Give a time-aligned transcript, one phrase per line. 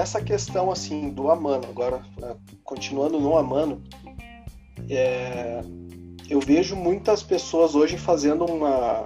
[0.00, 3.82] essa questão assim do Amano, agora né, continuando no Amano,
[4.88, 5.60] é,
[6.28, 9.04] eu vejo muitas pessoas hoje fazendo uma,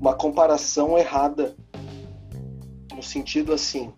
[0.00, 1.54] uma comparação errada
[2.94, 3.92] no sentido assim,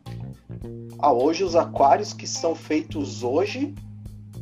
[0.99, 3.75] ah, hoje os aquários que são feitos hoje,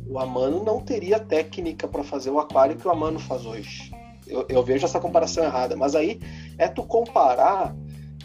[0.07, 3.91] o Amano não teria técnica para fazer o aquário que o Amano faz hoje.
[4.25, 6.19] Eu, eu, vejo essa comparação errada, mas aí
[6.57, 7.75] é tu comparar,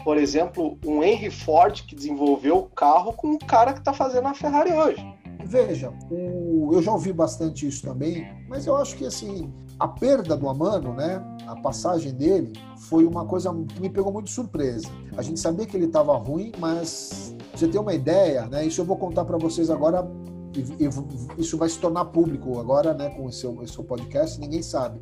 [0.03, 4.27] por exemplo, um Henry Ford que desenvolveu o carro com o cara que está fazendo
[4.27, 5.05] a Ferrari hoje.
[5.45, 10.37] Veja, o, eu já ouvi bastante isso também, mas eu acho que assim a perda
[10.37, 14.87] do Amano, né, a passagem dele, foi uma coisa que me pegou muito de surpresa.
[15.17, 18.85] A gente sabia que ele estava ruim, mas você ter uma ideia, né, isso eu
[18.85, 20.07] vou contar para vocês agora.
[20.55, 24.61] E, e, isso vai se tornar público agora, né, com esse, esse seu podcast, ninguém
[24.61, 25.01] sabe.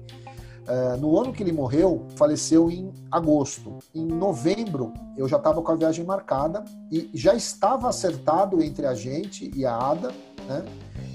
[0.70, 3.80] É, no ano que ele morreu, faleceu em agosto.
[3.94, 8.94] Em novembro, eu já estava com a viagem marcada e já estava acertado entre a
[8.94, 10.12] gente e a Ada,
[10.48, 10.64] né?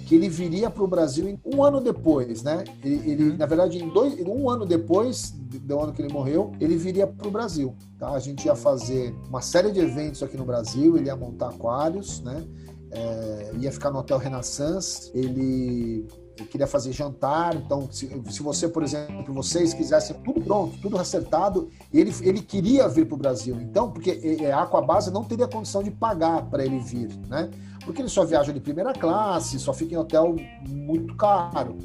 [0.08, 2.64] Que ele viria para o Brasil um ano depois, né?
[2.82, 3.36] Ele, ele uhum.
[3.36, 7.28] na verdade, em dois, um ano depois do ano que ele morreu, ele viria para
[7.28, 7.76] o Brasil.
[7.96, 8.10] Tá?
[8.10, 12.20] A gente ia fazer uma série de eventos aqui no Brasil, ele ia montar aquários,
[12.22, 12.44] né?
[12.90, 15.12] É, ia ficar no Hotel Renaissance.
[15.14, 17.54] Ele eu queria fazer jantar.
[17.54, 22.88] Então, se, se, você, por exemplo, vocês quisessem tudo pronto, tudo acertado, ele, ele queria
[22.88, 23.60] vir para o Brasil.
[23.60, 24.20] Então, porque
[24.52, 27.50] a Aquabase não teria condição de pagar para ele vir, né?
[27.84, 31.76] Porque ele só viaja de primeira classe, só fica em hotel muito caro.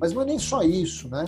[0.00, 1.24] Mas não é nem só isso, né?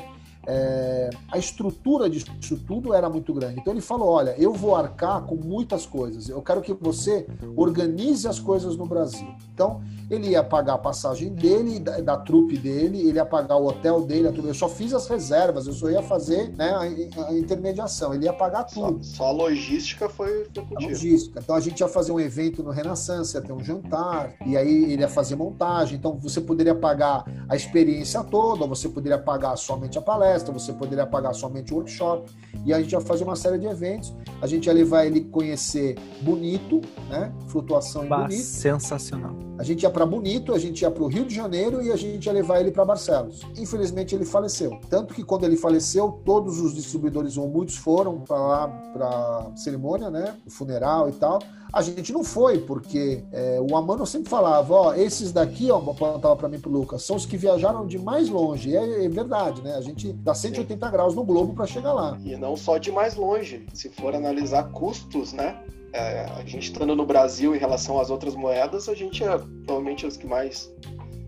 [0.47, 2.31] É, a estrutura disso
[2.67, 3.61] tudo era muito grande.
[3.61, 6.29] Então ele falou: olha, eu vou arcar com muitas coisas.
[6.29, 9.29] Eu quero que você organize as coisas no Brasil.
[9.53, 13.67] Então ele ia pagar a passagem dele, da, da trupe dele, ele ia pagar o
[13.67, 14.49] hotel dele, a trupe.
[14.49, 18.33] Eu só fiz as reservas, eu só ia fazer né, a, a intermediação, ele ia
[18.33, 19.05] pagar tudo.
[19.05, 21.41] Só, só a logística foi, A logística.
[21.41, 24.93] Então a gente ia fazer um evento no Renaissance, ia ter um jantar, e aí
[24.93, 25.97] ele ia fazer montagem.
[25.97, 30.73] Então você poderia pagar a experiência toda, ou você poderia pagar somente a palestra, você
[30.73, 32.31] poderia pagar somente o workshop,
[32.65, 34.13] e a gente ia fazer uma série de eventos.
[34.41, 37.33] A gente ia levar ele conhecer Bonito, né?
[37.49, 38.43] Flutuação em bah, Bonito.
[38.43, 39.35] Sensacional.
[39.59, 41.97] A gente ia para Bonito, a gente ia para o Rio de Janeiro e a
[41.97, 43.43] gente ia levar ele para Barcelos.
[43.59, 44.79] Infelizmente ele faleceu.
[44.89, 50.11] Tanto que quando ele faleceu, todos os distribuidores ou muitos foram para lá para cerimônia,
[50.11, 51.41] né, o funeral e tal.
[51.73, 56.35] A gente não foi, porque é, o Amano sempre falava, ó, esses daqui, ó, apontava
[56.37, 58.71] para mim pro Lucas, são os que viajaram de mais longe.
[58.71, 59.75] E é, é verdade, né?
[59.75, 60.93] A gente dá 180 Sim.
[60.93, 62.19] graus no globo para chegar lá.
[62.25, 63.67] E não só de mais longe.
[63.73, 65.63] Se for analisar custos, né?
[65.93, 70.07] É, a gente estando no Brasil em relação às outras moedas, a gente é provavelmente
[70.07, 70.73] os que mais.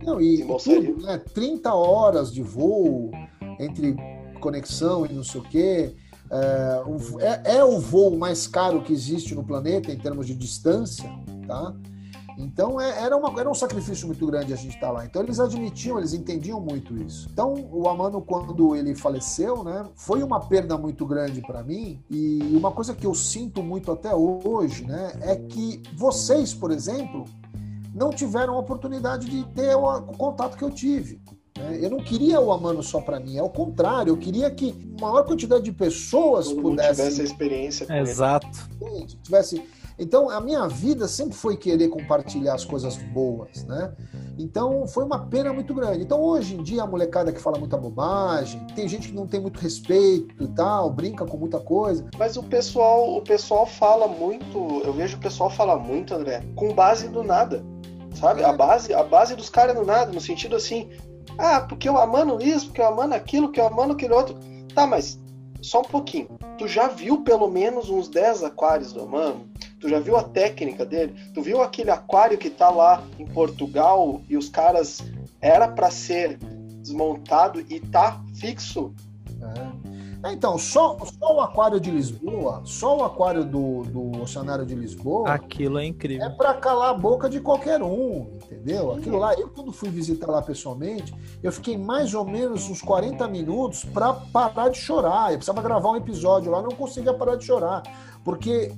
[0.02, 1.18] Não, e, tudo, né?
[1.32, 3.10] 30 horas de voo
[3.60, 3.96] entre
[4.40, 5.94] conexão e não sei o quê.
[6.32, 6.82] É,
[7.20, 11.10] é, é, o voo mais caro que existe no planeta em termos de distância,
[11.46, 11.74] tá?
[12.38, 15.04] Então é, era, uma, era um sacrifício muito grande a gente estar tá lá.
[15.04, 17.28] Então eles admitiam, eles entendiam muito isso.
[17.30, 22.02] Então o Amano, quando ele faleceu, né, foi uma perda muito grande para mim.
[22.10, 27.26] E uma coisa que eu sinto muito até hoje, né, é que vocês, por exemplo,
[27.94, 31.20] não tiveram a oportunidade de ter o, o contato que eu tive.
[31.62, 31.78] Né?
[31.80, 34.10] Eu não queria o Amano só para mim, é o contrário.
[34.10, 37.98] Eu queria que maior quantidade de pessoas Todo pudesse tivesse a experiência.
[38.00, 38.48] Exato.
[39.22, 39.62] Tivesse.
[39.98, 43.92] Então, a minha vida sempre foi querer compartilhar as coisas boas, né?
[44.38, 46.02] Então, foi uma pena muito grande.
[46.02, 49.38] Então, hoje em dia, a molecada que fala muita bobagem, tem gente que não tem
[49.38, 52.06] muito respeito e tal, brinca com muita coisa.
[52.18, 56.74] Mas o pessoal, o pessoal fala muito, eu vejo o pessoal falar muito, André, com
[56.74, 57.62] base do nada.
[58.14, 58.42] Sabe?
[58.42, 58.44] É.
[58.44, 60.90] A base, a base dos caras do nada, no sentido assim,
[61.38, 64.36] ah, porque eu amando isso, porque eu amando aquilo, porque eu amando aquele outro.
[64.74, 65.18] Tá, mas
[65.60, 66.28] só um pouquinho.
[66.58, 69.48] Tu já viu pelo menos uns 10 aquários do Amano?
[69.80, 71.14] Tu já viu a técnica dele?
[71.32, 75.00] Tu viu aquele aquário que tá lá em Portugal e os caras
[75.40, 76.38] era para ser
[76.80, 78.94] desmontado e tá fixo?
[80.24, 80.32] É.
[80.32, 85.30] Então, só, só o aquário de Lisboa, só o aquário do, do Oceanário de Lisboa.
[85.30, 86.26] Aquilo é incrível.
[86.26, 88.92] É para calar a boca de qualquer um, entendeu?
[88.92, 93.26] Aquilo lá, eu quando fui visitar lá pessoalmente, eu fiquei mais ou menos uns 40
[93.28, 95.32] minutos para parar de chorar.
[95.32, 97.82] Eu precisava gravar um episódio lá, não conseguia parar de chorar.
[98.24, 98.72] Porque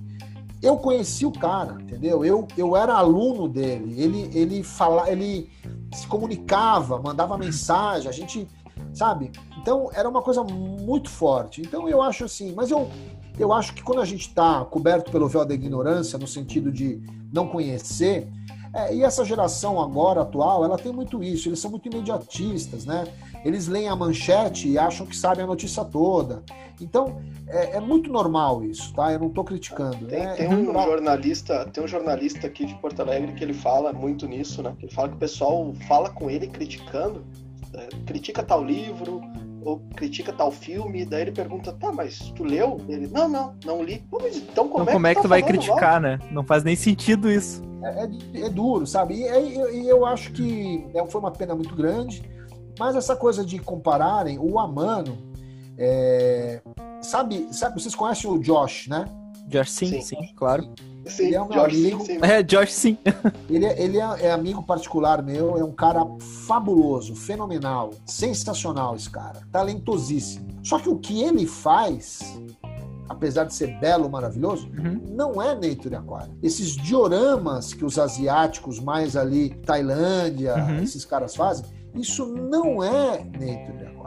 [0.62, 2.24] eu conheci o cara, entendeu?
[2.24, 4.00] Eu, eu era aluno dele.
[4.00, 5.50] Ele, ele, fala, ele
[5.92, 8.48] se comunicava, mandava mensagem, a gente,
[8.94, 9.30] sabe?
[9.60, 11.60] Então era uma coisa muito forte.
[11.60, 12.88] Então eu acho assim, mas eu,
[13.38, 17.00] eu acho que quando a gente está coberto pelo véu da ignorância, no sentido de
[17.32, 18.28] não conhecer,
[18.72, 23.04] é, e essa geração agora atual, ela tem muito isso, eles são muito imediatistas, né?
[23.44, 26.42] eles leem a manchete e acham que sabem a notícia toda.
[26.80, 29.12] Então, é, é muito normal isso, tá?
[29.12, 30.06] Eu não estou criticando.
[30.06, 33.92] Tem, é, tem um jornalista, tem um jornalista aqui de Porto Alegre que ele fala
[33.92, 34.74] muito nisso, né?
[34.80, 37.24] Ele fala que o pessoal fala com ele criticando,
[38.06, 39.20] critica tal livro,
[39.64, 42.78] ou critica tal filme, daí ele pergunta, tá, mas tu leu?
[42.88, 44.04] Ele, não, não, não li.
[44.10, 45.92] Pô, mas então como então, é como é que tu tu tá vai falando criticar,
[45.92, 46.00] mal?
[46.02, 46.18] né?
[46.30, 47.62] Não faz nem sentido isso.
[47.82, 49.14] É, é- é duro, sabe?
[49.14, 52.22] E, e- e eu acho que é, foi uma pena muito grande,
[52.78, 55.16] mas essa coisa de compararem o Amano.
[55.78, 56.60] é,
[57.02, 59.06] sabe, sabe, vocês conhecem o Josh, né?
[59.48, 60.34] Josh, sim, sim, Sim.
[60.36, 60.62] claro.
[60.62, 60.70] Sim,
[61.18, 62.18] Ele é um Jorge, amigo- sim, sim.
[62.22, 62.98] É, Josh, sim.
[63.50, 66.04] Ele, é, ele é, é amigo particular meu, é um cara
[66.46, 70.46] fabuloso, fenomenal, sensacional esse cara, talentosíssimo.
[70.62, 72.20] Só que o que ele faz,
[73.08, 75.00] apesar de ser belo, maravilhoso, Uhum.
[75.10, 76.32] não é Nature Aquário.
[76.42, 80.82] Esses dioramas que os asiáticos mais ali, Tailândia, Uhum.
[80.82, 81.64] esses caras fazem,
[81.94, 84.03] isso não é Nature Aquário.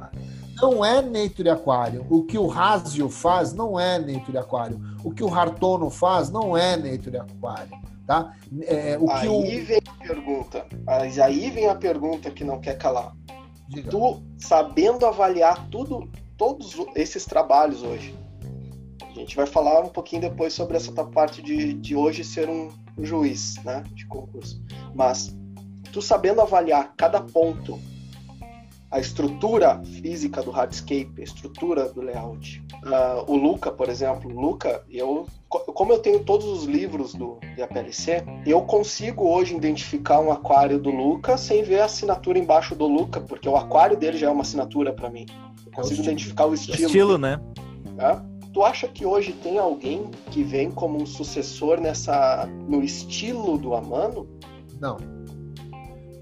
[0.61, 2.05] Não é Nature Aquário.
[2.09, 4.79] O que o Rasio faz não é Nature Aquário.
[5.03, 7.77] O que o Hartono faz não é Nature Aquário.
[8.05, 8.33] Tá?
[8.61, 10.65] É, o que Aí vem a pergunta.
[10.85, 13.13] Mas aí vem a pergunta que não quer calar.
[13.67, 13.91] Diga.
[13.91, 18.15] Tu, sabendo avaliar tudo, todos esses trabalhos hoje,
[19.01, 22.69] a gente vai falar um pouquinho depois sobre essa parte de, de hoje ser um
[22.99, 24.61] juiz né, de concurso.
[24.95, 25.35] Mas
[25.91, 27.79] tu sabendo avaliar cada ponto,
[28.89, 32.63] a estrutura física do hardscape, a estrutura do layout.
[32.85, 37.13] Ah, o Luca, por exemplo, o Luca, eu, co- como eu tenho todos os livros
[37.13, 42.75] do IAPLC, eu consigo hoje identificar um aquário do Luca sem ver a assinatura embaixo
[42.75, 45.25] do Luca, porque o aquário dele já é uma assinatura para mim.
[45.65, 46.03] Eu consigo estilo.
[46.03, 46.85] identificar o estilo.
[46.85, 47.41] Estilo, né?
[47.95, 48.21] né?
[48.53, 53.75] Tu acha que hoje tem alguém que vem como um sucessor nessa no estilo do
[53.75, 54.27] Amano?
[54.79, 54.97] Não.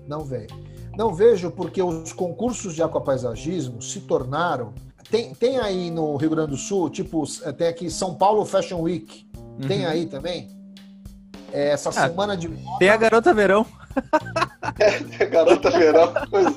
[0.08, 0.65] Não vejo.
[0.98, 4.74] Não vejo porque os concursos de aquapaisagismo se tornaram.
[5.10, 7.24] Tem, tem aí no Rio Grande do Sul, tipo,
[7.58, 9.28] tem aqui São Paulo Fashion Week.
[9.68, 9.88] Tem Uhum.
[9.92, 10.50] aí também?
[11.54, 12.50] É, essa Ah, semana de.
[12.80, 13.66] Tem a Garota Verão.
[15.32, 16.12] Garota Verão.
[16.30, 16.48] Pois,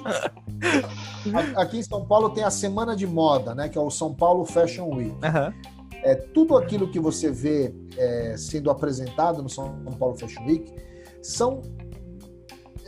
[1.57, 3.69] Aqui em São Paulo tem a Semana de Moda, né?
[3.69, 5.15] Que é o São Paulo Fashion Week.
[5.23, 5.53] Aham.
[6.03, 10.73] É, tudo aquilo que você vê é, sendo apresentado no São Paulo Fashion Week
[11.23, 11.61] são.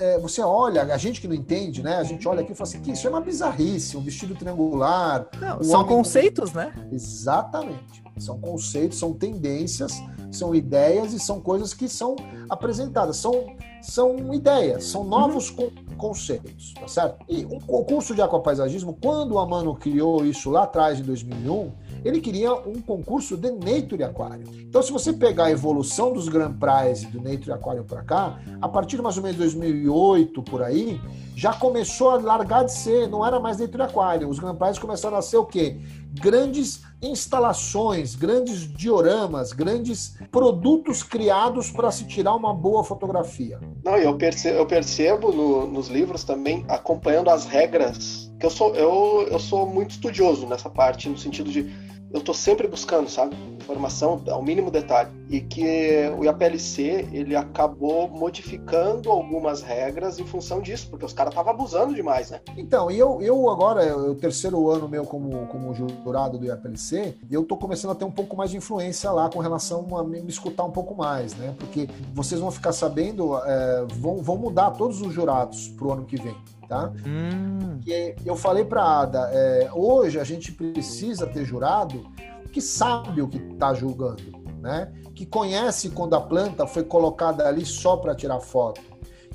[0.00, 1.96] É, você olha, a gente que não entende, né?
[1.96, 5.26] A gente olha aqui e fala assim: que isso é uma bizarrice, um vestido triangular.
[5.40, 6.72] Não, O são conceitos, né?
[6.90, 8.02] Exatamente.
[8.18, 12.16] São conceitos, são tendências, são ideias e são coisas que são
[12.50, 13.16] apresentadas.
[13.16, 17.24] São, são ideias, são novos con- conceitos, tá certo?
[17.28, 21.72] E um concurso de aquapaisagismo, quando o Amano criou isso lá atrás, em 2001,
[22.04, 24.44] ele queria um concurso de Nature Aquário.
[24.60, 28.68] Então, se você pegar a evolução dos Grand Prize do Nature Aquário para cá, a
[28.68, 31.00] partir de mais ou menos 2008, por aí,
[31.36, 34.28] já começou a largar de ser, não era mais Nature Aquário.
[34.28, 35.76] Os Grand Prize começaram a ser o quê?
[36.12, 43.58] Grandes instalações, grandes dioramas, grandes produtos criados para se tirar uma boa fotografia.
[43.84, 48.74] Não, eu percebo, eu percebo no- nos livros também, acompanhando as regras, que eu sou,
[48.74, 51.70] eu, eu sou muito estudioso nessa parte, no sentido de
[52.12, 53.36] eu tô sempre buscando, sabe?
[53.60, 55.10] Informação ao mínimo detalhe.
[55.28, 61.32] E que o IAPLC, ele acabou modificando algumas regras em função disso, porque os caras
[61.32, 62.40] estavam abusando demais, né?
[62.56, 67.44] Então, e eu, eu agora, o terceiro ano meu como, como jurado do IAPLC, eu
[67.44, 70.64] tô começando a ter um pouco mais de influência lá com relação a me escutar
[70.64, 71.54] um pouco mais, né?
[71.58, 76.16] Porque vocês vão ficar sabendo, é, vão, vão mudar todos os jurados pro ano que
[76.16, 76.34] vem,
[76.70, 76.92] tá?
[77.04, 82.06] Hum, Porque eu falei para Ada, é, hoje a gente precisa ter jurado
[82.52, 84.22] que sabe o que está julgando,
[84.60, 84.92] né?
[85.14, 88.80] Que conhece quando a planta foi colocada ali só para tirar foto,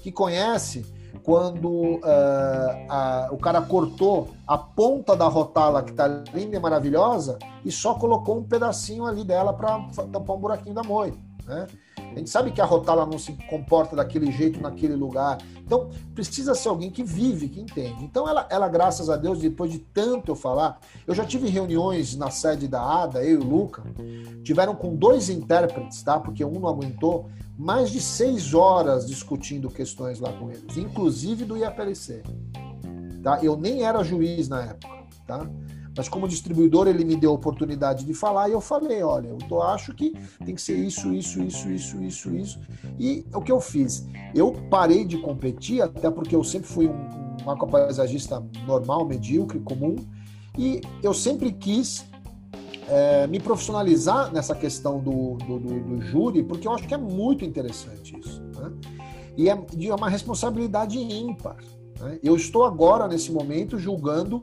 [0.02, 0.86] que conhece
[1.24, 7.38] quando ah, a- o cara cortou a ponta da rotala que está linda e maravilhosa
[7.66, 9.80] e só colocou um pedacinho ali dela para
[10.12, 11.68] tampar um buraquinho da moita, né?
[12.16, 15.38] A gente sabe que a rotala não se comporta daquele jeito naquele lugar.
[15.58, 18.06] Então, precisa ser alguém que vive, que entende.
[18.06, 22.16] Então, ela, ela, graças a Deus, depois de tanto eu falar, eu já tive reuniões
[22.16, 23.84] na sede da ADA, eu e o Luca,
[24.44, 26.18] tiveram com dois intérpretes, tá?
[26.18, 31.58] Porque um não aguentou, mais de seis horas discutindo questões lá com eles, inclusive do
[31.58, 32.24] IAPLC.
[33.22, 33.40] Tá?
[33.44, 34.88] Eu nem era juiz na época,
[35.28, 35.50] tá?
[35.96, 39.38] Mas como distribuidor, ele me deu a oportunidade de falar e eu falei, olha, eu
[39.38, 42.60] tô, acho que tem que ser isso, isso, isso, isso, isso, isso.
[43.00, 44.06] E o que eu fiz?
[44.34, 49.96] Eu parei de competir, até porque eu sempre fui um, um aquapaisagista normal, medíocre, comum,
[50.58, 52.06] e eu sempre quis
[52.90, 56.98] é, me profissionalizar nessa questão do, do, do, do, júri, porque eu acho que é
[56.98, 58.42] muito interessante isso.
[58.56, 58.72] Né?
[59.38, 61.58] E é de uma responsabilidade ímpar.
[62.00, 62.20] Né?
[62.24, 64.38] Eu estou agora, nesse momento, julgando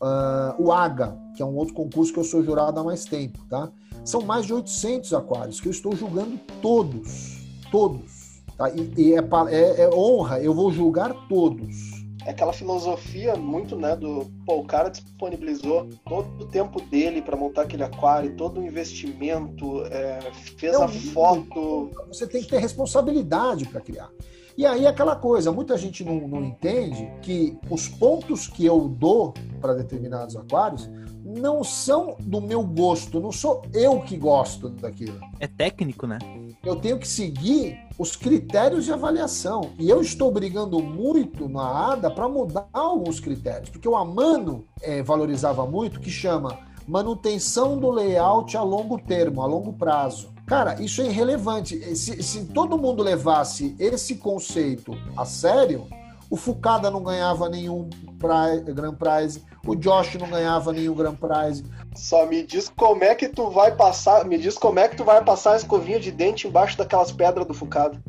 [0.00, 3.38] uh, o AGA, que é um outro concurso que eu sou jurado há mais tempo.
[3.48, 3.70] Tá?
[4.04, 7.44] São mais de 800 aquários que eu estou julgando todos.
[7.70, 8.42] Todos.
[8.56, 8.70] Tá?
[8.70, 9.18] E, e é,
[9.50, 11.94] é, é honra, eu vou julgar todos
[12.26, 17.36] é aquela filosofia muito, né, do pô, o cara disponibilizou todo o tempo dele para
[17.36, 20.20] montar aquele aquário, todo o investimento, é,
[20.56, 21.90] fez Não, a foto.
[22.08, 24.10] Você tem que ter responsabilidade para criar.
[24.56, 29.34] E aí aquela coisa, muita gente não, não entende que os pontos que eu dou
[29.60, 30.88] para determinados aquários
[31.24, 35.18] não são do meu gosto, não sou eu que gosto daquilo.
[35.40, 36.18] É técnico, né?
[36.62, 39.72] Eu tenho que seguir os critérios de avaliação.
[39.78, 45.02] E eu estou brigando muito na ADA para mudar alguns critérios, porque o Amano é,
[45.02, 50.33] valorizava muito que chama manutenção do layout a longo termo, a longo prazo.
[50.46, 51.78] Cara, isso é irrelevante.
[51.96, 55.86] Se, se todo mundo levasse esse conceito a sério,
[56.28, 61.64] o Fucada não ganhava nenhum prize, Grand Prize, o Josh não ganhava nenhum Grand Prize.
[61.94, 65.04] Só me diz como é que tu vai passar, me diz como é que tu
[65.04, 68.02] vai passar a escovinha de dente embaixo daquelas pedras do Fucada.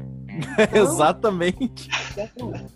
[0.73, 1.89] Exatamente.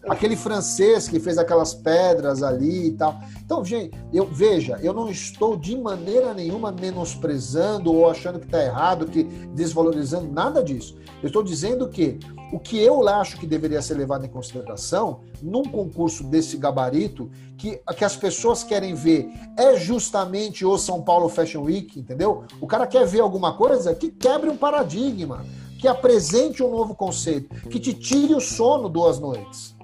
[0.08, 3.20] Aquele francês que fez aquelas pedras ali e tal.
[3.44, 8.64] Então, gente, eu veja, eu não estou de maneira nenhuma menosprezando ou achando que está
[8.64, 10.98] errado, que desvalorizando nada disso.
[11.22, 12.20] Eu estou dizendo que
[12.52, 17.80] o que eu acho que deveria ser levado em consideração num concurso desse gabarito, que,
[17.96, 22.44] que as pessoas querem ver é justamente o São Paulo Fashion Week, entendeu?
[22.60, 25.46] O cara quer ver alguma coisa que quebre um paradigma
[25.80, 29.76] que apresente um novo conceito, que te tire o sono duas noites.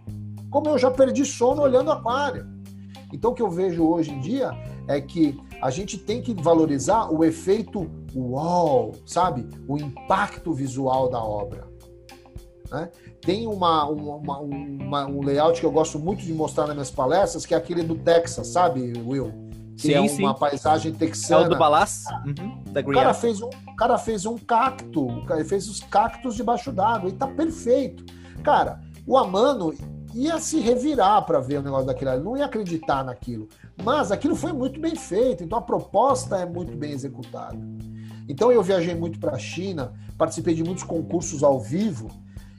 [0.51, 2.45] Como eu já perdi sono olhando aquário.
[3.13, 4.51] Então, o que eu vejo hoje em dia
[4.89, 9.47] é que a gente tem que valorizar o efeito uau, sabe?
[9.69, 11.65] O impacto visual da obra.
[12.69, 12.89] Né?
[13.21, 17.45] Tem uma, uma, uma, um layout que eu gosto muito de mostrar nas minhas palestras,
[17.45, 19.44] que é aquele do Texas, sabe, Will?
[19.75, 20.39] Que sim, é uma sim.
[20.39, 21.43] paisagem texana.
[21.43, 22.05] É o do Balas?
[22.25, 26.35] Uhum, da o, cara fez um, o cara fez um cacto, ele fez os cactos
[26.35, 28.05] debaixo d'água e tá perfeito.
[28.41, 29.73] Cara, o Amano
[30.13, 33.49] ia se revirar para ver o negócio daquilo, ele não ia acreditar naquilo.
[33.83, 37.57] Mas aquilo foi muito bem feito, então a proposta é muito bem executada.
[38.27, 42.09] Então eu viajei muito para a China, participei de muitos concursos ao vivo,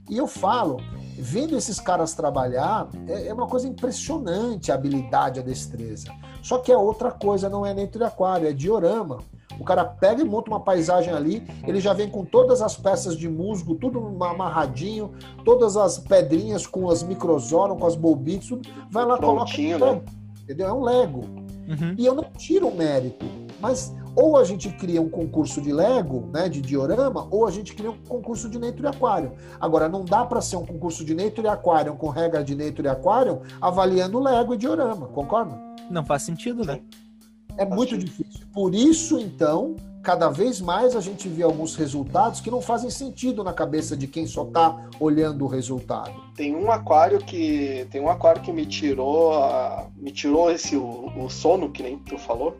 [0.08, 0.78] e eu falo,
[1.18, 6.12] vendo esses caras trabalhar, é, é uma coisa impressionante a habilidade, a destreza.
[6.42, 9.18] Só que é outra coisa, não é nem de aquário, é diorama.
[9.58, 13.16] O cara pega e monta uma paisagem ali, ele já vem com todas as peças
[13.16, 15.12] de musgo, tudo amarradinho,
[15.44, 20.00] todas as pedrinhas com as microzoram, com as bolbites, tudo, vai lá, Prontinho, coloca.
[20.00, 20.02] Né?
[20.42, 20.68] Entendeu?
[20.68, 21.20] É um Lego.
[21.20, 21.94] Uhum.
[21.98, 23.26] E eu não tiro o mérito,
[23.60, 27.74] mas ou a gente cria um concurso de Lego, né, de diorama, ou a gente
[27.74, 29.32] cria um concurso de Nature Aquário.
[29.60, 33.42] Agora, não dá para ser um concurso de Nature Aquário com regra de Nature Aquário
[33.60, 35.60] avaliando Lego e diorama, concorda?
[35.90, 36.80] Não faz sentido, né?
[37.58, 38.46] É muito difícil.
[38.52, 43.42] Por isso, então, cada vez mais a gente vê alguns resultados que não fazem sentido
[43.42, 46.12] na cabeça de quem só está olhando o resultado.
[46.36, 51.10] Tem um aquário que tem um aquário que me tirou a, me tirou esse o,
[51.16, 52.56] o, sono que nem tu falou.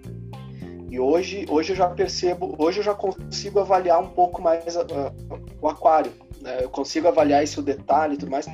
[0.97, 5.13] E hoje, hoje eu já percebo, hoje eu já consigo avaliar um pouco mais uh,
[5.61, 6.11] o aquário.
[6.41, 6.61] Né?
[6.63, 8.47] Eu consigo avaliar esse o detalhe e tudo mais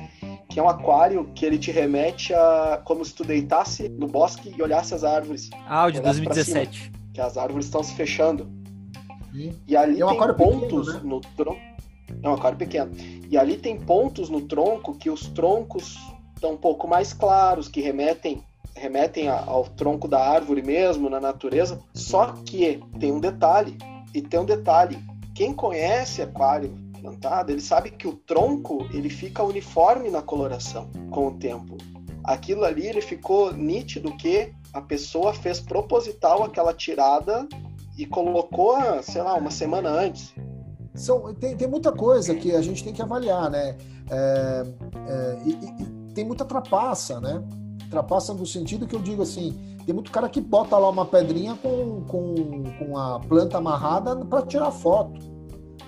[0.49, 4.53] que é um aquário que ele te remete a como se tu deitasse no bosque
[4.57, 5.49] e olhasse as árvores.
[5.65, 6.77] Ah, o de 2017.
[6.77, 8.51] Cima, que as árvores estão se fechando.
[9.31, 9.57] Sim.
[9.65, 11.09] E ali é um tem pontos pequeno, né?
[11.09, 11.61] no tronco.
[12.21, 12.91] É um aquário pequeno.
[13.29, 15.97] E ali tem pontos no tronco que os troncos
[16.35, 18.43] estão um pouco mais claros, que remetem
[18.83, 21.79] remetem ao tronco da árvore mesmo, na natureza.
[21.93, 23.77] Só que tem um detalhe,
[24.13, 24.99] e tem um detalhe.
[25.33, 31.27] Quem conhece aquário plantado, ele sabe que o tronco ele fica uniforme na coloração com
[31.27, 31.77] o tempo.
[32.25, 37.47] Aquilo ali ele ficou nítido que a pessoa fez proposital aquela tirada
[37.97, 40.33] e colocou, sei lá, uma semana antes.
[40.93, 43.77] São, tem, tem muita coisa que a gente tem que avaliar, né?
[44.11, 44.63] É,
[45.07, 47.41] é, e, e, tem muita trapaça, né?
[47.93, 51.55] Trapaça no sentido que eu digo assim, tem muito cara que bota lá uma pedrinha
[51.61, 55.33] com, com, com a planta amarrada para tirar foto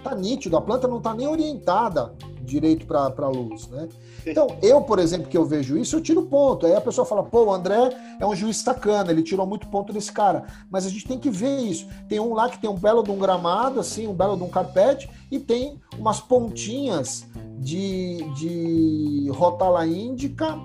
[0.06, 3.90] tá nítido, a planta não tá nem orientada direito para a luz, né?
[4.24, 6.68] Então, eu, por exemplo, que eu vejo isso, eu tiro ponto.
[6.68, 9.92] Aí a pessoa fala, pô, o André é um juiz sacana, ele tirou muito ponto
[9.92, 10.46] desse cara.
[10.70, 11.88] Mas a gente tem que ver isso.
[12.08, 14.48] Tem um lá que tem um belo de um gramado, assim, um belo de um
[14.48, 17.26] carpete, e tem umas pontinhas
[17.58, 20.56] de, de rotala índica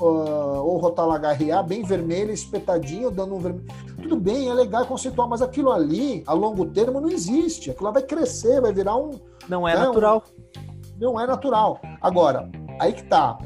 [0.00, 3.66] uh, ou rotalagarria bem vermelha, espetadinha, dando um vermelho.
[4.00, 7.70] Tudo bem, é legal conceitual, mas aquilo ali, a longo termo, não existe.
[7.70, 9.18] Aquilo vai crescer, vai virar um.
[9.48, 10.24] Não é né, natural.
[10.26, 11.80] Um, não é natural.
[12.00, 12.50] Agora,
[12.80, 13.38] aí que tá.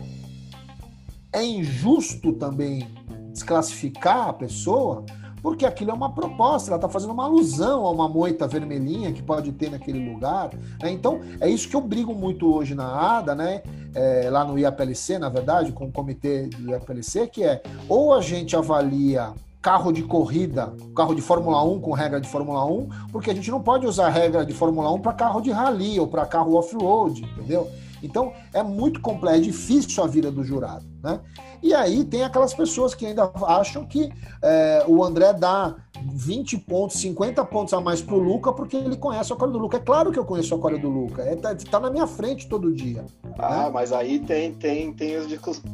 [1.33, 2.87] é injusto também
[3.33, 5.05] desclassificar a pessoa,
[5.43, 9.23] porque aquilo é uma proposta, ela está fazendo uma alusão a uma moita vermelhinha que
[9.23, 10.51] pode ter naquele lugar.
[10.81, 10.93] Né?
[10.93, 13.63] Então, é isso que eu brigo muito hoje na ADA, né?
[13.95, 18.21] É, lá no IAPLC, na verdade, com o comitê do IAPLC, que é ou a
[18.21, 23.31] gente avalia carro de corrida, carro de Fórmula 1 com regra de Fórmula 1, porque
[23.31, 26.27] a gente não pode usar regra de Fórmula 1 para carro de rally ou para
[26.27, 27.71] carro off-road, entendeu?
[28.03, 31.21] Então é muito complexo, é difícil a vida do jurado, né?
[31.63, 34.11] E aí tem aquelas pessoas que ainda acham que
[34.43, 35.77] é, o André dá
[36.13, 39.77] 20 pontos, 50 pontos a mais pro Luca porque ele conhece a aquário do Luca.
[39.77, 41.23] É claro que eu conheço a aquário do Luca.
[41.23, 43.05] É, tá, tá, na minha frente todo dia.
[43.39, 43.71] Ah, né?
[43.73, 45.21] mas aí tem, tem, tem,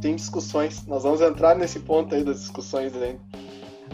[0.00, 0.86] tem discussões.
[0.86, 3.18] Nós vamos entrar nesse ponto aí das discussões aí.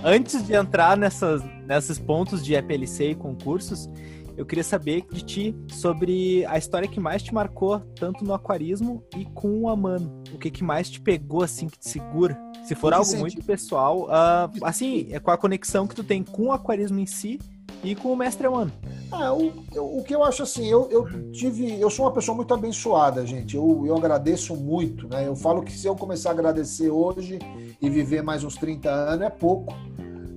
[0.03, 3.89] Antes de entrar nessas, nesses pontos de EPLC e concursos,
[4.37, 9.03] eu queria saber de ti sobre a história que mais te marcou, tanto no aquarismo
[9.17, 10.23] e com o Amano.
[10.33, 12.39] O que, que mais te pegou, assim, que te segura?
[12.65, 16.47] Se for algo muito pessoal, uh, assim, é com a conexão que tu tem com
[16.47, 17.39] o aquarismo em si
[17.83, 18.73] e com o mestre Amano.
[19.13, 21.79] Ah, o, o que eu acho assim, eu, eu tive.
[21.79, 23.55] Eu sou uma pessoa muito abençoada, gente.
[23.55, 25.29] Eu, eu agradeço muito, né?
[25.29, 27.39] Eu falo que se eu começar a agradecer hoje
[27.81, 29.75] e viver mais uns 30 anos é pouco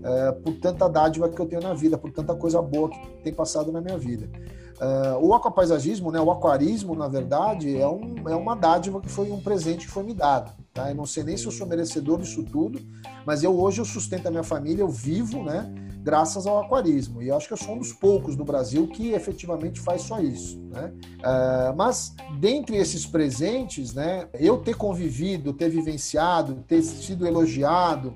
[0.08, 3.34] é, por tanta dádiva que eu tenho na vida, por tanta coisa boa que tem
[3.34, 4.30] passado na minha vida.
[4.80, 9.30] É, o aquapaisagismo, né, o aquarismo, na verdade, é, um, é uma dádiva que foi
[9.32, 10.54] um presente que foi me dado.
[10.74, 10.90] Tá?
[10.90, 12.80] Eu não sei nem se eu sou merecedor disso tudo,
[13.26, 17.22] mas eu hoje eu sustento a minha família, eu vivo, né, graças ao aquarismo.
[17.22, 20.22] E eu acho que eu sou um dos poucos no Brasil que efetivamente faz só
[20.22, 20.58] isso.
[20.70, 20.94] Né?
[21.20, 28.14] Uh, mas, dentre esses presentes, né, eu ter convivido, ter vivenciado, ter sido elogiado,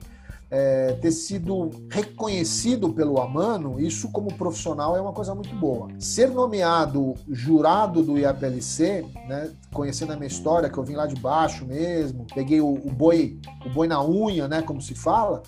[0.52, 5.88] é, ter sido reconhecido pelo Amano, isso como profissional é uma coisa muito boa.
[5.98, 11.16] Ser nomeado jurado do IAPLC, né, conhecendo a minha história, que eu vim lá de
[11.16, 15.42] baixo mesmo, peguei o, o boi, o boi na unha, né, como se fala,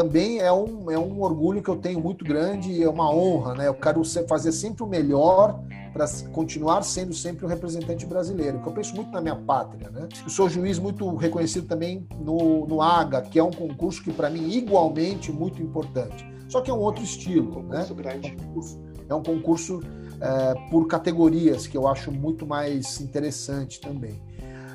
[0.00, 3.54] também é um, é um orgulho que eu tenho muito grande e é uma honra,
[3.54, 3.68] né?
[3.68, 8.72] Eu quero fazer sempre o melhor para continuar sendo sempre um representante brasileiro, que eu
[8.72, 10.08] penso muito na minha pátria, né?
[10.24, 14.30] Eu sou juiz muito reconhecido também no, no AGA, que é um concurso que para
[14.30, 16.26] mim igualmente muito importante.
[16.48, 18.02] Só que é um outro estilo, concurso né?
[18.02, 18.28] Grande.
[18.28, 19.80] É um concurso, é um concurso
[20.18, 24.18] é, por categorias que eu acho muito mais interessante também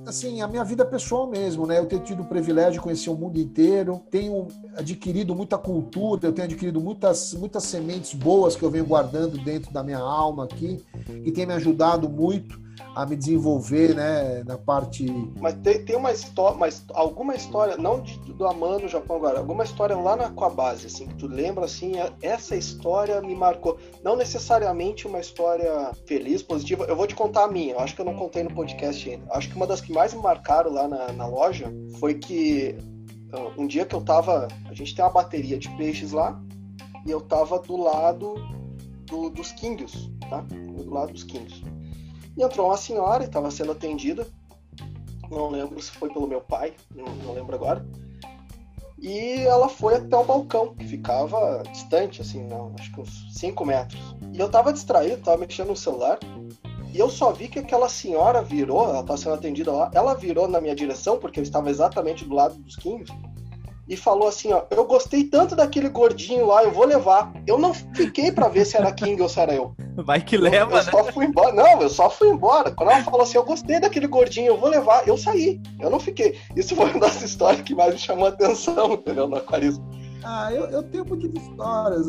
[0.06, 1.80] assim, a minha vida pessoal mesmo, né?
[1.80, 6.34] Eu tenho tido o privilégio de conhecer o mundo inteiro, tenho adquirido muita cultura, eu
[6.34, 10.84] tenho adquirido muitas, muitas sementes boas que eu venho guardando dentro da minha alma aqui,
[11.24, 12.65] que tem me ajudado muito
[12.96, 15.06] a me desenvolver, né, na parte.
[15.40, 19.40] Mas tem, tem uma história, mas alguma história, não de, do Amano no Japão agora,
[19.40, 23.78] alguma história lá na base, assim, que tu lembra assim, é, essa história me marcou.
[24.04, 26.86] Não necessariamente uma história feliz, positiva.
[26.86, 27.74] Eu vou te contar a minha.
[27.74, 29.26] Eu acho que eu não contei no podcast ainda.
[29.32, 32.78] Acho que uma das que mais me marcaram lá na, na loja foi que
[33.34, 34.48] uh, um dia que eu tava.
[34.70, 36.40] A gente tem uma bateria de peixes lá
[37.06, 38.36] e eu tava do lado
[39.06, 40.42] do, dos quinguios, tá?
[40.42, 41.62] Do lado dos quinguios.
[42.38, 44.28] E entrou uma senhora e estava sendo atendida.
[45.30, 47.86] Não lembro se foi pelo meu pai, não, não lembro agora.
[49.00, 53.66] E ela foi até o balcão, que ficava distante, assim, não, acho que uns 5
[53.66, 54.16] metros.
[54.34, 56.18] E eu tava distraído, tava mexendo no celular.
[56.94, 60.48] E eu só vi que aquela senhora virou, ela estava sendo atendida lá, ela virou
[60.48, 63.12] na minha direção, porque eu estava exatamente do lado dos Kings,
[63.88, 67.32] e falou assim, ó, eu gostei tanto daquele gordinho lá, eu vou levar.
[67.46, 69.76] Eu não fiquei para ver se era King ou se era eu.
[69.96, 70.92] Vai que leva, eu, eu né?
[70.92, 71.54] só fui embora.
[71.54, 72.72] Não, eu só fui embora.
[72.72, 75.62] Quando ela falou assim, eu gostei daquele gordinho, eu vou levar, eu saí.
[75.80, 76.38] Eu não fiquei.
[76.56, 79.88] Isso foi uma das histórias que mais me chamou a atenção, entendeu, no aquarismo.
[80.24, 82.08] Ah, eu, eu tenho muitas histórias.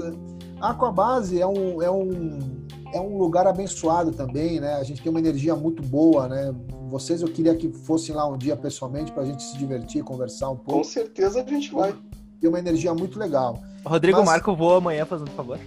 [0.61, 4.75] A Aquabase é um, é um é um lugar abençoado também, né?
[4.75, 6.55] A gente tem uma energia muito boa, né?
[6.89, 10.51] Vocês eu queria que fossem lá um dia pessoalmente para a gente se divertir, conversar
[10.51, 10.79] um pouco.
[10.79, 11.95] Com certeza a gente vai.
[12.41, 13.59] Tem uma energia muito legal.
[13.85, 14.27] Rodrigo Mas...
[14.27, 15.59] Marco voa amanhã, fazendo favor.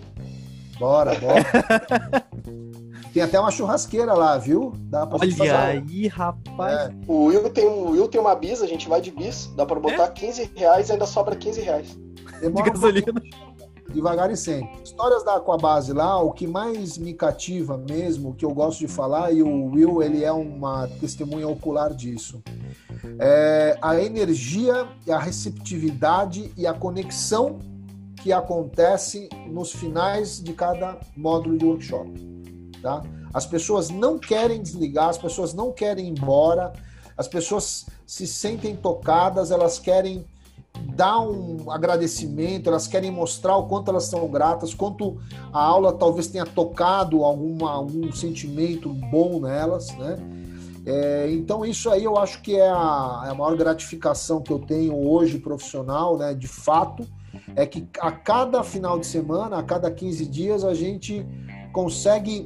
[0.80, 2.26] Bora, bora.
[3.14, 4.74] tem até uma churrasqueira lá, viu?
[4.84, 6.90] Dá pra Olha aí, rapaz.
[6.90, 6.94] É.
[7.06, 9.80] O, Will tem, o Will tem uma bis, a gente vai de bis, dá para
[9.80, 10.08] botar é?
[10.08, 11.98] 15 reais e ainda sobra 15 reais.
[12.40, 13.22] Demora de gasolina.
[13.46, 13.49] Um
[13.94, 14.82] devagar e sempre.
[14.84, 19.32] Histórias da Aquabase lá, o que mais me cativa mesmo, que eu gosto de falar,
[19.32, 22.42] e o Will ele é uma testemunha ocular disso,
[23.20, 27.60] é a energia, a receptividade e a conexão
[28.22, 32.12] que acontece nos finais de cada módulo de workshop.
[32.82, 33.02] Tá?
[33.34, 36.74] As pessoas não querem desligar, as pessoas não querem ir embora,
[37.18, 40.26] as pessoas se sentem tocadas, elas querem
[40.96, 45.18] dar um agradecimento, elas querem mostrar o quanto elas são gratas, quanto
[45.52, 50.18] a aula talvez tenha tocado alguma, algum sentimento bom nelas, né?
[50.86, 54.60] É, então, isso aí eu acho que é a, é a, maior gratificação que eu
[54.60, 57.06] tenho hoje profissional, né, de fato,
[57.56, 61.26] é que a cada final de semana, a cada 15 dias, a gente
[61.72, 62.44] consegue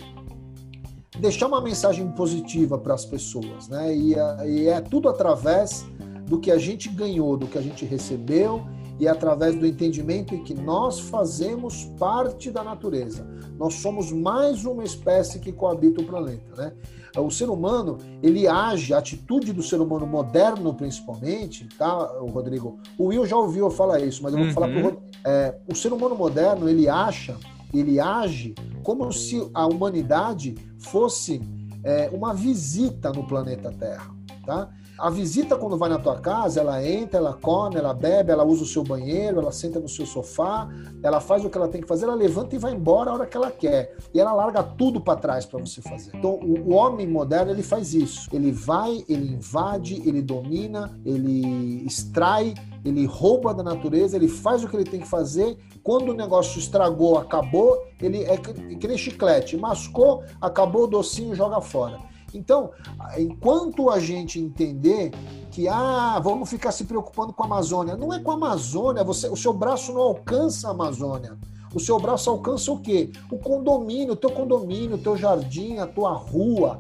[1.20, 3.96] deixar uma mensagem positiva para as pessoas, né?
[3.96, 4.16] E,
[4.46, 5.86] e é tudo através
[6.26, 8.66] do que a gente ganhou, do que a gente recebeu
[9.00, 13.28] e é através do entendimento em que nós fazemos parte da natureza.
[13.58, 16.74] Nós somos mais uma espécie que coabita o planeta, né?
[17.18, 22.80] O ser humano, ele age, a atitude do ser humano moderno, principalmente, tá, Rodrigo?
[22.98, 24.54] O Will já ouviu eu falar isso, mas eu vou uhum.
[24.54, 25.04] falar para o Rodrigo.
[25.24, 27.38] É, o ser humano moderno, ele acha,
[27.72, 31.40] ele age como se a humanidade fosse
[31.84, 34.10] é, uma visita no planeta Terra,
[34.46, 34.70] tá?
[35.04, 38.64] A visita, quando vai na tua casa, ela entra, ela come, ela bebe, ela usa
[38.64, 40.70] o seu banheiro, ela senta no seu sofá,
[41.04, 43.26] ela faz o que ela tem que fazer, ela levanta e vai embora a hora
[43.26, 43.98] que ela quer.
[44.14, 46.12] E ela larga tudo para trás para você fazer.
[46.16, 48.30] Então, o, homem moderno, ele faz isso.
[48.32, 52.54] Ele vai, ele invade, ele domina, ele extrai,
[52.86, 55.58] ele rouba da natureza, ele faz o que ele tem que fazer.
[55.84, 59.58] Quando o negócio estragou, acabou, ele é que nem chiclete.
[59.58, 62.13] Mascou, acabou o docinho, joga fora.
[62.38, 62.72] Então,
[63.18, 65.12] enquanto a gente entender
[65.52, 69.28] que ah, vamos ficar se preocupando com a Amazônia, não é com a Amazônia, você,
[69.28, 71.38] o seu braço não alcança a Amazônia.
[71.74, 73.12] O seu braço alcança o quê?
[73.32, 76.80] O condomínio, o teu condomínio, o teu jardim, a tua rua,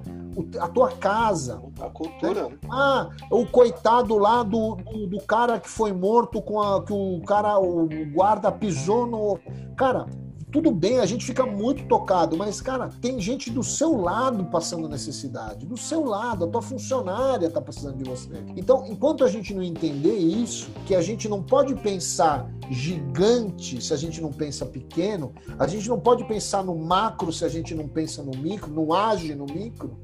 [0.59, 1.61] a tua casa.
[1.81, 2.49] A cultura.
[2.49, 2.57] Né?
[2.69, 7.21] Ah, o coitado lá do, do, do, cara que foi morto com a que o
[7.21, 9.39] cara, o guarda pisou no.
[9.75, 10.05] Cara,
[10.53, 14.87] tudo bem, a gente fica muito tocado, mas, cara, tem gente do seu lado passando
[14.87, 15.65] necessidade.
[15.65, 18.29] Do seu lado, a tua funcionária está precisando de você.
[18.55, 23.91] Então, enquanto a gente não entender isso, que a gente não pode pensar gigante se
[23.95, 27.73] a gente não pensa pequeno, a gente não pode pensar no macro se a gente
[27.73, 29.97] não pensa no micro, não age no micro,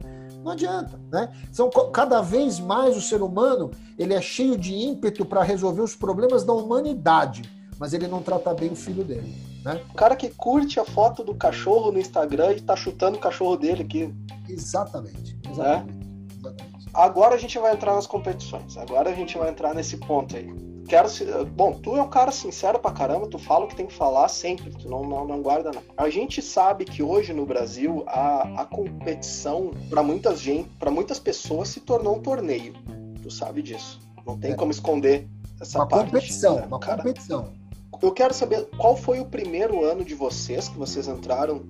[0.44, 1.32] não adianta, né?
[1.48, 5.96] Então, cada vez mais o ser humano ele é cheio de ímpeto para resolver os
[5.96, 7.44] problemas da humanidade,
[7.78, 9.49] mas ele não trata bem o filho dele.
[9.63, 9.82] Né?
[9.89, 13.58] O cara que curte a foto do cachorro no Instagram e tá chutando o cachorro
[13.58, 14.13] dele aqui.
[14.48, 15.38] Exatamente.
[15.50, 15.60] Exatamente.
[15.60, 16.39] É?
[16.39, 16.89] exatamente.
[16.93, 18.78] Agora a gente vai entrar nas competições.
[18.78, 20.50] Agora a gente vai entrar nesse ponto aí.
[20.88, 21.08] Quero
[21.52, 24.28] Bom, tu é um cara sincero pra caramba, tu fala o que tem que falar
[24.28, 25.86] sempre, tu não, não, não guarda nada.
[25.95, 31.19] A gente sabe que hoje no Brasil a, a competição, para muitas gente, para muitas
[31.19, 32.74] pessoas, se tornou um torneio.
[33.22, 34.00] Tu sabe disso.
[34.26, 34.56] Não tem é.
[34.56, 35.28] como esconder
[35.62, 36.06] essa uma parte.
[36.08, 37.04] Competição, uma cara.
[37.04, 37.59] competição
[38.02, 41.66] eu quero saber qual foi o primeiro ano de vocês que vocês entraram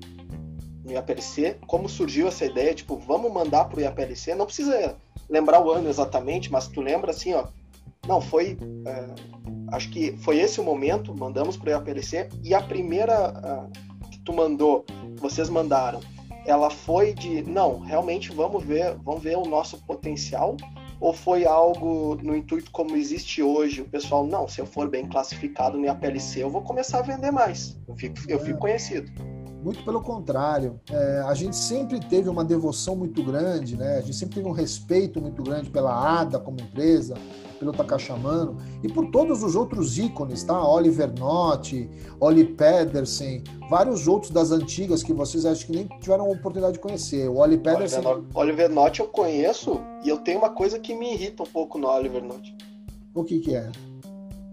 [0.84, 4.96] no IAPLC, como surgiu essa ideia, tipo, vamos mandar pro IAPLC, não precisa
[5.30, 7.46] lembrar o ano exatamente, mas tu lembra assim, ó,
[8.08, 13.32] não, foi, é, acho que foi esse o momento, mandamos pro IAPLC, e a primeira
[13.32, 14.86] uh, que tu mandou,
[15.18, 16.00] vocês mandaram,
[16.46, 20.58] ela foi de, não, realmente vamos ver, vamos ver o nosso potencial,
[21.00, 23.82] ou foi algo no intuito como existe hoje?
[23.82, 27.32] O pessoal, não, se eu for bem classificado no PLC, eu vou começar a vender
[27.32, 27.78] mais.
[27.88, 29.12] Eu fico, eu fico conhecido.
[29.64, 30.80] Muito pelo contrário.
[30.90, 33.98] É, a gente sempre teve uma devoção muito grande, né?
[33.98, 37.16] A gente sempre teve um respeito muito grande pela ADA como empresa,
[37.60, 40.66] pelo Takashamano e por todos os outros ícones, tá?
[40.66, 46.30] Oliver Nott, Oli Pedersen, vários outros das antigas que vocês acho que nem tiveram a
[46.30, 47.30] oportunidade de conhecer.
[47.30, 48.00] O Oli Pedersen.
[48.06, 51.78] Oliver, Oliver Nott eu conheço e eu tenho uma coisa que me irrita um pouco
[51.78, 52.56] no Oliver Nott.
[53.14, 53.70] O que que é?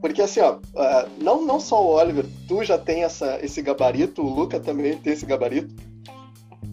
[0.06, 4.22] Porque assim, ó, é, não, não só o Oliver, tu já tem essa, esse gabarito,
[4.22, 5.74] o Luca também tem esse gabarito,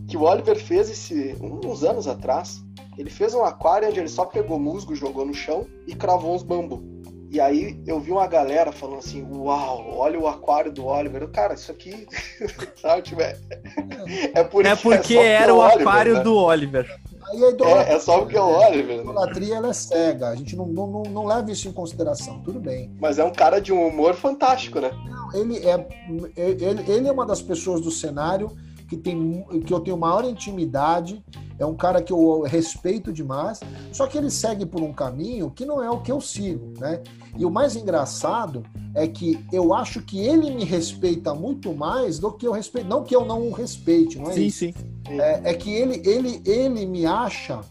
[0.08, 2.64] que o Oliver fez esse, uns anos atrás,
[2.96, 6.44] ele fez um aquário onde ele só pegou musgo, jogou no chão e cravou uns
[6.44, 6.84] bambu.
[7.32, 11.28] E aí eu vi uma galera falando assim, uau, olha o aquário do Oliver.
[11.30, 12.08] Cara, isso aqui,
[12.80, 13.36] sabe, tipo, é,
[14.36, 16.20] é, por é porque é era o, Oliver, aquário né?
[16.20, 17.02] do Oliver.
[17.34, 19.00] É, é, só porque é o Oliver.
[19.00, 22.60] A idolatria ela é cega, a gente não, não, não, leva isso em consideração, tudo
[22.60, 22.92] bem.
[23.00, 24.92] Mas é um cara de um humor fantástico, né?
[25.06, 25.88] Não, ele é,
[26.36, 28.52] ele, ele é uma das pessoas do cenário
[28.96, 31.24] que, tem, que eu tenho maior intimidade,
[31.58, 33.60] é um cara que eu respeito demais,
[33.92, 37.02] só que ele segue por um caminho que não é o que eu sigo, né?
[37.38, 42.32] E o mais engraçado é que eu acho que ele me respeita muito mais do
[42.32, 44.60] que eu respeito, não que eu não o respeite, não é sim, isso?
[44.60, 44.74] Sim,
[45.08, 47.62] é, é que ele, ele, ele me acha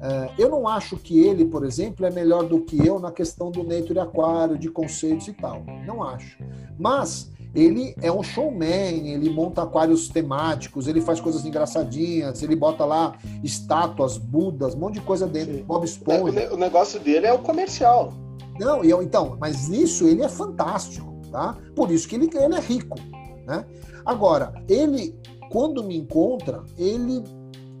[0.00, 3.50] é, eu não acho que ele, por exemplo, é melhor do que eu na questão
[3.50, 5.64] do Nature Aquário, de conceitos e tal.
[5.86, 6.38] Não acho.
[6.78, 12.84] Mas ele é um showman, ele monta aquários temáticos, ele faz coisas engraçadinhas, ele bota
[12.84, 15.64] lá estátuas, budas, um monte de coisa dentro.
[15.64, 16.52] Bob Esponja.
[16.52, 18.12] O negócio dele é o comercial.
[18.60, 21.56] Não, eu, então, mas nisso ele é fantástico, tá?
[21.74, 22.98] Por isso que ele, ele é rico,
[23.46, 23.64] né?
[24.04, 25.18] Agora, ele,
[25.50, 27.24] quando me encontra, ele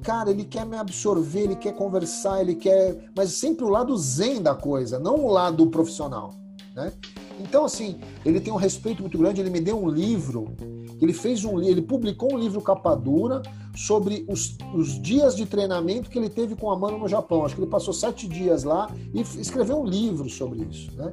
[0.02, 3.10] cara, ele quer me absorver, ele quer conversar, ele quer.
[3.16, 6.32] Mas sempre o lado zen da coisa, não o lado profissional.
[6.74, 6.92] Né?
[7.40, 9.40] Então, assim, ele tem um respeito muito grande.
[9.40, 10.54] Ele me deu um livro,
[11.00, 13.42] ele fez um ele publicou um livro capa dura
[13.74, 17.44] sobre os, os dias de treinamento que ele teve com a Mano no Japão.
[17.44, 20.90] Acho que ele passou sete dias lá e escreveu um livro sobre isso.
[20.96, 21.12] Né?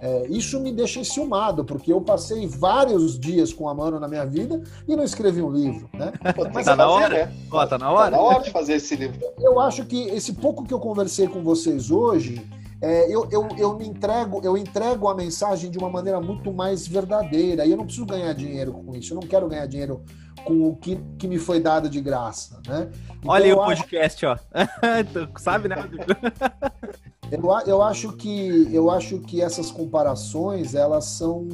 [0.00, 4.24] É, isso me deixa enciumado, porque eu passei vários dias com a Mano na minha
[4.24, 5.88] vida e não escrevi um livro.
[5.92, 6.12] Né?
[6.52, 7.26] Mas tá na fazer, hora?
[7.26, 7.34] Né?
[7.50, 8.10] Ó, tá na hora?
[8.10, 9.20] Tá na hora de fazer esse livro.
[9.38, 12.42] Eu acho que esse pouco que eu conversei com vocês hoje
[12.82, 16.86] é, eu, eu, eu me entrego, eu entrego a mensagem de uma maneira muito mais
[16.86, 17.66] verdadeira.
[17.66, 19.12] E eu não preciso ganhar dinheiro com isso.
[19.12, 20.02] Eu não quero ganhar dinheiro
[20.44, 22.90] com o que, que me foi dado de graça, né?
[23.18, 24.46] Então, Olha aí o podcast, acho...
[24.54, 25.36] ó.
[25.38, 25.76] Sabe, né?
[27.30, 31.46] eu, eu acho que eu acho que essas comparações elas são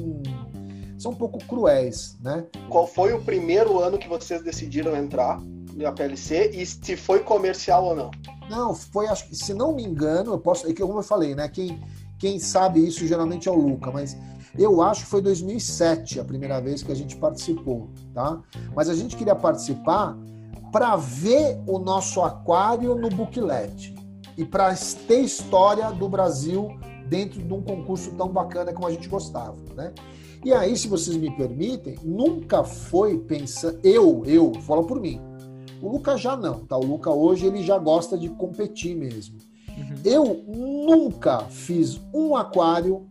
[0.96, 2.46] são um pouco cruéis, né?
[2.68, 5.40] Qual foi o primeiro ano que vocês decidiram entrar
[5.74, 8.10] na PLC e se foi comercial ou não?
[8.48, 11.34] Não, foi, acho que, se não me engano, eu posso, é que como eu falei,
[11.34, 11.48] né?
[11.48, 11.80] Quem,
[12.18, 14.16] quem sabe isso geralmente é o Luca, mas
[14.58, 18.40] eu acho que foi 2007 a primeira vez que a gente participou, tá?
[18.74, 20.16] Mas a gente queria participar
[20.72, 23.94] para ver o nosso aquário no booklet
[24.36, 24.74] e para
[25.06, 26.68] ter história do Brasil
[27.08, 29.92] dentro de um concurso tão bacana como a gente gostava, né?
[30.44, 35.20] E aí, se vocês me permitem, nunca foi pensando eu, eu, falo por mim,
[35.80, 36.76] o Luca já não, tá?
[36.76, 39.38] O Luca hoje ele já gosta de competir mesmo.
[39.68, 39.94] Uhum.
[40.04, 43.06] Eu nunca fiz um aquário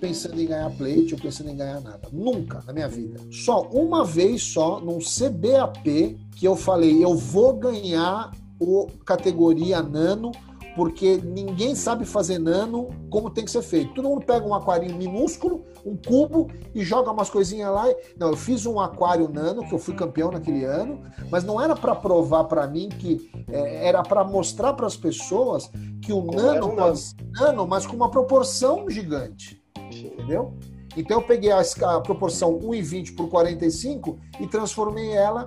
[0.00, 2.08] pensando em ganhar plate ou pensando em ganhar nada.
[2.12, 3.20] Nunca na minha vida.
[3.30, 10.32] Só uma vez só, num CBAP, que eu falei, eu vou ganhar o categoria nano
[10.74, 13.94] porque ninguém sabe fazer nano como tem que ser feito.
[13.94, 17.86] Todo mundo pega um aquário minúsculo, um cubo e joga umas coisinhas lá.
[18.18, 21.76] Não, eu fiz um aquário nano que eu fui campeão naquele ano, mas não era
[21.76, 26.32] para provar para mim que é, era para mostrar para as pessoas que o como
[26.36, 29.62] nano um ser nano, mas com uma proporção gigante.
[29.76, 30.54] Entendeu?
[30.96, 35.44] Então eu peguei a, a proporção 1,20 por 45 e transformei ela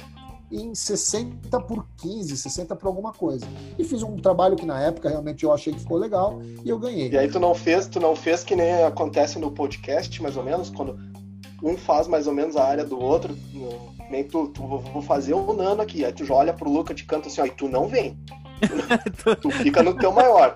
[0.51, 3.45] em 60 por 15, 60 por alguma coisa.
[3.77, 6.79] E fiz um trabalho que na época realmente eu achei que ficou legal e eu
[6.79, 7.10] ganhei.
[7.10, 10.43] E aí tu não fez, tu não fez que nem acontece no podcast, mais ou
[10.43, 10.97] menos, quando
[11.63, 13.36] um faz mais ou menos a área do outro,
[14.10, 17.03] nem tu, tu vou fazer o nano aqui, aí tu já olha pro Luca de
[17.03, 18.17] canto assim, ó, e tu não vem.
[19.23, 20.55] Tu, tu fica no teu maior.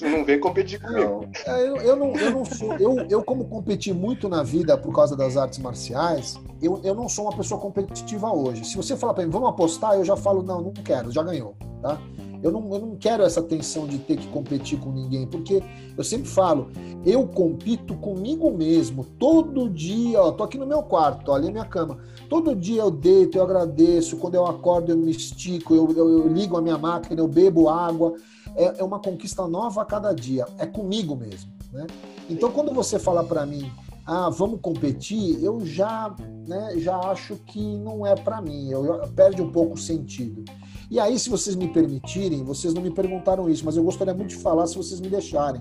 [0.00, 1.28] Tu não vem competir comigo.
[1.46, 2.72] Não, é, eu, eu, não, eu não sou.
[2.78, 7.06] Eu, eu, como competi muito na vida por causa das artes marciais, eu, eu não
[7.06, 8.64] sou uma pessoa competitiva hoje.
[8.64, 11.54] Se você falar para mim, vamos apostar, eu já falo, não, não quero, já ganhou.
[11.82, 12.00] Tá?
[12.42, 15.62] Eu não, eu não quero essa tensão de ter que competir com ninguém, porque
[15.96, 16.70] eu sempre falo,
[17.04, 21.64] eu compito comigo mesmo, todo dia, ó, tô aqui no meu quarto, olha a minha
[21.64, 21.98] cama,
[22.28, 26.28] todo dia eu deito, eu agradeço, quando eu acordo eu me estico, eu, eu, eu
[26.28, 28.14] ligo a minha máquina, eu bebo água,
[28.56, 31.50] é, é uma conquista nova a cada dia, é comigo mesmo.
[31.72, 31.86] Né?
[32.28, 33.70] Então, quando você fala para mim,
[34.06, 36.14] ah, vamos competir, eu já,
[36.46, 40.44] né, já acho que não é para mim, eu, eu perde um pouco o sentido.
[40.90, 44.30] E aí, se vocês me permitirem, vocês não me perguntaram isso, mas eu gostaria muito
[44.30, 45.60] de falar se vocês me deixarem.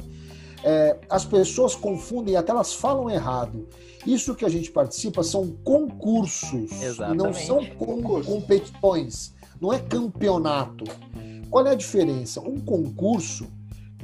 [0.63, 3.68] É, as pessoas confundem, até elas falam errado.
[4.08, 7.24] Isso que a gente participa são concursos, Exatamente.
[7.24, 7.63] não são
[8.26, 10.86] competições, não é campeonato.
[11.50, 12.42] Qual é a diferença?
[12.42, 13.48] Um concurso,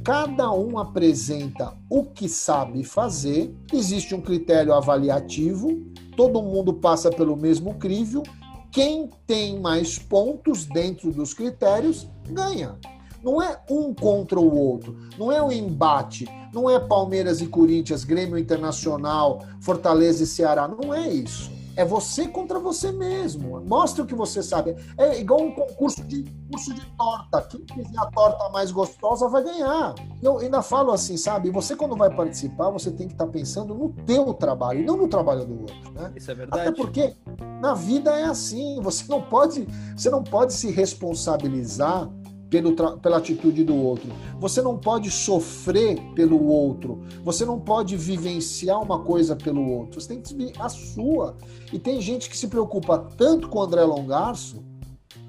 [0.04, 5.82] cada um apresenta o que sabe fazer, existe um critério avaliativo,
[6.16, 8.22] todo mundo passa pelo mesmo crivo,
[8.76, 12.76] quem tem mais pontos dentro dos critérios ganha.
[13.24, 18.04] Não é um contra o outro, não é um embate, não é Palmeiras e Corinthians,
[18.04, 21.50] Grêmio Internacional, Fortaleza e Ceará, não é isso.
[21.76, 23.60] É você contra você mesmo.
[23.60, 24.74] Mostre o que você sabe.
[24.96, 27.42] É igual um concurso de curso de torta.
[27.42, 29.94] Quem fizer a torta mais gostosa vai ganhar.
[30.22, 31.50] Eu ainda falo assim, sabe?
[31.50, 34.96] Você quando vai participar, você tem que estar tá pensando no teu trabalho, e não
[34.96, 36.12] no trabalho do outro, né?
[36.16, 36.68] Isso é verdade.
[36.68, 37.14] Até porque
[37.60, 38.80] na vida é assim.
[38.80, 42.10] Você não pode, você não pode se responsabilizar
[42.48, 44.10] pelo pela atitude do outro.
[44.38, 47.02] Você não pode sofrer pelo outro.
[47.24, 50.00] Você não pode vivenciar uma coisa pelo outro.
[50.00, 51.36] Você tem que viver a sua.
[51.72, 54.64] E tem gente que se preocupa tanto com o André Longarço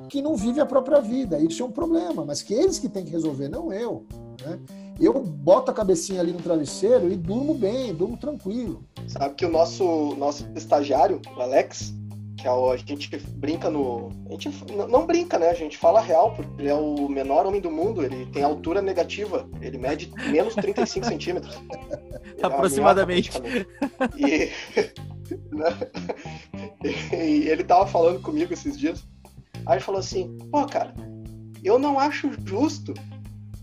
[0.08, 1.40] que não vive a própria vida.
[1.40, 4.06] Isso é um problema, mas que eles que têm que resolver, não eu.
[4.42, 4.60] Né?
[5.00, 8.84] Eu boto a cabecinha ali no travesseiro e durmo bem, durmo tranquilo.
[9.08, 11.94] Sabe que o nosso, nosso estagiário, o Alex,
[12.38, 14.10] que é o, a gente brinca no.
[14.28, 14.50] A gente
[14.90, 15.50] não brinca, né?
[15.50, 18.82] A gente fala real, porque ele é o menor homem do mundo, ele tem altura
[18.82, 21.60] negativa, ele mede menos 35 centímetros.
[22.38, 23.32] É Aproximadamente.
[24.16, 24.52] E,
[25.56, 25.78] né?
[27.12, 29.04] e ele tava falando comigo esses dias.
[29.66, 30.94] Aí ele falou assim: pô, cara,
[31.64, 32.94] eu não acho justo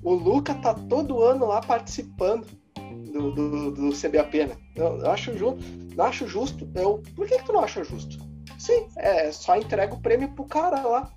[0.05, 2.47] o Luca tá todo ano lá participando
[3.11, 4.57] do, do, do CBAP, né?
[4.77, 5.65] Eu, eu acho justo.
[5.97, 6.69] Não acho justo.
[6.75, 8.19] Eu, por que, que tu não acha justo?
[8.59, 11.11] Sim, é só entrega o prêmio pro cara lá.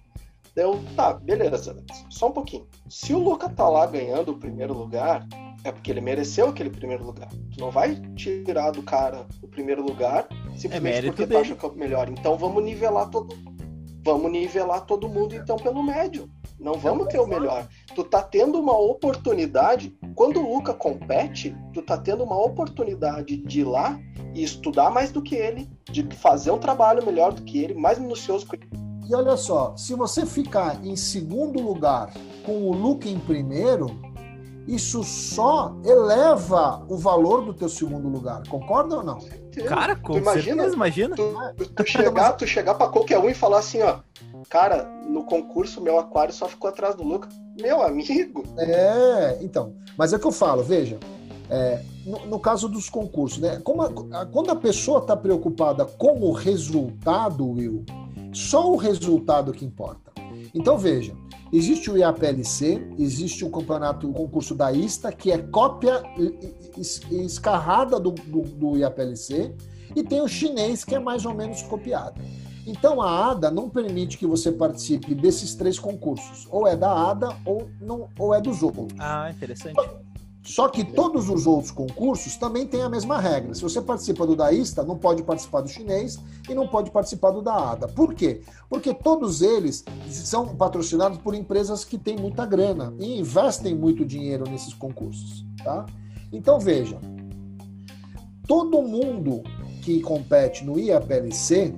[0.56, 1.78] Eu, tá, beleza.
[2.10, 2.68] Só um pouquinho.
[2.90, 5.28] Se o Luca tá lá ganhando o primeiro lugar,
[5.64, 7.30] é porque ele mereceu aquele primeiro lugar.
[7.30, 11.66] Tu não vai tirar do cara o primeiro lugar simplesmente é porque tu acha que
[11.66, 12.10] é o melhor.
[12.10, 13.36] Então vamos nivelar todo.
[14.04, 16.30] Vamos nivelar todo mundo então pelo médio.
[16.60, 17.68] Não vamos ter o melhor.
[17.94, 19.96] Tu tá tendo uma oportunidade.
[20.16, 24.00] Quando o Luca compete, tu tá tendo uma oportunidade de ir lá
[24.34, 27.98] e estudar mais do que ele, de fazer um trabalho melhor do que ele, mais
[27.98, 28.70] minucioso que ele.
[29.08, 32.14] E olha só, se você ficar em segundo lugar
[32.46, 33.88] com o Luca em primeiro,
[34.68, 38.44] isso só eleva o valor do teu segundo lugar.
[38.50, 39.18] Concorda ou não?
[39.66, 41.16] Cara, com tu imagina, certeza, imagina.
[41.16, 44.00] Tu, tu, chegar, tu chegar para qualquer um e falar assim, ó,
[44.50, 47.30] cara, no concurso meu aquário só ficou atrás do Luca.
[47.60, 48.44] Meu amigo.
[48.58, 49.74] É, então.
[49.98, 51.00] Mas é o que eu falo, veja.
[51.50, 53.62] É, no, no, caso dos concursos, né?
[54.14, 57.86] A, quando a pessoa está preocupada com o resultado, Will,
[58.34, 60.12] só o resultado que importa.
[60.54, 61.14] Então veja,
[61.52, 66.02] existe o IAPLC, existe o campeonato, o concurso da ISTA, que é cópia
[67.12, 69.54] escarrada do, do, do IAPLC,
[69.96, 72.22] e tem o chinês, que é mais ou menos copiado.
[72.68, 76.48] Então a ADA não permite que você participe desses três concursos.
[76.52, 78.88] Ou é da ADA ou, não, ou é dos outros.
[79.00, 79.80] Ah, interessante.
[80.48, 83.54] Só que todos os outros concursos também têm a mesma regra.
[83.54, 86.18] Se você participa do DAISTA, não pode participar do chinês
[86.50, 87.90] e não pode participar do da ADA.
[87.90, 88.42] Por quê?
[88.70, 94.50] Porque todos eles são patrocinados por empresas que têm muita grana e investem muito dinheiro
[94.50, 95.46] nesses concursos.
[95.62, 95.86] Tá?
[96.32, 96.98] Então veja,
[98.48, 99.44] todo mundo
[99.82, 101.74] que compete no IAPLC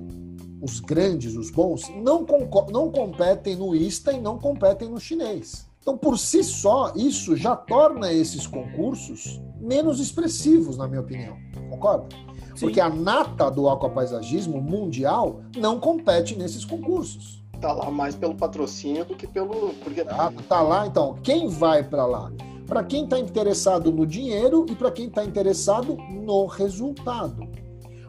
[0.62, 2.24] os grandes, os bons, não,
[2.70, 5.68] não competem no ISTA e não competem no chinês.
[5.80, 11.36] Então, por si só, isso já torna esses concursos menos expressivos, na minha opinião.
[11.70, 12.08] Concorda?
[12.54, 12.60] Sim.
[12.60, 17.42] Porque a nata do aquapaisagismo mundial não compete nesses concursos.
[17.60, 19.74] Tá lá mais pelo patrocínio do que pelo.
[19.82, 20.02] Porque...
[20.02, 21.18] Ah, tá lá, então.
[21.22, 22.30] Quem vai para lá?
[22.66, 27.48] Para quem está interessado no dinheiro e para quem está interessado no resultado.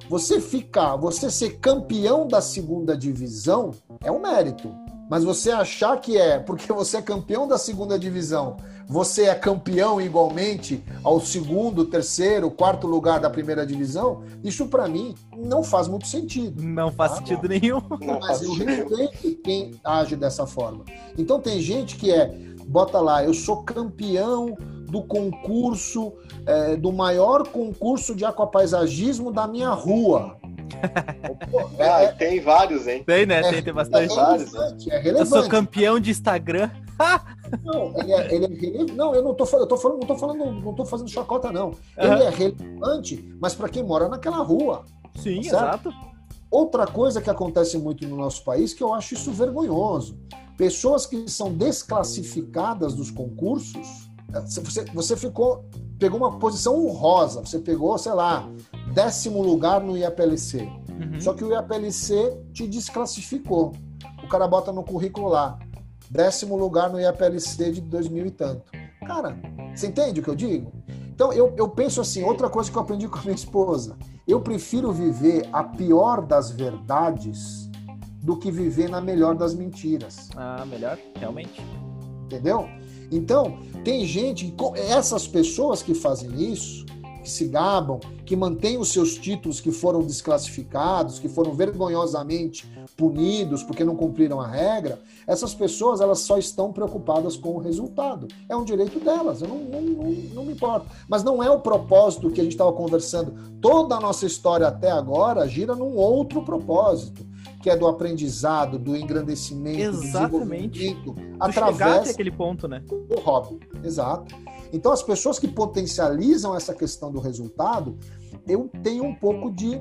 [0.09, 3.71] Você ficar, você ser campeão da segunda divisão
[4.03, 4.69] é um mérito.
[5.11, 8.55] Mas você achar que é porque você é campeão da segunda divisão,
[8.87, 15.13] você é campeão igualmente ao segundo, terceiro, quarto lugar da primeira divisão, isso para mim
[15.35, 16.63] não faz muito sentido.
[16.63, 17.17] Não faz tá?
[17.17, 17.81] sentido nenhum.
[18.21, 20.85] Mas eu respeito quem age dessa forma.
[21.17, 22.33] Então tem gente que é,
[22.65, 24.55] bota lá, eu sou campeão
[24.89, 26.13] do concurso,
[26.45, 30.37] é, do maior concurso de aquapaisagismo da minha rua.
[31.79, 33.03] ah, é, tem vários, hein?
[33.05, 33.41] Tem, né?
[33.41, 34.13] Tem, tem bastante.
[34.13, 35.09] É relevante, é.
[35.09, 36.69] Eu sou campeão de Instagram.
[37.63, 40.17] não, ele é, ele é não, eu não tô falando, eu tô falando, não tô
[40.17, 41.71] falando, não tô fazendo chacota, não.
[41.97, 44.85] Ele é relevante, mas para quem mora naquela rua.
[45.15, 45.93] Sim, tá exato.
[46.49, 50.19] Outra coisa que acontece muito no nosso país, que eu acho isso vergonhoso.
[50.57, 55.65] Pessoas que são desclassificadas dos concursos você, você ficou,
[55.99, 58.47] pegou uma posição honrosa, você pegou, sei lá,
[58.93, 60.61] décimo lugar no IAPLC.
[60.61, 61.19] Uhum.
[61.21, 63.73] Só que o IAPLC te desclassificou.
[64.23, 65.57] O cara bota no currículo lá,
[66.09, 68.71] décimo lugar no IAPLC de 2000 e tanto.
[69.05, 69.37] Cara,
[69.75, 70.71] você entende o que eu digo?
[71.13, 73.97] Então, eu, eu penso assim, outra coisa que eu aprendi com a minha esposa.
[74.27, 77.69] Eu prefiro viver a pior das verdades
[78.21, 80.29] do que viver na melhor das mentiras.
[80.35, 81.61] Ah, melhor, realmente.
[82.25, 82.67] Entendeu?
[83.11, 84.53] Então, tem gente,
[84.89, 86.85] essas pessoas que fazem isso,
[87.21, 93.63] que se gabam, que mantêm os seus títulos que foram desclassificados, que foram vergonhosamente punidos
[93.63, 98.27] porque não cumpriram a regra, essas pessoas elas só estão preocupadas com o resultado.
[98.49, 100.87] É um direito delas, eu não, não, não, não me importo.
[101.07, 103.33] Mas não é o propósito que a gente estava conversando.
[103.61, 107.31] Toda a nossa história até agora gira num outro propósito
[107.61, 110.67] que é do aprendizado, do engrandecimento, Exatamente.
[110.67, 112.83] do desenvolvimento, através aquele ponto, né?
[112.87, 113.59] do hobby.
[113.83, 114.35] Exato.
[114.71, 117.97] Então, as pessoas que potencializam essa questão do resultado,
[118.47, 119.75] eu tenho um pouco de.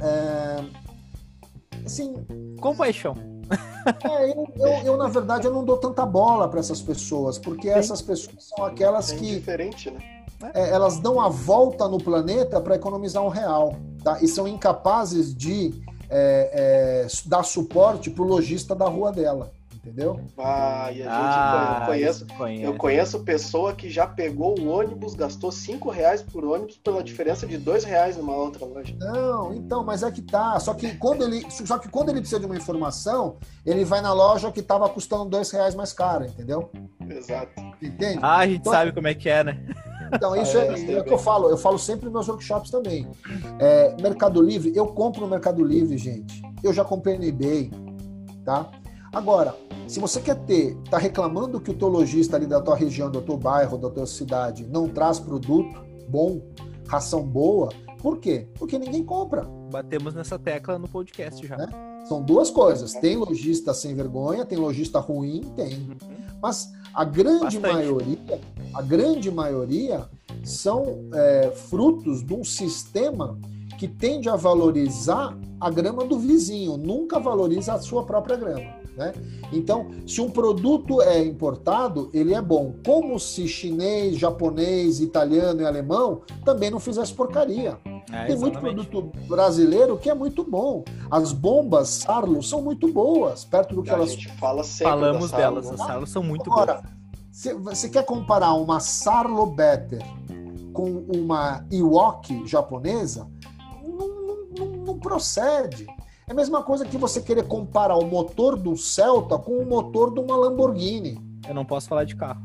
[0.00, 0.64] É,
[1.84, 2.14] assim.
[2.60, 3.14] Compaixão.
[4.04, 7.68] É, eu, eu, eu, na verdade, eu não dou tanta bola para essas pessoas, porque
[7.68, 7.78] Sim.
[7.78, 9.34] essas pessoas são aquelas é que.
[9.34, 10.00] diferente, né?
[10.54, 14.20] É, elas dão a volta no planeta para economizar um real, tá?
[14.20, 15.72] E são incapazes de
[16.10, 19.52] é, é, dar suporte para o lojista da rua dela,
[19.84, 20.20] entendeu?
[20.38, 22.62] Ah, e a gente Ah, conhece, isso conhece.
[22.62, 27.46] eu conheço pessoa que já pegou o ônibus, gastou 5 reais por ônibus pela diferença
[27.46, 28.94] de 2 reais numa outra loja.
[28.98, 30.58] Não, então, mas é que tá.
[30.60, 34.12] Só que quando ele, só que quando ele precisa de uma informação, ele vai na
[34.12, 36.70] loja que estava custando dois reais mais cara, entendeu?
[37.08, 37.52] Exato.
[37.82, 38.18] Entende?
[38.22, 39.60] Ah, a gente Então- sabe como é que é, né?
[40.14, 41.48] Então, isso é, é, é o que eu falo.
[41.50, 43.08] Eu falo sempre nos meus workshops também.
[43.58, 46.40] É, Mercado Livre, eu compro no Mercado Livre, gente.
[46.62, 47.70] Eu já comprei no eBay,
[48.44, 48.70] tá?
[49.12, 49.54] Agora,
[49.86, 53.20] se você quer ter, tá reclamando que o teu lojista ali da tua região, do
[53.20, 56.40] teu bairro, da tua cidade, não traz produto bom,
[56.88, 57.68] ração boa,
[58.00, 58.48] por quê?
[58.58, 59.42] Porque ninguém compra.
[59.70, 61.58] Batemos nessa tecla no podcast já.
[61.58, 61.68] Né?
[62.06, 62.94] São duas coisas.
[62.94, 65.88] Tem lojista sem vergonha, tem lojista ruim, tem.
[66.42, 67.74] Mas a grande Bastante.
[67.74, 68.40] maioria,
[68.74, 70.08] a grande maioria
[70.42, 73.38] são é, frutos de um sistema
[73.78, 78.81] que tende a valorizar a grama do vizinho, nunca valoriza a sua própria grama.
[78.96, 79.12] Né?
[79.52, 82.74] Então, se um produto é importado, ele é bom.
[82.84, 87.78] Como se chinês, japonês, italiano e alemão também não fizesse porcaria.
[88.12, 90.84] É, Tem muito produto brasileiro que é muito bom.
[91.10, 94.10] As bombas Sarlo são muito boas, perto do que A elas.
[94.10, 95.86] gente fala sempre Falamos da delas, Sarlo, as né?
[95.94, 96.62] salas são muito boas.
[96.68, 96.82] Agora,
[97.30, 100.02] se você quer comparar uma Sarlo Better
[100.74, 103.26] com uma Iwok japonesa,
[103.82, 105.86] não, não- não- não procede.
[106.28, 110.14] É a mesma coisa que você querer comparar o motor do Celta com o motor
[110.14, 111.18] de uma Lamborghini,
[111.48, 112.40] Eu não posso falar de carro.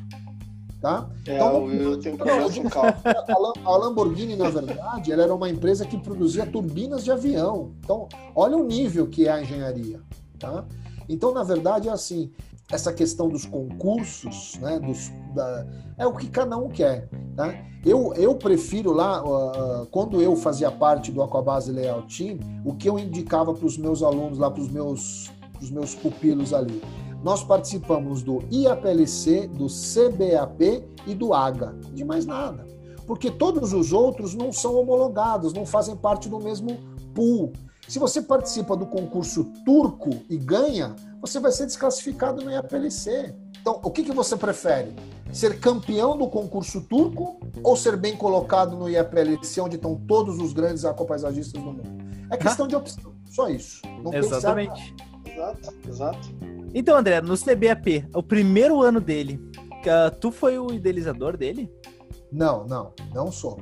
[0.81, 1.07] tá?
[1.27, 2.95] É, Então, eu, eu tenho problema com carro.
[3.65, 7.71] A A Lamborghini, na verdade, ela era uma empresa que produzia turbinas de avião.
[7.83, 10.01] Então, olha o nível que é a engenharia.
[10.39, 10.65] Tá?
[11.07, 12.31] Então, na verdade, é assim,
[12.71, 15.65] essa questão dos concursos, né, dos, da-
[15.97, 17.07] é o que cada um quer.
[17.35, 17.53] Tá?
[17.85, 22.89] Eu, eu prefiro lá, uh, quando eu fazia parte do Aquabase Layout Team, o que
[22.89, 25.31] eu indicava para os meus alunos, lá para os meus,
[25.71, 26.81] meus pupilos ali.
[27.23, 32.65] Nós participamos do IAPLC, do CBAP e do AGA, de mais nada.
[33.05, 36.77] Porque todos os outros não são homologados, não fazem parte do mesmo
[37.15, 37.53] pool.
[37.87, 43.33] Se você participa do concurso turco e ganha, você vai ser desclassificado no IAPLC.
[43.61, 44.93] Então, o que, que você prefere?
[45.31, 50.53] Ser campeão do concurso turco ou ser bem colocado no IAPLC, onde estão todos os
[50.53, 51.83] grandes aquapaisagistas do mundo?
[52.31, 53.81] É questão de opção, só isso.
[54.03, 54.95] Não Exatamente.
[55.25, 56.29] Exato, exato.
[56.73, 59.39] Então, André, no CBAP, o primeiro ano dele,
[59.87, 61.71] ah, tu foi o idealizador dele?
[62.31, 63.59] Não, não, não sou.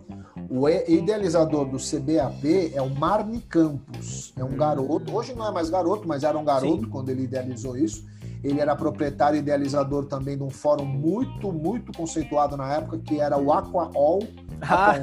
[0.50, 4.34] O idealizador do CBAP é o Marni Campos.
[4.38, 6.90] É um garoto, hoje não é mais garoto, mas era um garoto Sim.
[6.90, 8.04] quando ele idealizou isso.
[8.44, 13.20] Ele era proprietário e idealizador também de um fórum muito, muito conceituado na época, que
[13.20, 14.20] era o Aquaol.
[14.62, 14.96] Ah,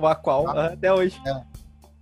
[0.00, 0.66] o Aqual, Tá.
[0.66, 1.20] até hoje.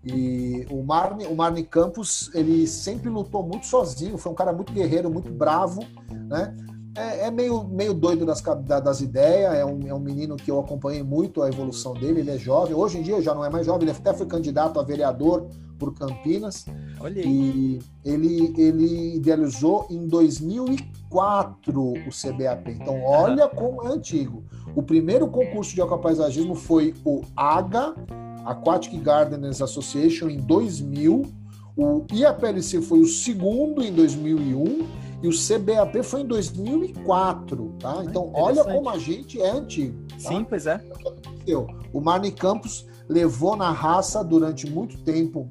[0.04, 4.70] E o Marni, o Marni Campos, ele sempre lutou muito sozinho, foi um cara muito
[4.70, 5.82] guerreiro, muito bravo,
[6.28, 6.54] né?
[6.96, 10.58] É, é meio, meio doido das, das ideias, é um, é um menino que eu
[10.58, 13.66] acompanhei muito a evolução dele, ele é jovem, hoje em dia já não é mais
[13.66, 15.46] jovem, ele até foi candidato a vereador
[15.78, 16.66] por Campinas,
[17.00, 17.26] Olha aí.
[17.26, 22.72] e ele, ele idealizou em 2004 o CBAP.
[22.72, 24.44] Então, olha como é antigo.
[24.76, 27.94] O primeiro concurso de aquapaisagismo foi o AGA,
[28.44, 31.22] Aquatic Gardeners Association, em 2000.
[31.76, 34.86] O IAPLC foi o segundo em 2001
[35.22, 38.02] e o CBAP foi em 2004, tá?
[38.04, 40.02] Então, olha como a gente é antigo.
[40.08, 40.18] tá?
[40.18, 40.82] Sim, pois é.
[41.92, 45.48] O Marne Campos levou na raça durante muito tempo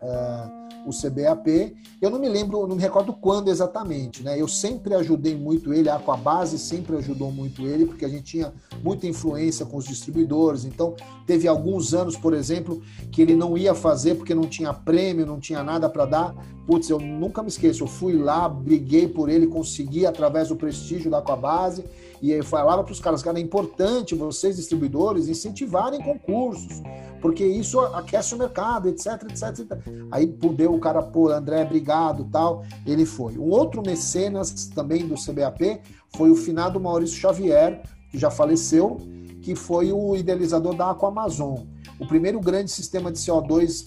[0.00, 1.76] é, o CBAP.
[2.00, 4.40] Eu não me lembro, não me recordo quando exatamente, né?
[4.40, 8.52] Eu sempre ajudei muito ele, a Aquabase sempre ajudou muito ele, porque a gente tinha
[8.82, 10.64] muita influência com os distribuidores.
[10.64, 10.94] Então,
[11.26, 12.80] teve alguns anos, por exemplo,
[13.10, 16.34] que ele não ia fazer porque não tinha prêmio, não tinha nada para dar.
[16.66, 21.10] Putz, eu nunca me esqueço, eu fui lá, briguei por ele, consegui através do prestígio
[21.10, 21.84] da Aquabase
[22.22, 26.82] e eu falava para os caras, cara, é importante vocês, distribuidores, incentivarem concursos,
[27.20, 29.78] porque isso aquece o mercado, etc, etc, etc.
[30.10, 33.38] Aí pudeu o cara, pô, André, obrigado, tal, ele foi.
[33.38, 35.80] Um outro mecenas também do CBAP
[36.16, 38.98] foi o finado Maurício Xavier, que já faleceu,
[39.42, 41.66] que foi o idealizador da Aquamazon.
[41.98, 43.86] O primeiro grande sistema de CO2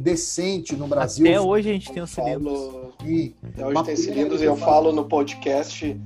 [0.00, 1.26] decente no Brasil.
[1.26, 2.58] Até hoje a gente tem os cilindros.
[2.58, 5.96] Falo, E, até hoje tem cilindros e eu falo no podcast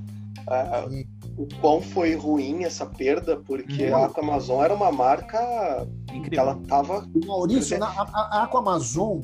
[0.91, 3.95] e- o quão foi ruim essa perda, porque Uhum.
[3.95, 6.39] a Aquamazon era uma marca que Incrível.
[6.39, 7.07] ela tava.
[7.15, 9.21] O Maurício, na, a, a Aquamazon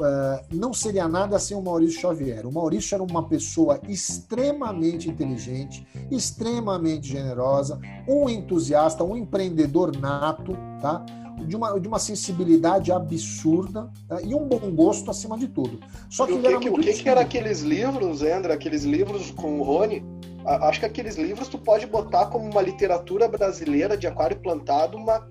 [0.00, 2.46] eh, não seria nada sem o Maurício Xavier.
[2.46, 11.04] O Maurício era uma pessoa extremamente inteligente, extremamente generosa, um entusiasta, um empreendedor nato, tá?
[11.46, 14.18] de uma, de uma sensibilidade absurda né?
[14.24, 15.80] e um bom gosto acima de tudo.
[16.10, 18.52] Só que o que, que, o que, que era aqueles livros, André?
[18.52, 20.04] Aqueles livros com o Rony?
[20.48, 25.28] Acho que aqueles livros tu pode botar como uma literatura brasileira de aquário plantado, uma.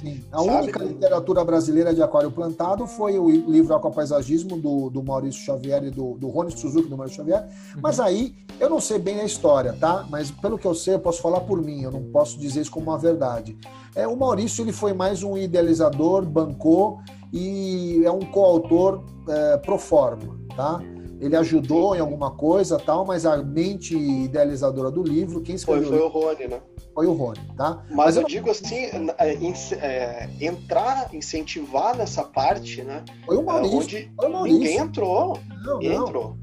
[0.00, 0.22] Sim.
[0.30, 0.50] A Sabe?
[0.50, 5.90] única literatura brasileira de aquário plantado foi o livro Aquapaisagismo do, do Maurício Xavier e
[5.90, 7.42] do, do Rony Suzuki, do Maurício Xavier.
[7.42, 7.80] Uhum.
[7.82, 10.06] Mas aí, eu não sei bem a história, tá?
[10.08, 12.70] Mas pelo que eu sei, eu posso falar por mim, eu não posso dizer isso
[12.70, 13.58] como uma verdade.
[13.96, 17.00] É, o Maurício ele foi mais um idealizador, bancou
[17.32, 20.80] e é um coautor é, pro forma, tá?
[21.20, 25.88] Ele ajudou em alguma coisa tal, mas a mente idealizadora do livro, quem escreveu...
[25.88, 26.60] Foi, foi o Rony, né?
[26.94, 27.84] Foi o Rony, tá?
[27.88, 28.76] Mas, mas eu, eu, digo assim,
[29.18, 29.34] é,
[29.80, 33.04] é, entrar, incentivar nessa parte, né?
[33.24, 33.78] Foi o Maurício.
[33.78, 34.58] Onde foi o Maurício.
[34.58, 35.38] ninguém entrou.
[35.64, 36.08] Não, ninguém não.
[36.08, 36.36] entrou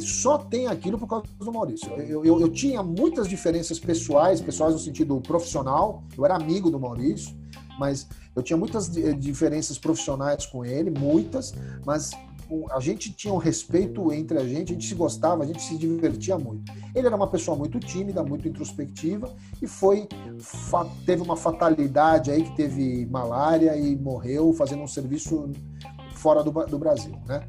[0.00, 1.90] só tem aquilo por causa do Maurício.
[1.94, 6.78] Eu, eu, eu, tinha muitas diferenças pessoais, pessoais no sentido profissional, eu era amigo do
[6.78, 7.34] Maurício,
[7.78, 8.06] mas
[8.36, 11.54] eu tinha muitas diferenças profissionais com ele, muitas,
[11.84, 12.10] mas
[12.72, 15.76] a gente tinha um respeito entre a gente, a gente se gostava, a gente se
[15.76, 16.72] divertia muito.
[16.94, 20.08] Ele era uma pessoa muito tímida, muito introspectiva e foi
[21.04, 25.50] teve uma fatalidade aí que teve malária e morreu fazendo um serviço
[26.14, 27.42] fora do, do Brasil, né?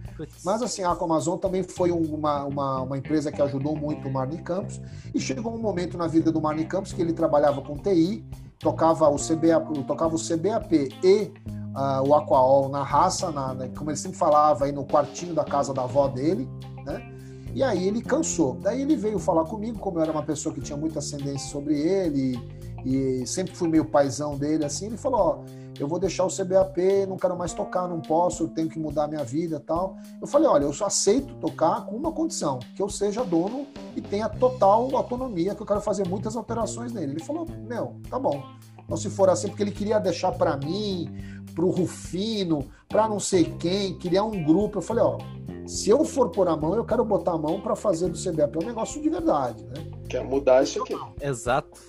[0.45, 4.37] Mas assim, a Amazon também foi uma, uma, uma, empresa que ajudou muito o Marni
[4.41, 4.79] Campos
[5.13, 8.23] e chegou um momento na vida do Marni Campos que ele trabalhava com TI,
[8.57, 11.31] tocava o CBAP, tocava o CBAP e
[11.75, 15.43] uh, o Aquaol na raça, na, né, como ele sempre falava, aí no quartinho da
[15.43, 16.47] casa da avó dele,
[16.85, 17.07] né?
[17.53, 18.57] E aí ele cansou.
[18.61, 21.77] Daí ele veio falar comigo, como eu era uma pessoa que tinha muita ascendência sobre
[21.77, 22.39] ele
[22.85, 26.27] e, e sempre fui meio paizão dele, assim, ele falou, ó, eu vou deixar o
[26.27, 29.97] CBAP, não quero mais tocar, não posso, tenho que mudar minha vida tal.
[30.21, 33.65] Eu falei, olha, eu só aceito tocar com uma condição, que eu seja dono
[33.95, 37.13] e tenha total autonomia, que eu quero fazer muitas alterações nele.
[37.13, 38.43] Ele falou, meu, tá bom.
[38.91, 41.09] Então se for assim, porque ele queria deixar para mim,
[41.55, 44.79] pro Rufino, para não sei quem, criar um grupo.
[44.79, 45.17] Eu falei, ó,
[45.65, 48.57] se eu for pôr a mão, eu quero botar a mão para fazer do CBAP
[48.57, 49.75] um negócio de verdade, né?
[50.09, 50.93] Quer mudar isso aqui.
[51.21, 51.79] Exato.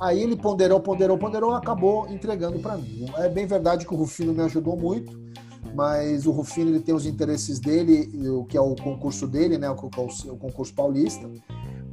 [0.00, 3.06] Aí ele ponderou, ponderou, ponderou, acabou entregando para mim.
[3.18, 5.16] É bem verdade que o Rufino me ajudou muito,
[5.72, 9.70] mas o Rufino ele tem os interesses dele, o que é o concurso dele, né,
[9.70, 11.30] o, o concurso paulista.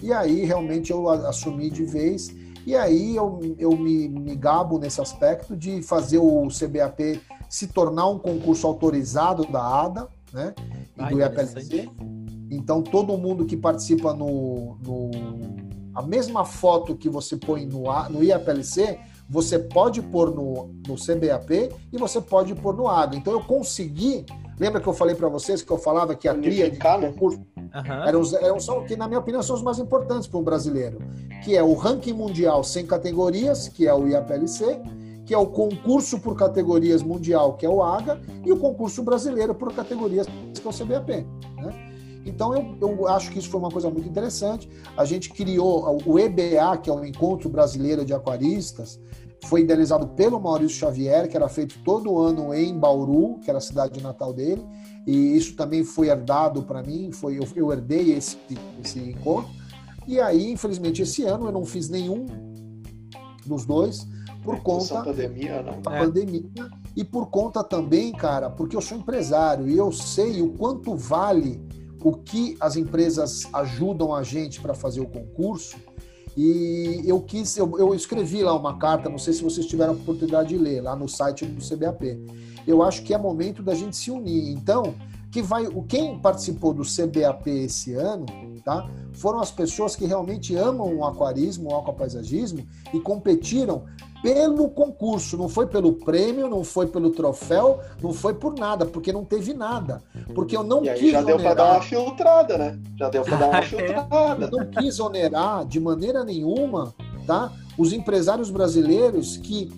[0.01, 2.33] E aí realmente eu assumi de vez.
[2.67, 8.09] E aí eu, eu me, me gabo nesse aspecto de fazer o CBAP se tornar
[8.09, 10.53] um concurso autorizado da ADA, né,
[10.97, 11.89] e ah, do IAPLC.
[12.51, 15.11] Então todo mundo que participa no, no
[15.95, 18.99] a mesma foto que você põe no, no IAPLC,
[19.29, 23.15] você pode pôr no, no CBAP e você pode pôr no AGA.
[23.15, 24.25] Então eu consegui.
[24.59, 27.11] Lembra que eu falei para vocês que eu falava que a tria de né?
[27.11, 27.39] concurso
[28.07, 30.99] eram, eram só que, na minha opinião, são os mais importantes para um brasileiro,
[31.43, 34.81] que é o ranking mundial sem categorias, que é o IAPLC,
[35.25, 39.53] que é o concurso por categorias mundial, que é o AGA, e o concurso brasileiro
[39.53, 41.25] por categorias, que é o CBAP.
[41.57, 41.87] Né?
[42.25, 44.69] Então eu, eu acho que isso foi uma coisa muito interessante.
[44.97, 48.99] A gente criou o EBA, que é o Encontro Brasileiro de Aquaristas,
[49.45, 53.61] foi idealizado pelo Maurício Xavier, que era feito todo ano em Bauru, que era a
[53.61, 54.65] cidade natal dele,
[55.05, 58.37] e isso também foi herdado para mim, foi eu, eu herdei esse,
[58.83, 59.49] esse encontro.
[60.07, 62.25] E aí, infelizmente, esse ano eu não fiz nenhum
[63.45, 64.07] dos dois
[64.43, 65.81] por conta da pandemia, não.
[65.81, 65.99] da é.
[65.99, 66.43] pandemia
[66.95, 71.61] e por conta também, cara, porque eu sou empresário e eu sei o quanto vale
[72.03, 75.77] o que as empresas ajudam a gente para fazer o concurso.
[76.37, 79.95] E eu quis, eu, eu, escrevi lá uma carta, não sei se vocês tiveram a
[79.95, 82.15] oportunidade de ler, lá no site do CBAP.
[82.67, 84.51] Eu acho que é momento da gente se unir.
[84.51, 84.93] Então,
[85.31, 88.27] que vai, quem participou do CBAP esse ano,
[88.63, 88.87] tá?
[89.13, 92.63] Foram as pessoas que realmente amam o aquarismo, o aquapaisagismo
[92.93, 93.85] e competiram
[94.27, 99.13] pelo concurso, não foi pelo prêmio, não foi pelo troféu, não foi por nada, porque
[99.13, 100.03] não teve nada.
[100.35, 102.77] Porque eu não e aí quis já deu para dar uma filtrada, né?
[102.99, 104.45] Já deu para dar uma filtrada.
[104.45, 106.93] Eu não quis onerar de maneira nenhuma,
[107.25, 107.53] tá?
[107.77, 109.71] Os empresários brasileiros que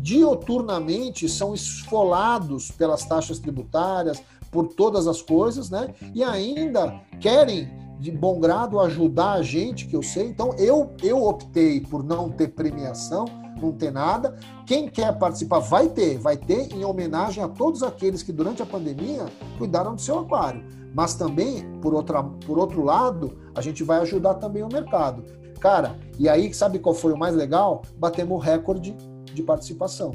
[0.00, 5.92] dioturnamente são esfolados pelas taxas tributárias, por todas as coisas, né?
[6.14, 7.68] E ainda querem
[8.00, 10.28] de bom grado ajudar a gente, que eu sei.
[10.28, 14.36] Então eu eu optei por não ter premiação não ter nada.
[14.66, 18.66] Quem quer participar vai ter, vai ter em homenagem a todos aqueles que durante a
[18.66, 19.26] pandemia
[19.58, 20.64] cuidaram do seu aquário.
[20.94, 25.24] Mas também, por, outra, por outro lado, a gente vai ajudar também o mercado.
[25.58, 27.82] Cara, e aí sabe qual foi o mais legal?
[27.96, 28.96] Batemos o recorde
[29.32, 30.12] de participação.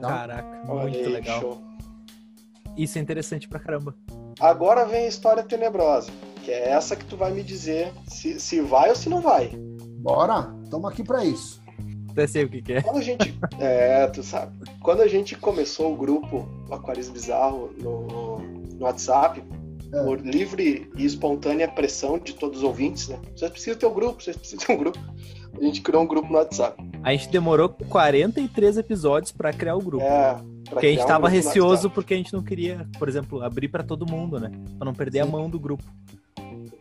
[0.00, 0.08] Tá?
[0.08, 1.40] Caraca, muito aí, legal.
[1.40, 1.58] Show.
[2.76, 3.94] Isso é interessante pra caramba.
[4.40, 6.10] Agora vem a história tenebrosa,
[6.42, 9.50] que é essa que tu vai me dizer se, se vai ou se não vai.
[9.98, 11.61] Bora, estamos aqui para isso.
[12.12, 12.82] Até sei o que, que é.
[12.82, 13.34] Quando a gente.
[13.58, 14.52] É, tu sabe.
[14.80, 19.42] Quando a gente começou o grupo Aquarismo Bizarro no, no WhatsApp,
[19.92, 20.04] é.
[20.04, 23.18] por livre e espontânea pressão de todos os ouvintes, né?
[23.34, 24.98] Vocês precisam ter um grupo, vocês precisam ter um grupo.
[25.58, 26.82] A gente criou um grupo no WhatsApp.
[27.02, 30.04] A gente demorou 43 episódios para criar o grupo.
[30.04, 30.36] É.
[30.68, 33.82] Porque a gente tava um receoso porque a gente não queria, por exemplo, abrir para
[33.82, 34.50] todo mundo, né?
[34.78, 35.28] Pra não perder Sim.
[35.28, 35.84] a mão do grupo.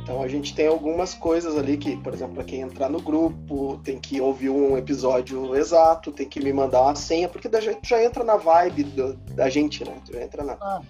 [0.03, 3.79] Então a gente tem algumas coisas ali que, por exemplo, para quem entrar no grupo,
[3.83, 7.87] tem que ouvir um episódio exato, tem que me mandar uma senha, porque da gente
[7.87, 9.95] já entra na vibe do, da gente, né?
[10.05, 10.53] Tu já entra na.
[10.53, 10.81] Ah,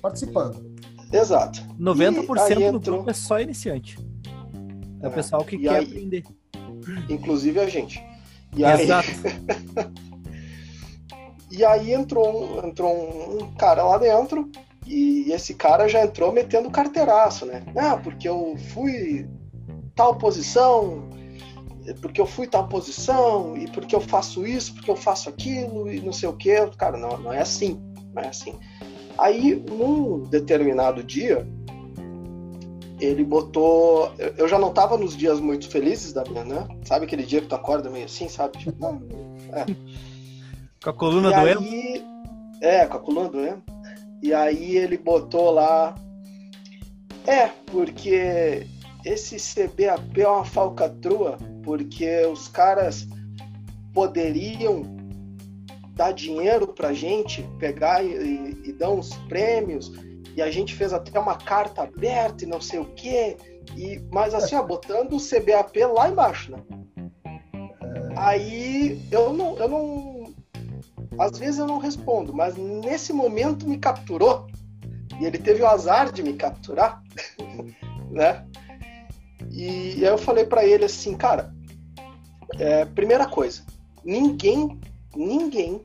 [0.00, 0.74] participando.
[1.12, 1.60] Exato.
[1.78, 2.80] 90% do entrou...
[2.80, 3.98] grupo é só iniciante.
[5.02, 6.24] É, é o pessoal que quer aí, aprender.
[7.08, 8.00] Inclusive a gente.
[8.56, 9.08] E Exato.
[9.08, 9.90] Aí...
[11.58, 14.48] e aí entrou, entrou um cara lá dentro
[14.86, 17.62] e esse cara já entrou metendo carteiraço, né?
[17.76, 19.28] Ah, porque eu fui
[19.94, 21.10] tal posição,
[22.00, 26.00] porque eu fui tal posição, e porque eu faço isso, porque eu faço aquilo, e
[26.00, 26.56] não sei o quê.
[26.76, 27.80] Cara, não, não é assim.
[28.14, 28.54] Não é assim.
[29.18, 31.46] Aí, num determinado dia,
[33.00, 34.12] ele botou.
[34.36, 36.68] Eu já não tava nos dias muito felizes da minha, né?
[36.84, 38.58] Sabe aquele dia que tu acorda meio assim, sabe?
[38.58, 39.02] Tipo, não,
[39.52, 39.66] é.
[40.82, 41.60] Com a coluna e doendo?
[41.60, 42.04] Aí,
[42.62, 43.62] é, com a coluna doendo.
[44.22, 45.94] E aí ele botou lá.
[47.26, 48.66] É, porque
[49.04, 53.06] esse CBAP é uma falcatrua, porque os caras
[53.92, 54.82] poderiam
[55.94, 59.92] dar dinheiro pra gente, pegar e, e dar uns prêmios,
[60.34, 63.36] e a gente fez até uma carta aberta e não sei o quê,
[63.76, 66.58] e, mas assim, ó, botando o CBAP lá embaixo, né?
[68.16, 70.09] Aí eu não, eu não
[71.20, 74.46] às vezes eu não respondo, mas nesse momento me capturou
[75.20, 77.02] e ele teve o azar de me capturar,
[78.10, 78.46] né?
[79.50, 81.54] E aí eu falei para ele assim, cara,
[82.58, 83.62] é, primeira coisa,
[84.02, 84.80] ninguém,
[85.14, 85.84] ninguém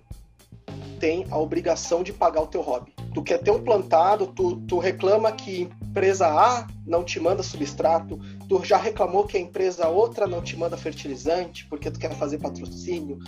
[0.99, 2.93] tem a obrigação de pagar o teu hobby.
[3.13, 8.19] Tu quer ter um plantado, tu, tu reclama que empresa A não te manda substrato,
[8.47, 12.37] tu já reclamou que a empresa outra não te manda fertilizante porque tu quer fazer
[12.39, 13.19] patrocínio,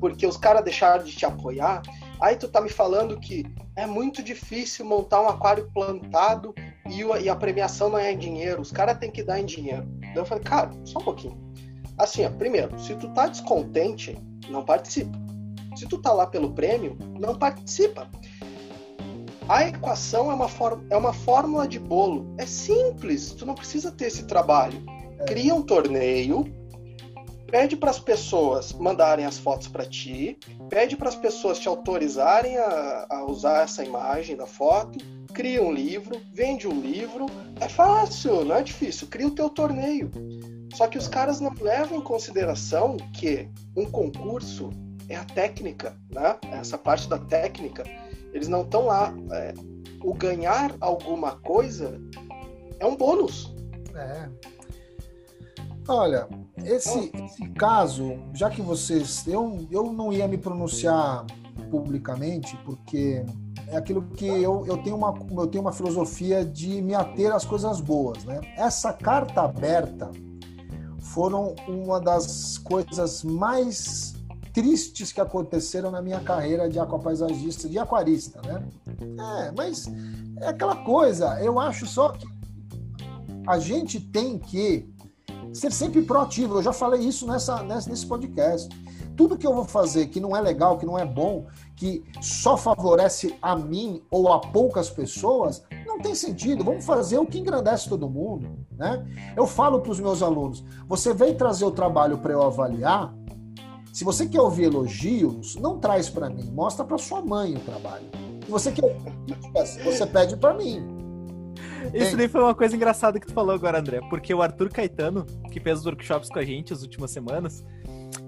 [0.00, 1.82] porque os caras deixaram de te apoiar.
[2.20, 3.44] Aí tu tá me falando que
[3.74, 6.54] é muito difícil montar um aquário plantado
[6.88, 9.86] e, a premiação não é em dinheiro, os caras têm que dar em dinheiro.
[9.98, 11.36] Então eu falei, cara, só um pouquinho.
[11.98, 14.16] Assim, ó, primeiro, se tu tá descontente,
[14.48, 15.18] não participa.
[15.74, 18.08] Se tu tá lá pelo prêmio, não participa.
[19.48, 20.48] A equação é uma,
[20.90, 22.34] é uma fórmula de bolo.
[22.38, 24.82] É simples, tu não precisa ter esse trabalho.
[25.26, 26.44] Cria um torneio,
[27.46, 30.38] pede para as pessoas mandarem as fotos para ti,
[30.68, 34.98] pede para as pessoas te autorizarem a, a, usar essa imagem da foto,
[35.32, 37.26] cria um livro, vende um livro,
[37.60, 40.10] é fácil, não é difícil, cria o teu torneio.
[40.74, 44.70] Só que os caras não levam em consideração que um concurso
[45.08, 46.36] é a técnica, né?
[46.52, 47.84] Essa parte da técnica,
[48.32, 49.14] eles não estão lá.
[49.32, 49.54] É,
[50.02, 52.00] o ganhar alguma coisa
[52.78, 53.54] é um bônus.
[53.94, 54.28] É.
[55.88, 56.28] Olha,
[56.64, 59.26] esse, esse caso, já que vocês.
[59.26, 61.24] Eu, eu não ia me pronunciar
[61.70, 63.24] publicamente, porque
[63.68, 67.44] é aquilo que eu, eu, tenho uma, eu tenho uma filosofia de me ater às
[67.44, 68.24] coisas boas.
[68.24, 68.40] Né?
[68.56, 70.10] Essa carta aberta
[70.98, 74.14] foram uma das coisas mais
[74.52, 78.66] tristes que aconteceram na minha carreira de aquapaisagista, de aquarista, né?
[79.00, 79.86] É, mas
[80.40, 82.26] é aquela coisa, eu acho só que
[83.46, 84.88] a gente tem que
[85.56, 86.56] ser sempre proativo.
[86.56, 88.68] Eu já falei isso nessa, nesse podcast.
[89.16, 92.56] Tudo que eu vou fazer que não é legal, que não é bom, que só
[92.56, 96.62] favorece a mim ou a poucas pessoas, não tem sentido.
[96.62, 99.04] Vamos fazer o que engrandece todo mundo, né?
[99.34, 103.14] Eu falo para os meus alunos: você vem trazer o trabalho para eu avaliar.
[103.92, 108.04] Se você quer ouvir elogios, não traz para mim, mostra para sua mãe o trabalho.
[108.44, 108.94] Se você quer,
[109.82, 110.95] você pede para mim.
[111.94, 115.24] Isso nem foi uma coisa engraçada que tu falou agora, André, porque o Arthur Caetano,
[115.50, 117.64] que fez os workshops com a gente as últimas semanas,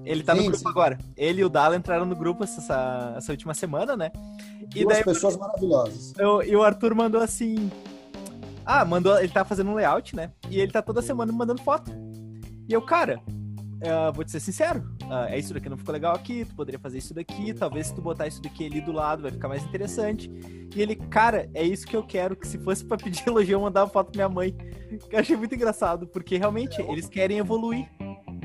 [0.04, 0.68] ele tá sim, no grupo sim.
[0.68, 0.98] agora.
[1.16, 4.10] Ele e o Dala entraram no grupo essa, essa última semana, né?
[4.74, 6.12] E Duas daí, pessoas maravilhosas.
[6.18, 7.70] Eu, e o Arthur mandou assim.
[8.64, 9.18] Ah, mandou.
[9.18, 10.32] Ele tá fazendo um layout, né?
[10.50, 11.90] E ele tá toda semana me mandando foto.
[12.68, 13.20] E eu, cara,
[13.82, 16.78] uh, vou te ser sincero, uh, é isso daqui não ficou legal aqui, tu poderia
[16.78, 19.64] fazer isso daqui, talvez se tu botar isso daqui ali do lado vai ficar mais
[19.64, 20.30] interessante.
[20.74, 23.60] E ele, cara, é isso que eu quero, que se fosse para pedir elogio eu
[23.60, 24.52] mandava foto pra minha mãe.
[25.08, 27.88] Que eu achei muito engraçado, porque realmente é, eles querem evoluir.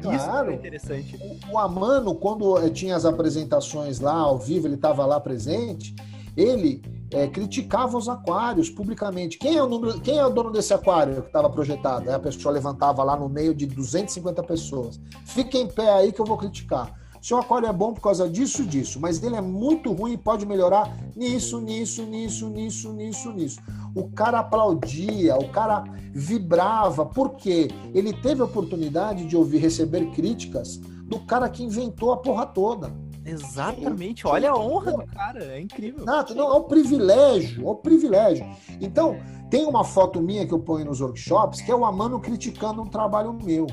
[0.01, 0.51] Claro.
[0.51, 1.19] Isso é interessante.
[1.49, 5.95] O Amano, quando tinha as apresentações lá ao vivo, ele estava lá presente,
[6.35, 6.81] ele
[7.13, 9.37] é, criticava os aquários publicamente.
[9.37, 12.09] Quem é o número, quem é o dono desse aquário que estava projetado?
[12.09, 14.99] Aí a pessoa levantava lá no meio de 250 pessoas.
[15.25, 16.91] Fica em pé aí que eu vou criticar.
[17.21, 20.45] seu aquário é bom por causa disso, disso, mas ele é muito ruim e pode
[20.45, 23.59] melhorar nisso, nisso, nisso, nisso, nisso, nisso.
[23.95, 25.83] O cara aplaudia, o cara
[26.13, 32.17] vibrava, porque ele teve a oportunidade de ouvir, receber críticas do cara que inventou a
[32.17, 32.91] porra toda.
[33.25, 36.03] Exatamente, olha a honra do cara, é incrível.
[36.03, 38.45] Nato, não, é um privilégio, é um privilégio.
[38.81, 39.17] Então,
[39.49, 42.87] tem uma foto minha que eu ponho nos workshops, que é o Amano criticando um
[42.87, 43.67] trabalho meu.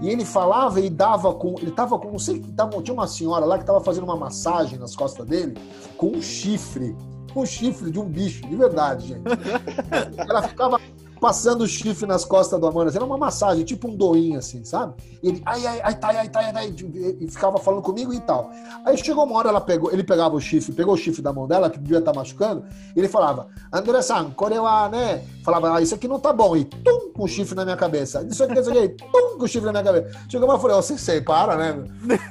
[0.00, 1.54] E ele falava e dava com.
[1.58, 2.10] Ele tava com.
[2.10, 2.52] Não sei que
[2.82, 5.54] tinha uma senhora lá que estava fazendo uma massagem nas costas dele
[5.96, 6.96] com um chifre.
[7.34, 9.22] Um chifre de um bicho, de verdade, gente.
[10.16, 10.78] Ela ficava
[11.22, 12.90] passando o chifre nas costas do Amanda.
[12.92, 14.94] Era uma massagem, tipo um doinho, assim, sabe?
[15.22, 16.74] Ele, ai, ai, ai, tá, ai, tá, ai,
[17.20, 18.50] e ficava falando comigo e tal.
[18.84, 21.46] Aí chegou uma hora, ela pegou, ele pegava o chifre, pegou o chifre da mão
[21.46, 22.64] dela, que devia estar tá machucando,
[22.96, 25.24] e ele falava, André San, Coreia, né?
[25.42, 26.56] Falava, ah, isso aqui não tá bom.
[26.56, 28.24] E tum, com o chifre na minha cabeça.
[28.30, 30.20] Isso aqui, isso aqui, tum, com o chifre na minha cabeça.
[30.28, 31.84] Chegou uma e falei, você sei, para, né?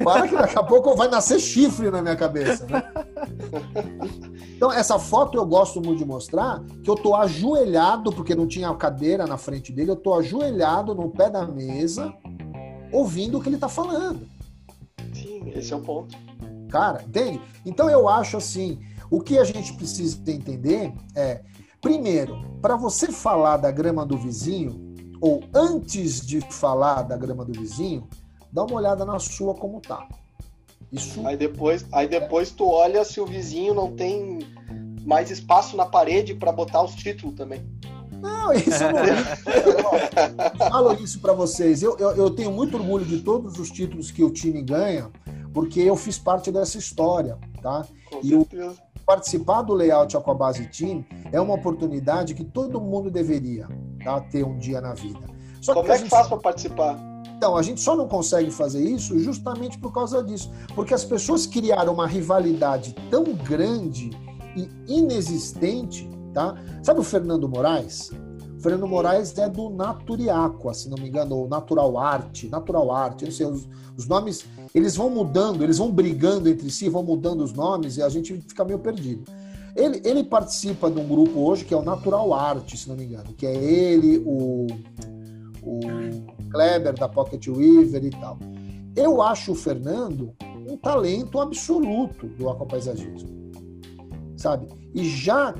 [0.03, 2.84] Para que daqui a pouco vai nascer chifre na minha cabeça, né?
[4.55, 8.74] Então, essa foto eu gosto muito de mostrar, que eu tô ajoelhado, porque não tinha
[8.76, 12.14] cadeira na frente dele, eu tô ajoelhado no pé da mesa,
[12.91, 14.28] ouvindo o que ele tá falando.
[15.14, 16.16] Sim, esse é o ponto.
[16.70, 17.41] Cara, entende?
[17.66, 21.41] Então eu acho assim, o que a gente precisa entender é,
[21.82, 27.60] primeiro, para você falar da grama do vizinho, ou antes de falar da grama do
[27.60, 28.08] vizinho,
[28.52, 30.08] dá uma olhada na sua como tá.
[30.92, 31.26] Isso...
[31.26, 34.40] Aí depois, aí depois tu olha se o vizinho não tem
[35.06, 37.66] mais espaço na parede para botar os títulos também.
[38.22, 40.70] Não, isso não.
[40.70, 41.82] falo isso para vocês.
[41.82, 45.10] Eu, eu, eu, tenho muito orgulho de todos os títulos que o time ganha,
[45.54, 47.86] porque eu fiz parte dessa história, tá?
[48.06, 48.91] Com e certeza.
[49.12, 51.03] Participar do layout Aquabase Team
[51.34, 53.68] é uma oportunidade que todo mundo deveria
[54.01, 54.22] tá?
[54.22, 55.20] ter um dia na vida.
[55.59, 56.09] Só Como que é que gente...
[56.09, 56.97] faz para participar?
[57.36, 60.49] Então, a gente só não consegue fazer isso justamente por causa disso.
[60.76, 64.12] Porque as pessoas criaram uma rivalidade tão grande
[64.55, 66.55] e inexistente, tá?
[66.82, 68.12] Sabe o Fernando Moraes?
[68.62, 73.32] Fernando Moraes é do Naturiaqua, se não me engano, ou Natural Art, Natural Art, não
[73.32, 77.53] sei, os, os nomes, eles vão mudando, eles vão brigando entre si, vão mudando os
[77.53, 79.24] nomes e a gente fica meio perdido.
[79.76, 83.05] Ele, ele participa de um grupo hoje que é o Natural Art, se não me
[83.05, 84.68] engano, que é ele, o,
[85.64, 85.80] o
[86.51, 88.38] Kleber da Pocket Weaver e tal.
[88.95, 90.34] Eu acho o Fernando
[90.70, 93.30] um talento absoluto do aquapaisagismo,
[94.38, 94.68] sabe?
[94.93, 95.55] E já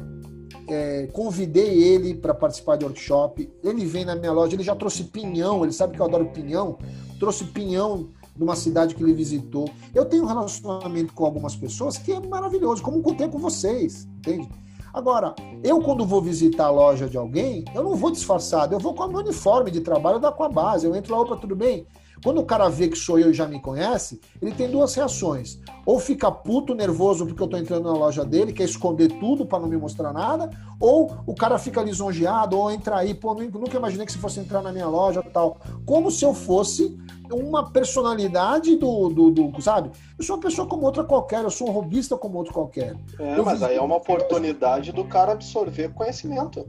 [0.72, 3.52] é, convidei ele para participar de workshop.
[3.64, 6.78] Ele vem na minha loja, ele já trouxe pinhão, ele sabe que eu adoro pinhão.
[7.20, 9.70] Trouxe pinhão numa cidade que ele visitou.
[9.94, 14.50] Eu tenho um relacionamento com algumas pessoas que é maravilhoso, como contei com vocês, entende?
[14.94, 18.94] Agora, eu quando vou visitar a loja de alguém, eu não vou disfarçado, eu vou
[18.94, 20.86] com o meu uniforme de trabalho da com a base.
[20.86, 21.86] Eu entro lá, opa, tudo bem?
[22.24, 25.60] Quando o cara vê que sou eu e já me conhece, ele tem duas reações.
[25.86, 29.60] Ou fica puto, nervoso porque eu tô entrando na loja dele, quer esconder tudo para
[29.60, 34.06] não me mostrar nada, ou o cara fica lisonjeado, ou entra aí, pô, nunca imaginei
[34.06, 35.58] que você fosse entrar na minha loja tal.
[35.86, 36.98] Como se eu fosse
[37.32, 39.92] uma personalidade do, do, do, sabe?
[40.18, 42.96] Eu sou uma pessoa como outra qualquer, eu sou um robista como outro qualquer.
[43.20, 46.66] É, eu mas aí é uma oportunidade do cara absorver conhecimento.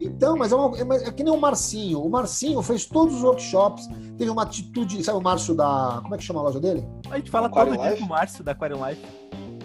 [0.00, 2.02] Então, mas é, uma, é, é, que nem o Marcinho.
[2.02, 3.88] O Marcinho fez todos os workshops,
[4.18, 5.02] teve uma atitude.
[5.04, 6.00] Sabe o Márcio da.
[6.02, 6.84] Como é que chama a loja dele?
[7.10, 7.96] A gente fala Aquarium todo Life?
[7.96, 9.02] dia com o Márcio da Aquarium Life.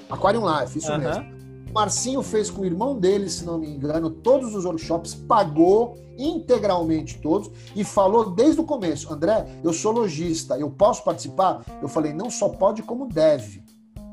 [0.10, 1.38] Aquarium Life, isso mesmo.
[1.70, 5.98] O Marcinho fez com o irmão dele, se não me engano, todos os workshops, pagou
[6.18, 11.64] integralmente todos e falou desde o começo: André, eu sou lojista, eu posso participar?
[11.82, 13.64] Eu falei: não só pode, como deve.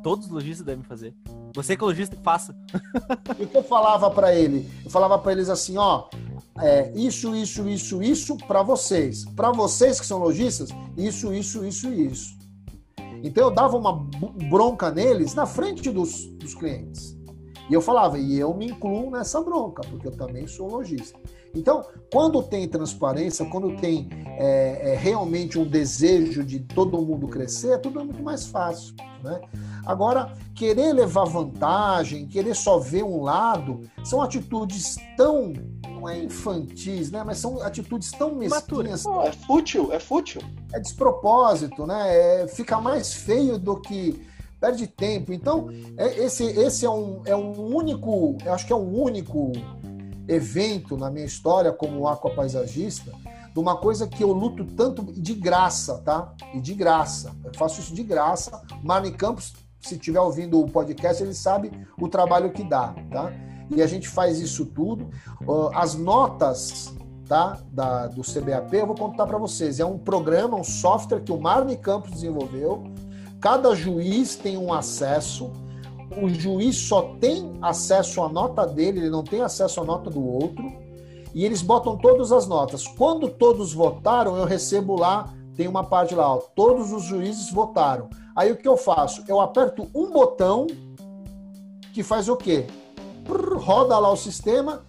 [0.03, 1.15] Todos os lojistas devem fazer.
[1.55, 2.55] Você que é lojista, faça.
[3.39, 4.69] E o que eu falava para ele?
[4.85, 6.09] Eu falava para eles assim, ó,
[6.61, 9.25] é, isso, isso, isso, isso para vocês.
[9.25, 12.37] Para vocês que são lojistas, isso, isso, isso e isso.
[13.25, 14.07] Então eu dava uma
[14.51, 17.19] bronca neles na frente dos, dos clientes.
[17.71, 21.19] E eu falava, e eu me incluo nessa bronca, porque eu também sou lojista.
[21.55, 27.79] Então, quando tem transparência, quando tem é, é, realmente um desejo de todo mundo crescer,
[27.81, 28.95] tudo é muito mais fácil.
[29.23, 29.41] Né?
[29.87, 35.53] Agora, querer levar vantagem, querer só ver um lado, são atitudes tão
[36.05, 37.23] não é infantis, né?
[37.25, 39.07] Mas são atitudes tão mesquinhas.
[39.23, 40.43] é fútil, é fútil.
[40.73, 42.43] É despropósito, né?
[42.43, 44.21] É, fica mais feio do que
[44.61, 45.33] perde tempo.
[45.33, 49.53] Então, é, esse, esse é, um, é um único, eu acho que é um único
[50.29, 53.13] evento na minha história como aquapaisagista,
[53.53, 56.33] de uma coisa que eu luto tanto de graça, tá?
[56.53, 57.35] E de graça.
[57.45, 58.61] Eu faço isso de graça.
[58.83, 61.71] Marne Campos, se estiver ouvindo o podcast, ele sabe
[62.01, 63.33] o trabalho que dá, tá?
[63.71, 65.09] E a gente faz isso tudo.
[65.75, 66.95] As notas
[67.29, 69.79] tá, da, do CBAP, eu vou contar para vocês.
[69.79, 72.93] É um programa, um software que o Marne Campos desenvolveu
[73.45, 75.53] cada juiz tem um acesso,
[76.21, 80.25] o juiz só tem acesso à nota dele, ele não tem acesso à nota do
[80.25, 80.65] outro,
[81.35, 82.87] e eles botam todas as notas.
[82.87, 88.09] Quando todos votaram, eu recebo lá, tem uma parte lá, ó, todos os juízes votaram.
[88.37, 89.25] Aí o que eu faço?
[89.29, 90.67] Eu aperto um botão
[91.93, 92.67] que faz o quê?
[93.57, 94.83] Roda lá o sistema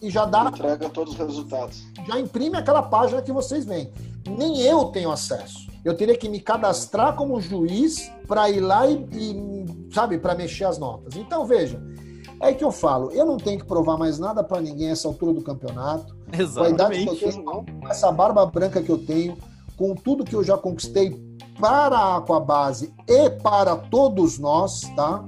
[0.00, 0.44] e, já dá.
[0.48, 1.82] Entrega todos os resultados.
[2.06, 3.90] Já imprime aquela página que vocês veem.
[4.28, 5.66] Nem eu tenho acesso.
[5.86, 10.64] Eu teria que me cadastrar como juiz para ir lá e, e sabe, para mexer
[10.64, 11.14] as notas.
[11.14, 11.80] Então, veja,
[12.40, 15.32] é que eu falo, eu não tenho que provar mais nada para ninguém essa altura
[15.32, 16.16] do campeonato.
[16.36, 17.06] Exatamente.
[17.06, 19.38] Com, tenho, com essa barba branca que eu tenho,
[19.76, 21.16] com tudo que eu já conquistei
[21.60, 25.24] para a Aquabase e para todos nós, tá?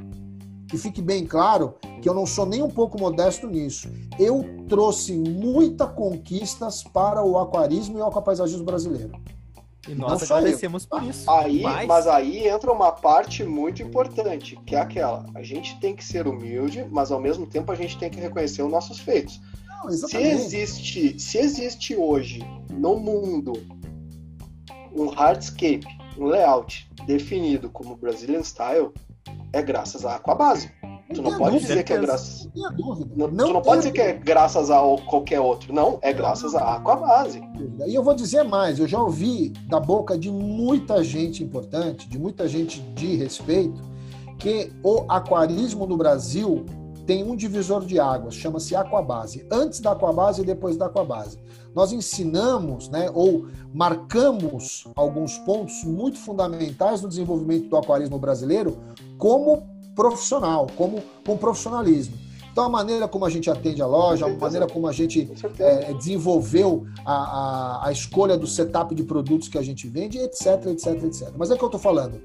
[0.69, 3.89] Que fique bem claro que eu não sou nem um pouco modesto nisso.
[4.19, 9.13] Eu trouxe muitas conquistas para o aquarismo e o aquapaisagismo brasileiro.
[9.87, 11.31] E nós não agradecemos por isso.
[11.31, 11.87] Aí, mas...
[11.87, 12.07] mas...
[12.07, 16.87] aí entra uma parte muito importante, que é aquela: a gente tem que ser humilde,
[16.91, 19.41] mas ao mesmo tempo a gente tem que reconhecer os nossos feitos.
[19.67, 23.53] Não, se existe, se existe hoje no mundo
[24.93, 25.87] um hardscape,
[26.19, 28.93] um layout definido como Brazilian Style,
[29.53, 30.71] é graças à Aquabase.
[31.15, 32.49] Tu não pode dizer que é graças.
[32.55, 35.73] Não, não tu não pode dizer que é graças a qualquer outro.
[35.73, 37.41] Não, é graças à Aquabase.
[37.87, 42.19] E eu vou dizer mais, eu já ouvi da boca de muita gente importante, de
[42.19, 43.81] muita gente de respeito,
[44.39, 46.67] que o aquarismo no Brasil
[47.07, 49.47] tem um divisor de águas, chama-se Aquabase.
[49.51, 51.39] Antes da Aquabase e depois da Aquabase.
[51.75, 58.77] Nós ensinamos, né, ou marcamos alguns pontos muito fundamentais no desenvolvimento do aquarismo brasileiro
[59.19, 62.17] como profissional, como com profissionalismo.
[62.51, 65.93] Então, a maneira como a gente atende a loja, a maneira como a gente é,
[65.95, 71.05] desenvolveu a, a, a, escolha do setup de produtos que a gente vende, etc, etc,
[71.05, 71.33] etc.
[71.37, 72.21] Mas é o que eu estou falando.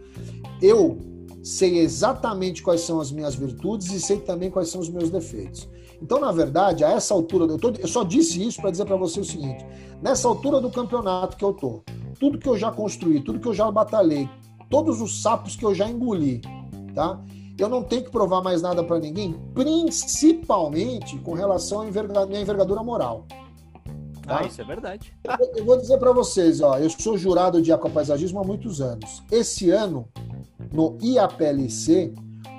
[0.59, 0.97] Eu
[1.43, 5.69] sei exatamente quais são as minhas virtudes e sei também quais são os meus defeitos.
[6.01, 8.95] Então, na verdade, a essa altura, eu, tô, eu só disse isso para dizer para
[8.95, 9.63] você o seguinte:
[10.01, 11.83] nessa altura do campeonato que eu tô,
[12.19, 14.27] tudo que eu já construí, tudo que eu já batalhei,
[14.69, 16.41] todos os sapos que eu já engoli,
[16.93, 17.19] tá?
[17.57, 22.41] Eu não tenho que provar mais nada para ninguém, principalmente com relação à envergadura, minha
[22.41, 23.25] envergadura moral.
[24.25, 24.39] Tá?
[24.39, 25.13] Ah, isso é verdade.
[25.55, 29.21] Eu vou dizer para vocês, ó, eu sou jurado de aquapaisagismo há muitos anos.
[29.29, 30.07] Esse ano,
[30.71, 32.13] no IAPLC,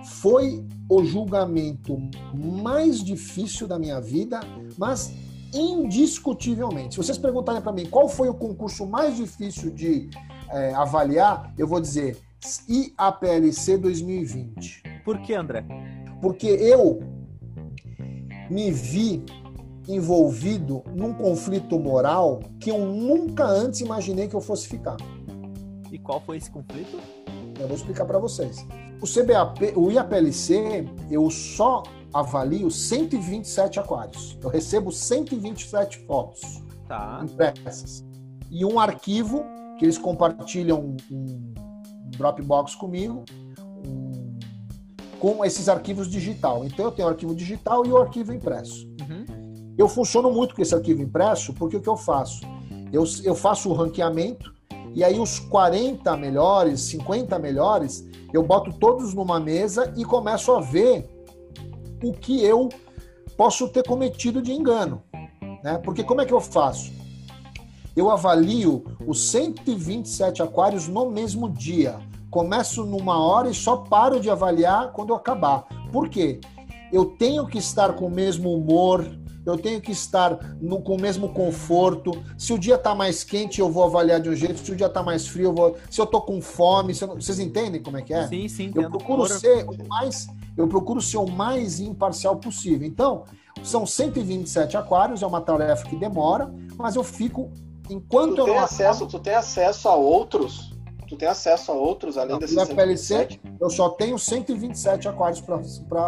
[0.05, 1.99] foi o julgamento
[2.35, 4.41] mais difícil da minha vida,
[4.76, 5.12] mas
[5.53, 6.95] indiscutivelmente.
[6.95, 10.11] Se vocês perguntarem para mim qual foi o concurso mais difícil de
[10.51, 12.18] é, avaliar, eu vou dizer
[12.69, 14.83] IAPLC 2020.
[15.05, 15.65] Por que, André?
[16.21, 17.01] Porque eu
[18.51, 19.25] me vi
[19.89, 24.97] envolvido num conflito moral que eu nunca antes imaginei que eu fosse ficar.
[25.91, 26.99] E qual foi esse conflito?
[27.59, 28.67] Eu vou explicar para vocês.
[29.01, 31.83] O CBAP, o IAPLC, eu só
[32.13, 34.39] avalio 127 aquários.
[34.43, 37.23] Eu recebo 127 fotos tá.
[37.23, 38.05] impressas.
[38.51, 39.45] E um arquivo
[39.79, 41.55] que eles compartilham um
[42.17, 43.25] Dropbox comigo
[43.87, 44.39] um,
[45.19, 46.65] com esses arquivos digital.
[46.65, 48.87] Então eu tenho o arquivo digital e o arquivo impresso.
[49.01, 49.25] Uhum.
[49.77, 52.43] Eu funciono muito com esse arquivo impresso porque o que eu faço?
[52.93, 54.55] Eu, eu faço o ranqueamento
[54.95, 60.61] e aí os 40 melhores, 50 melhores, eu boto todos numa mesa e começo a
[60.61, 61.09] ver
[62.03, 62.69] o que eu
[63.37, 65.03] posso ter cometido de engano.
[65.65, 65.79] Né?
[65.79, 66.93] Porque como é que eu faço?
[67.97, 71.99] Eu avalio os 127 aquários no mesmo dia.
[72.29, 75.65] Começo numa hora e só paro de avaliar quando eu acabar.
[75.93, 76.41] Por quê?
[76.93, 79.07] Eu tenho que estar com o mesmo humor,
[79.47, 82.11] eu tenho que estar no, com o mesmo conforto.
[82.37, 84.59] Se o dia está mais quente, eu vou avaliar de um jeito.
[84.59, 85.77] Se o dia está mais frio, eu vou.
[85.89, 87.15] Se eu estou com fome, eu...
[87.15, 88.27] vocês entendem como é que é?
[88.27, 88.73] Sim, sim.
[88.75, 90.27] Eu procuro ser o mais,
[90.57, 92.87] eu procuro ser o mais imparcial possível.
[92.89, 93.25] Então,
[93.63, 97.53] são 127 aquários, é uma tarefa que demora, mas eu fico
[97.91, 100.74] enquanto tu tem acesso, tu tem acesso a outros?
[101.09, 105.61] Tu tem acesso a outros além desses Na PLC, eu só tenho 127 aquários para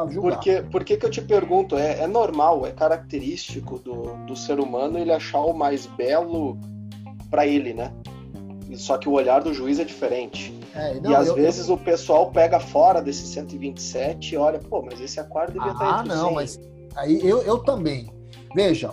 [0.09, 0.37] julgar.
[0.37, 1.77] Porque, por que eu te pergunto?
[1.77, 6.59] É, é normal, é característico do, do ser humano ele achar o mais belo
[7.31, 7.93] para ele, né?
[8.75, 10.59] Só que o olhar do juiz é diferente.
[10.75, 11.75] É, não, e às eu, vezes eu...
[11.75, 16.01] o pessoal pega fora desses 127 e olha, pô, mas esse aquário devia ah, estar
[16.01, 16.35] entre Ah, não, 100.
[16.35, 16.61] mas
[16.97, 18.13] aí eu, eu também.
[18.55, 18.93] Veja,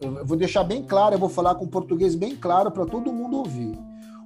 [0.00, 3.36] eu vou deixar bem claro, eu vou falar com português bem claro para todo mundo
[3.36, 3.78] ouvir.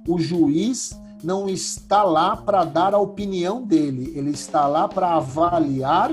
[0.07, 6.11] O juiz não está lá para dar a opinião dele, ele está lá para avaliar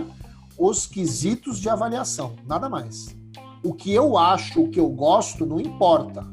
[0.59, 3.15] os quesitos de avaliação, nada mais.
[3.63, 6.27] O que eu acho, o que eu gosto, não importa.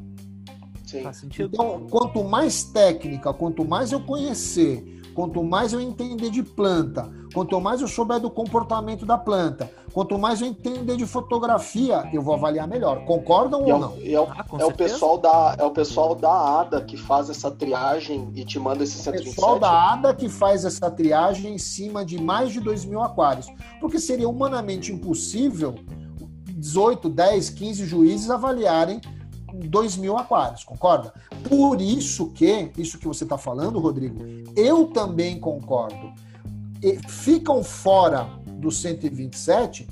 [0.84, 1.04] Sim.
[1.38, 7.60] Então, quanto mais técnica, quanto mais eu conhecer, quanto mais eu entender de planta, quanto
[7.60, 12.34] mais eu souber do comportamento da planta, quanto mais eu entender de fotografia, eu vou
[12.34, 13.04] avaliar melhor.
[13.04, 13.94] Concordam E é, ou o- não?
[14.02, 14.92] é o, Ah, com é o certeza.
[14.94, 18.98] pessoal da, é o pessoal da ADA que faz essa triagem e te manda esse
[18.98, 19.34] O 127?
[19.36, 23.46] pessoal da ADA que faz essa triagem em cima de mais de 2 mil aquários.
[23.80, 25.74] Porque seria humanamente impossível
[26.56, 29.00] 18, 10, 15 juízes avaliarem
[29.52, 31.12] 2 mil aquários, concorda?
[31.48, 34.22] Por isso que, isso que você está falando, Rodrigo,
[34.54, 36.12] eu também concordo.
[37.08, 39.86] Ficam fora do 127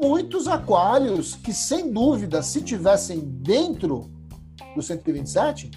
[0.00, 4.10] muitos aquários que, sem dúvida, se tivessem dentro
[4.74, 5.70] do 127,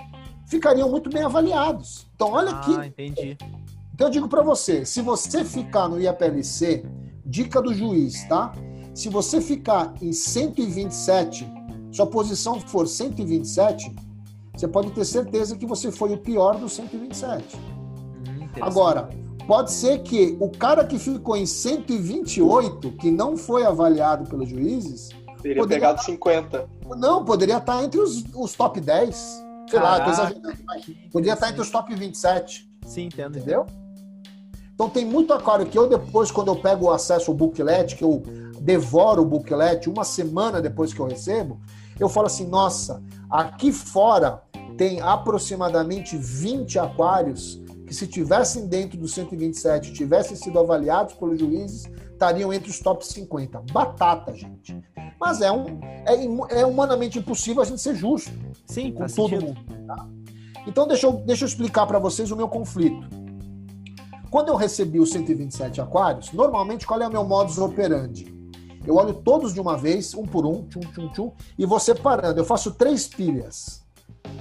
[0.47, 2.07] ficariam muito bem avaliados.
[2.15, 3.37] Então, olha que Ah, entendi.
[3.93, 6.83] então eu digo para você, se você ficar no IAPLC,
[7.25, 8.51] dica do juiz, tá?
[8.93, 11.47] Se você ficar em 127,
[11.91, 13.95] sua posição for 127,
[14.53, 17.55] você pode ter certeza que você foi o pior dos 127.
[17.55, 18.49] Hum.
[18.59, 19.09] Agora,
[19.49, 25.09] pode ser que o cara que ficou em 128, que não foi avaliado pelos juízes,
[25.41, 26.69] Teria Poderia- pegado 50.
[26.97, 29.15] não, poderia estar entre os, os top 10.
[29.15, 32.69] Sei lá, tô Caraca, exagerando, mas poderia estar entre os top 27.
[32.85, 33.37] Sim, entendo.
[33.37, 33.65] Entendeu?
[34.75, 38.03] Então tem muito aquário que eu depois, quando eu pego o acesso ao booklet, que
[38.03, 38.21] eu
[38.61, 41.59] devoro o booklet uma semana depois que eu recebo,
[41.99, 44.43] eu falo assim, nossa, aqui fora
[44.77, 47.58] tem aproximadamente 20 aquários
[47.89, 53.03] que se tivessem dentro do 127, tivessem sido avaliados pelos juízes, estariam entre os top
[53.03, 53.63] 50.
[53.71, 54.79] Batata, gente.
[55.19, 58.31] Mas é, um, é, é humanamente impossível a gente ser justo
[58.67, 59.47] Sim, com faz todo sentido.
[59.47, 59.87] mundo.
[59.87, 60.07] tá?
[60.67, 63.09] Então, deixa eu, deixa eu explicar para vocês o meu conflito.
[64.29, 68.31] Quando eu recebi os 127 aquários, normalmente qual é o meu modus operandi?
[68.85, 72.39] Eu olho todos de uma vez, um por um, tchum, tchum, tchum, e vou separando.
[72.39, 73.83] Eu faço três pilhas.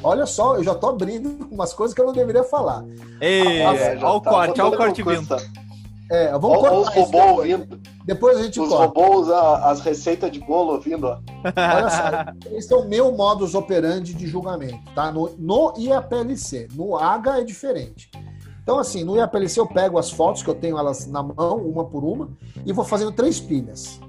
[0.02, 2.84] Olha só, eu já tô abrindo umas coisas que eu não deveria falar.
[3.20, 5.36] Ei, Ah, É, olha o tá corte, olha o corte vindo.
[6.10, 7.52] É, vamos Olha os cortar isso robôs depois.
[7.52, 7.80] ouvindo.
[8.06, 8.84] Depois a gente Os corta.
[9.00, 11.18] robôs, a- as receitas de bolo ouvindo, ó.
[11.44, 15.12] Olha só, esse é o meu modus operandi de julgamento, tá?
[15.12, 16.68] No, no IAPLC.
[16.74, 18.10] No AGA é diferente.
[18.62, 21.84] Então, assim, no IAPLC eu pego as fotos, que eu tenho elas na mão, uma
[21.84, 22.30] por uma,
[22.64, 24.00] e vou fazendo três pilhas.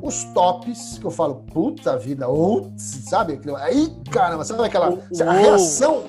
[0.00, 3.40] Os tops, que eu falo, puta vida, ups, sabe?
[3.56, 5.02] Aí, caramba, sabe aquela Uou.
[5.26, 6.04] a reação?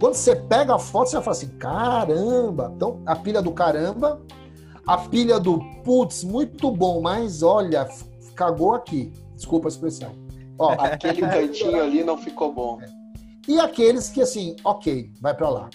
[0.00, 2.72] Quando você pega a foto, você vai falar assim, caramba.
[2.74, 4.20] Então, a pilha do caramba,
[4.86, 7.88] a pilha do putz, muito bom, mas olha,
[8.34, 9.12] cagou aqui.
[9.34, 10.12] Desculpa a expressão.
[10.58, 12.78] Ó, Aquele cantinho ali não ficou bom.
[13.48, 15.70] e aqueles que assim, ok, vai pra lá.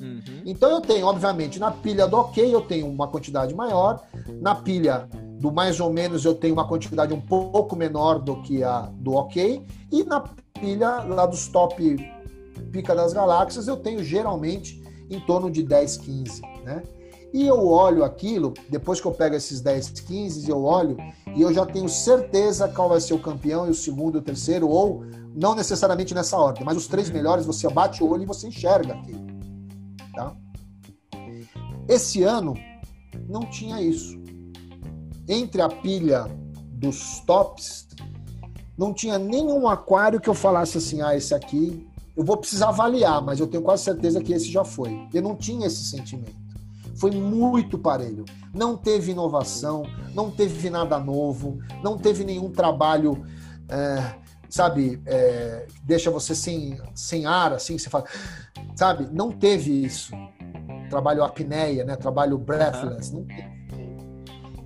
[0.00, 0.42] Uhum.
[0.44, 4.02] Então eu tenho, obviamente, na pilha do ok eu tenho uma quantidade maior,
[4.40, 5.08] na pilha
[5.38, 9.12] do mais ou menos eu tenho uma quantidade um pouco menor do que a do
[9.12, 9.62] ok,
[9.92, 10.20] e na
[10.58, 11.96] pilha lá dos top
[12.72, 16.82] pica das galáxias eu tenho geralmente em torno de 10, 15, né?
[17.32, 20.96] E eu olho aquilo, depois que eu pego esses 10, 15, eu olho
[21.34, 24.68] e eu já tenho certeza qual vai ser o campeão e o segundo o terceiro,
[24.68, 28.48] ou não necessariamente nessa ordem, mas os três melhores você bate o olho e você
[28.48, 29.26] enxerga aquilo.
[30.14, 30.34] Tá?
[31.88, 32.54] Esse ano
[33.28, 34.18] não tinha isso.
[35.28, 36.26] Entre a pilha
[36.72, 37.88] dos tops,
[38.76, 43.20] não tinha nenhum aquário que eu falasse assim: ah, esse aqui eu vou precisar avaliar,
[43.20, 45.06] mas eu tenho quase certeza que esse já foi.
[45.12, 46.46] Eu não tinha esse sentimento.
[46.96, 48.24] Foi muito parelho.
[48.54, 49.82] Não teve inovação,
[50.14, 53.22] não teve nada novo, não teve nenhum trabalho,
[53.68, 54.14] é,
[54.48, 58.06] sabe, é, deixa você sem, sem ar, assim, você fala,
[58.74, 59.08] sabe?
[59.12, 60.12] Não teve isso.
[60.88, 61.96] Trabalho apneia, né?
[61.96, 63.65] Trabalho breathless, não teve.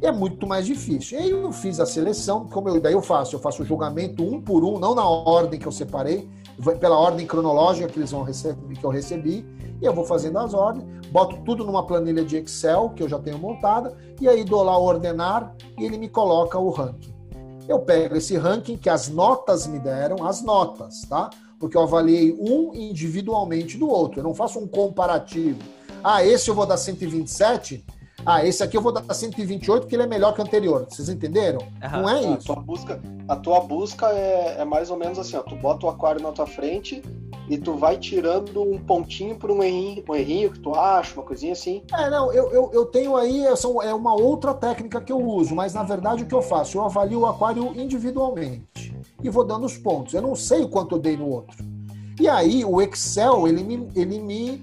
[0.02, 1.18] É muito mais difícil.
[1.18, 4.22] E aí eu fiz a seleção, como eu, daí eu faço, eu faço o julgamento
[4.22, 6.28] um por um, não na ordem que eu separei,
[6.78, 9.44] pela ordem cronológica que eles vão receber, que eu recebi,
[9.80, 13.18] e eu vou fazendo as ordens, boto tudo numa planilha de Excel que eu já
[13.18, 17.14] tenho montada, e aí dou lá ordenar e ele me coloca o ranking.
[17.68, 21.30] Eu pego esse ranking que as notas me deram, as notas, tá?
[21.58, 25.58] Porque eu avaliei um individualmente do outro, eu não faço um comparativo.
[26.02, 27.84] Ah, esse eu vou dar 127,
[28.26, 30.86] ah, esse aqui eu vou dar 128 porque ele é melhor que o anterior.
[30.88, 31.60] Vocês entenderam?
[31.82, 32.02] Aham.
[32.02, 32.46] Não é A isso.
[32.46, 35.40] tua busca, a tua busca é, é mais ou menos assim, ó.
[35.42, 37.02] Tu bota o aquário na tua frente
[37.48, 41.22] e tu vai tirando um pontinho por um errinho, um errinho que tu acha, uma
[41.24, 41.82] coisinha assim.
[41.92, 45.18] É, não, eu, eu, eu tenho aí, é só- é uma outra técnica que eu
[45.18, 46.78] uso, mas na verdade o que eu faço?
[46.78, 50.14] Eu avalio o aquário individualmente e vou dando os pontos.
[50.14, 51.56] Eu não sei o quanto eu dei no outro.
[52.20, 54.60] E aí o Excel, ele me, ele me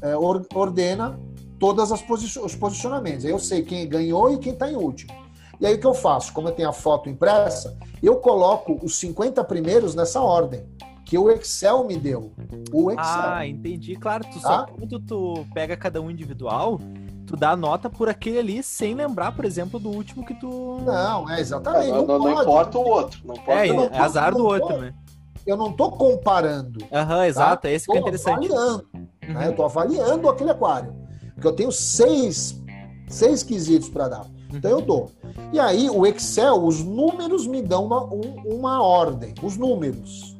[0.00, 1.18] é, or- ordena
[1.60, 3.24] todas as posi os posicionamentos.
[3.24, 5.12] Aí eu sei quem ganhou e quem está em último.
[5.60, 6.32] E aí o que eu faço?
[6.32, 10.64] Como eu tenho a foto impressa, eu coloco os 50 primeiros nessa ordem,
[11.04, 12.32] que o Excel me deu.
[12.72, 13.04] O Excel.
[13.04, 13.94] Ah, entendi.
[13.94, 14.66] Claro, tu só Tá?
[14.72, 16.80] quando tu pega cada um individual,
[17.26, 20.78] tu dá nota por aquele ali sem lembrar, por exemplo, do último que tu.
[20.82, 21.90] Não, é É, exatamente.
[21.90, 23.20] não, não- não importa o outro.
[23.24, 24.94] Não importa É, não é azar do outro, né?
[25.46, 26.84] Eu não tô comparando.
[26.92, 27.66] Aham, exato.
[27.66, 28.50] É esse que é interessante.
[28.50, 28.86] avaliando.
[28.94, 29.34] Uhum.
[29.34, 29.46] né?
[29.48, 30.94] Eu tô avaliando aquele aquário.
[31.40, 32.60] Porque eu tenho seis,
[33.08, 34.26] seis quesitos para dar.
[34.52, 35.10] Então eu dou.
[35.54, 39.32] E aí, o Excel, os números me dão uma, um- uma ordem.
[39.42, 40.36] Os números.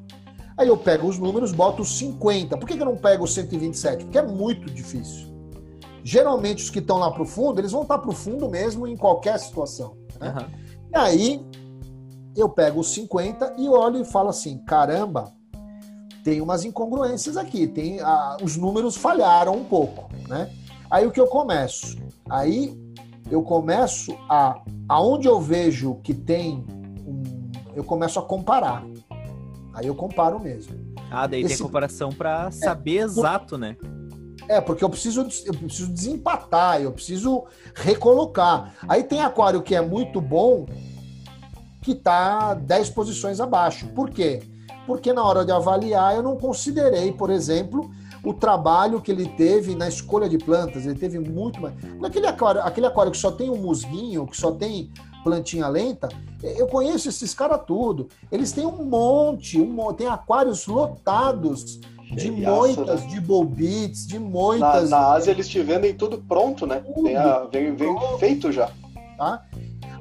[0.58, 2.54] Aí eu pego os números, boto os 50.
[2.58, 4.04] Por que, que eu não pego os 127?
[4.04, 5.26] Porque é muito difícil.
[6.04, 9.38] Geralmente, os que estão lá pro fundo, eles vão estar pro fundo mesmo em qualquer
[9.38, 9.96] situação.
[10.20, 10.28] né?
[10.28, 10.46] Aham.
[10.92, 11.46] E aí,
[12.36, 15.32] eu pego os 50 e olho e falo assim: caramba,
[16.22, 20.50] tem umas incongruências aqui, tem ah, os números falharam um pouco, né?
[20.90, 21.96] Aí o que eu começo?
[22.28, 22.76] Aí
[23.30, 26.64] eu começo a aonde eu vejo que tem
[27.06, 27.22] um,
[27.74, 28.84] eu começo a comparar.
[29.72, 30.74] Aí eu comparo mesmo.
[31.10, 33.76] Ah, daí tem Esse- comparação pra saber exato, né?
[34.48, 38.74] É, porque eu preciso, eu preciso desempatar, eu preciso recolocar.
[38.88, 40.66] Aí tem aquário que é muito bom,
[41.80, 43.86] que tá 10 posições abaixo.
[43.88, 44.42] Por quê?
[44.88, 47.88] Porque na hora de avaliar eu não considerei, por exemplo,
[48.24, 50.84] o trabalho que ele teve na escolha de plantas.
[50.86, 51.74] Ele teve muito mais.
[52.00, 54.90] Naquele aquário, aquele aquário que só tem um musguinho, que só tem
[55.24, 56.08] plantinha lenta,
[56.42, 58.08] eu conheço esses caras tudo.
[58.32, 61.78] Eles têm um monte, um monte, tem aquários lotados
[62.14, 63.06] de moitas, né?
[63.08, 64.90] de bolbits, de Na, moitas.
[64.90, 66.82] na Ásia eles te vendem tudo pronto, né?
[67.02, 68.70] Vem, a- vem- vem feito já.
[69.16, 69.42] tá?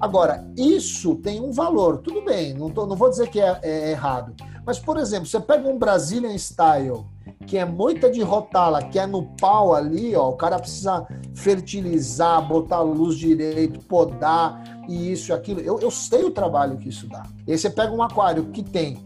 [0.01, 3.91] Agora, isso tem um valor, tudo bem, não, tô- não vou dizer que é, é
[3.91, 4.33] errado.
[4.69, 7.03] Mas, por exemplo, você pega um Brazilian Style,
[7.47, 12.47] que é moita de rotala, que é no pau ali, ó, o cara precisa fertilizar,
[12.47, 15.59] botar a luz direito, podar, e isso e aquilo.
[15.59, 17.23] Eu, eu sei o trabalho que isso dá.
[17.47, 19.03] E aí você pega um aquário que tem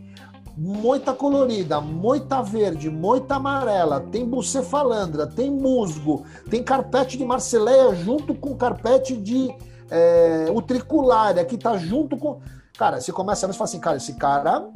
[0.57, 8.35] moita colorida, moita verde, moita amarela, tem bucefalandra, tem musgo, tem carpete de marceleia junto
[8.35, 9.47] com carpete de
[9.89, 12.41] é, utriculária, que tá junto com.
[12.77, 14.67] Cara, você começa a ver e fala assim, cara, esse cara,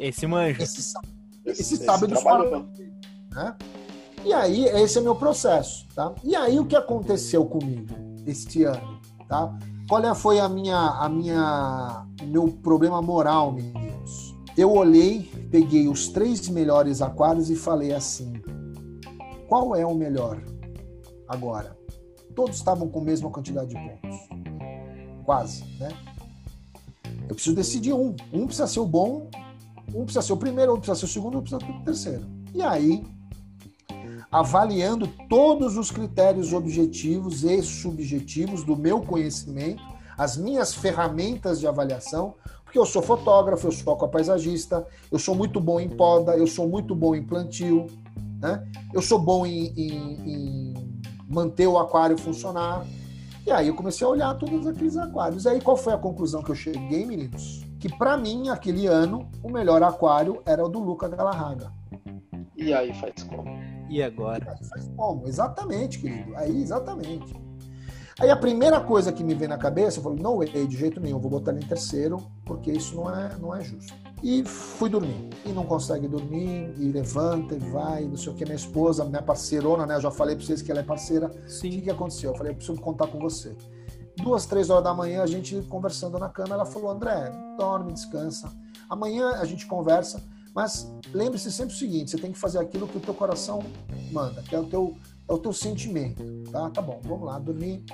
[0.00, 0.62] Esse manja.
[0.62, 0.80] esse,
[1.44, 2.78] Esse, esse sabe dos parâmetros,
[3.32, 3.56] né?
[4.24, 6.14] E aí, esse é meu processo, tá?
[6.22, 7.94] E aí, o que aconteceu comigo
[8.26, 9.56] este ano, tá?
[9.88, 14.34] Qual é- foi a minha, a minha, o meu problema moral, meninos?
[14.56, 18.34] Eu olhei, peguei os três melhores aquários e falei assim:
[19.48, 20.42] qual é o melhor
[21.26, 21.76] agora?
[22.34, 24.18] Todos estavam com a mesma quantidade de pontos,
[25.24, 25.88] quase, né?
[27.28, 28.14] Eu preciso decidir um.
[28.32, 29.28] Um precisa ser o bom,
[29.94, 32.26] um precisa ser o primeiro, outro precisa ser o segundo, outro precisa ser o terceiro.
[32.54, 33.04] E aí,
[34.30, 39.82] avaliando todos os critérios objetivos e subjetivos do meu conhecimento,
[40.16, 42.34] as minhas ferramentas de avaliação,
[42.64, 46.68] porque eu sou fotógrafo, eu sou aquapaisagista, eu sou muito bom em poda, eu sou
[46.68, 47.86] muito bom em plantio,
[48.40, 48.64] né?
[48.94, 50.74] eu sou bom em, em- em
[51.28, 52.86] manter o aquário funcionar.
[53.46, 55.44] E aí eu comecei a olhar todos aqueles aquários.
[55.46, 57.62] E aí qual foi a conclusão que eu cheguei, meninos?
[57.80, 61.72] Que para mim, aquele ano, o melhor aquário era o do Luca Galarraga.
[62.54, 63.58] E aí faz como?
[63.88, 64.52] E agora?
[64.52, 65.26] Aí faz como?
[65.26, 66.36] Exatamente, querido.
[66.36, 67.34] Aí, exatamente.
[68.20, 71.00] Aí a primeira coisa que me vem na cabeça, eu falei, não way, de jeito
[71.00, 73.94] nenhum, vou botar ele em terceiro, porque isso não é, não é justo.
[74.22, 75.30] E fui dormir.
[75.46, 78.44] E não consegue dormir, e levanta, e vai, não sei o que.
[78.44, 79.94] Minha esposa, minha parceirona, né?
[79.94, 81.28] Eu já falei pra vocês que ela é parceira.
[81.28, 81.80] O que, Sim.
[81.80, 82.32] que aconteceu?
[82.32, 83.56] Eu falei, eu preciso contar com você.
[84.22, 88.52] Duas, três horas da manhã, a gente conversando na cama, ela falou, André, dorme, descansa.
[88.88, 90.22] Amanhã a gente conversa,
[90.54, 93.62] mas lembre-se sempre o seguinte, você tem que fazer aquilo que o teu coração
[94.12, 94.96] manda, que é o teu,
[95.28, 96.68] é o teu sentimento, tá?
[96.70, 97.84] Tá bom, vamos lá, dormir.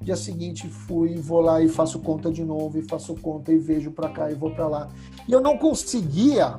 [0.00, 3.90] Dia seguinte fui, vou lá e faço conta de novo, e faço conta e vejo
[3.90, 4.88] pra cá e vou pra lá.
[5.28, 6.58] E eu não conseguia,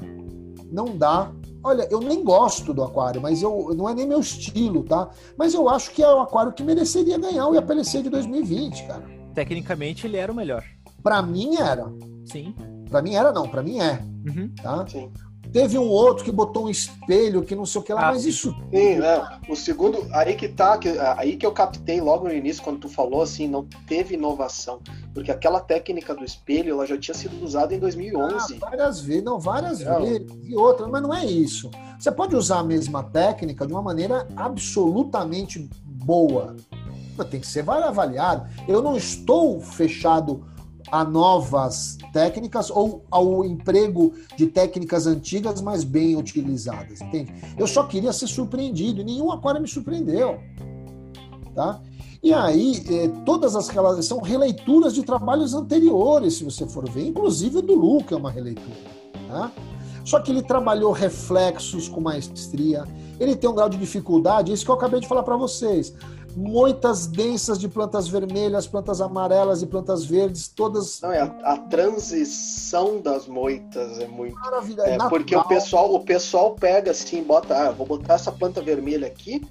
[0.72, 1.32] não dá.
[1.64, 5.10] Olha, eu nem gosto do aquário, mas eu não é nem meu estilo, tá?
[5.38, 9.04] Mas eu acho que é o aquário que mereceria ganhar o IAPLC de 2020, cara.
[9.34, 10.64] Tecnicamente ele era o melhor.
[11.04, 11.92] Pra mim era.
[12.26, 12.56] Sim.
[12.90, 14.50] Pra mim era não, pra mim é, Uhum.
[14.62, 14.86] tá?
[14.88, 15.12] Sim.
[15.58, 18.26] Teve um outro que botou um espelho, que não sei o que lá, Ah, mas
[18.26, 19.40] isso Sim, né?
[19.50, 22.88] O segundo, aí que tá, que, aí que eu captei logo no início, quando tu
[22.88, 24.80] falou assim, não teve inovação.
[25.16, 28.60] Porque aquela técnica do espelho, ela já tinha sido usada em 2011.
[28.62, 30.04] Ah, várias vezes, não, várias Não.
[30.04, 30.28] vezes.
[30.44, 31.72] E outra, mas não é isso.
[31.98, 36.56] Você pode usar a mesma técnica de uma maneira absolutamente boa.
[37.18, 38.48] Mas Tem que ser avaliado.
[38.68, 40.46] Eu não estou fechado
[40.92, 47.34] a novas técnicas ou ao emprego de técnicas antigas, mas bem utilizadas, entende?
[47.58, 50.40] Eu só queria ser surpreendido e nenhum aquário me surpreendeu,
[51.54, 51.82] tá?
[52.24, 57.08] E aí, eh, todas as rela- são releituras de trabalhos anteriores, se você for ver,
[57.08, 58.76] inclusive do Lu, que é uma releitura.
[59.28, 59.52] Tá?
[60.04, 62.86] Só que ele trabalhou reflexos com maestria.
[63.20, 65.94] Ele tem um grau de dificuldade, isso que eu acabei de falar para vocês.
[66.40, 71.02] Moitas densas de plantas vermelhas, plantas amarelas e plantas verdes, todas.
[71.02, 74.36] Não, é a, a transição das moitas é muito.
[74.36, 75.10] Maravilha, é, natural.
[75.10, 79.42] porque o pessoal, o pessoal pega assim, bota, ah, vou botar essa planta vermelha aqui,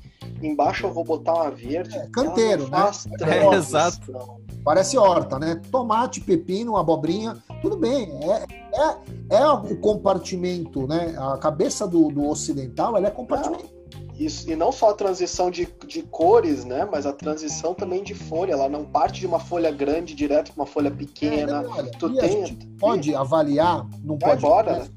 [0.40, 1.98] embaixo eu vou botar uma verde.
[1.98, 2.88] É, canteiro, né?
[3.20, 4.14] É, exato.
[4.62, 5.60] Parece horta, né?
[5.72, 8.12] Tomate, pepino, abobrinha, tudo bem.
[8.22, 8.46] É,
[9.32, 11.16] é, é o compartimento, né?
[11.18, 13.75] A cabeça do, do ocidental, ela é compartimento.
[14.18, 16.88] Isso, e não só a transição de, de cores, né?
[16.90, 18.52] Mas a transição também de folha.
[18.52, 21.62] Ela não parte de uma folha grande direto para uma folha pequena.
[21.62, 24.38] É, olha, tu a tem- gente pode avaliar, não Vai pode.
[24.44, 24.88] embora, né?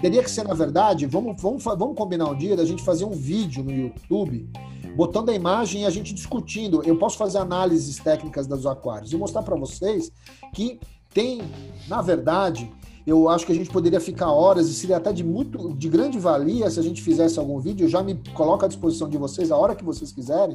[0.00, 3.10] Teria que ser, na verdade, vamos, vamos, vamos combinar um dia da gente fazer um
[3.10, 4.48] vídeo no YouTube,
[4.94, 6.80] botando a imagem e a gente discutindo.
[6.84, 10.12] Eu posso fazer análises técnicas dos aquários e mostrar para vocês
[10.54, 10.78] que
[11.12, 11.40] tem,
[11.88, 12.70] na verdade,
[13.08, 16.18] eu acho que a gente poderia ficar horas e seria até de muito de grande
[16.18, 17.86] valia se a gente fizesse algum vídeo.
[17.86, 20.54] Eu já me coloco à disposição de vocês a hora que vocês quiserem,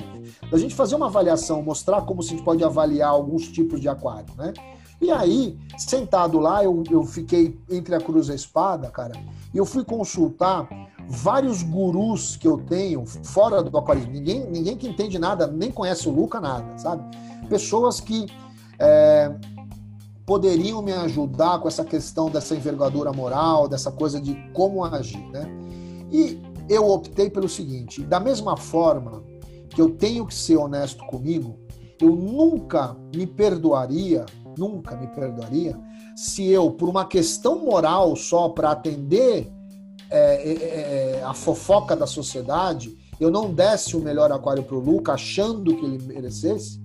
[0.52, 3.90] da gente fazer uma avaliação, mostrar como se a gente pode avaliar alguns tipos de
[3.90, 4.54] aquário, né?
[5.02, 9.14] E aí, sentado lá, eu, eu fiquei entre a cruz e a espada, cara,
[9.54, 10.70] e eu fui consultar
[11.10, 14.12] vários gurus que eu tenho fora do aquarismo.
[14.12, 17.04] Ninguém, ninguém que entende nada, nem conhece o Luca, nada, sabe?
[17.50, 18.28] Pessoas que
[18.80, 19.34] é,
[20.26, 25.46] poderiam me ajudar com essa questão dessa envergadura moral, dessa coisa de como agir, né?
[26.12, 26.40] E
[26.70, 29.24] eu optei pelo seguinte: da mesma forma
[29.70, 31.60] que eu tenho que ser honesto comigo,
[32.02, 34.26] eu nunca me perdoaria,
[34.58, 35.80] nunca me perdoaria,
[36.16, 39.52] se eu, por uma questão moral só para atender
[40.10, 44.80] é, é, é, a fofoca da sociedade, eu não desse o melhor aquário para o
[44.80, 46.80] Luca, achando que ele merecesse,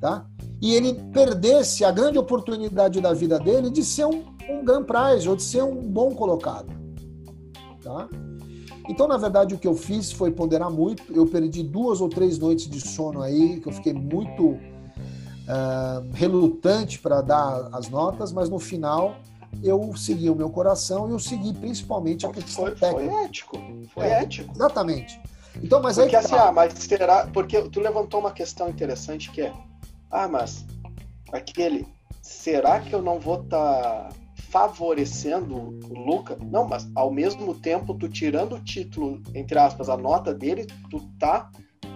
[0.00, 0.26] tá?
[0.62, 5.28] E ele perdesse a grande oportunidade da vida dele de ser um, um grand prize
[5.28, 6.68] ou de ser um bom colocado,
[7.82, 8.08] tá?
[8.88, 11.02] Então, na verdade, o que eu fiz foi ponderar muito.
[11.12, 14.56] Eu perdi duas ou três noites de sono aí, que eu fiquei muito
[15.48, 19.16] ah, relutante para dar as notas, mas no final
[19.62, 23.24] eu segui o meu coração e eu segui principalmente a questão Foi, foi técnica.
[23.24, 23.58] ético.
[23.92, 24.22] Foi É.
[24.22, 24.52] ético.
[24.54, 25.20] Exatamente.
[25.62, 26.48] Então, mas aí Porque que assim, tá.
[26.48, 27.26] ah, mas será.
[27.32, 29.52] Porque tu levantou uma questão interessante que é.
[30.12, 30.64] Ah, mas
[31.32, 31.86] aquele.
[32.20, 34.10] Será que eu não vou estar
[34.50, 35.56] favorecendo
[35.90, 36.38] o Luca?
[36.40, 41.00] Não, mas ao mesmo tempo, tu tirando o título, entre aspas, a nota dele, tu
[41.18, 41.50] tá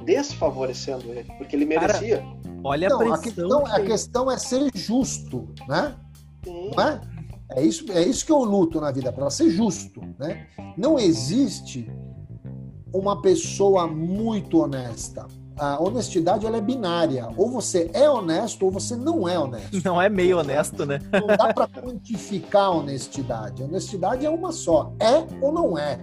[0.04, 1.30] desfavorecendo ele.
[1.38, 2.24] Porque ele Cara, merecia.
[2.64, 3.22] Olha Não, a a, pressão.
[3.22, 5.94] questão, que a questão é ser justo, né?
[6.44, 6.70] Sim.
[6.74, 7.00] Não é?
[7.52, 10.48] É isso, é isso que eu luto na vida, para ser justo, né?
[10.76, 11.88] Não existe
[12.92, 15.26] uma pessoa muito honesta.
[15.58, 17.28] A honestidade ela é binária.
[17.36, 19.82] Ou você é honesto ou você não é honesto.
[19.84, 21.00] Não é meio honesto, né?
[21.12, 23.62] Não dá para quantificar a honestidade.
[23.62, 25.98] A honestidade é uma só, é ou não é.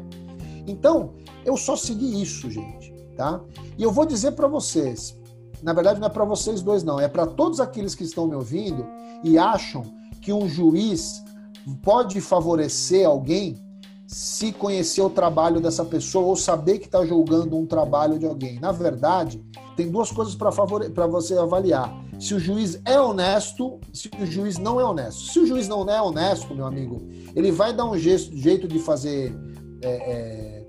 [0.66, 1.14] Então,
[1.46, 3.42] eu só segui isso, gente, tá?
[3.78, 5.18] E eu vou dizer para vocês,
[5.62, 8.36] na verdade não é para vocês dois não, é para todos aqueles que estão me
[8.36, 8.86] ouvindo
[9.24, 9.84] e acham
[10.22, 11.24] que um juiz
[11.82, 13.63] pode favorecer alguém
[14.14, 18.60] se conhecer o trabalho dessa pessoa ou saber que está julgando um trabalho de alguém.
[18.60, 19.44] Na verdade,
[19.76, 21.92] tem duas coisas para você avaliar.
[22.20, 25.32] Se o juiz é honesto, se o juiz não é honesto.
[25.32, 27.02] Se o juiz não é honesto, meu amigo,
[27.36, 29.36] ele vai dar um jeito, jeito de fazer
[29.82, 30.66] é, é,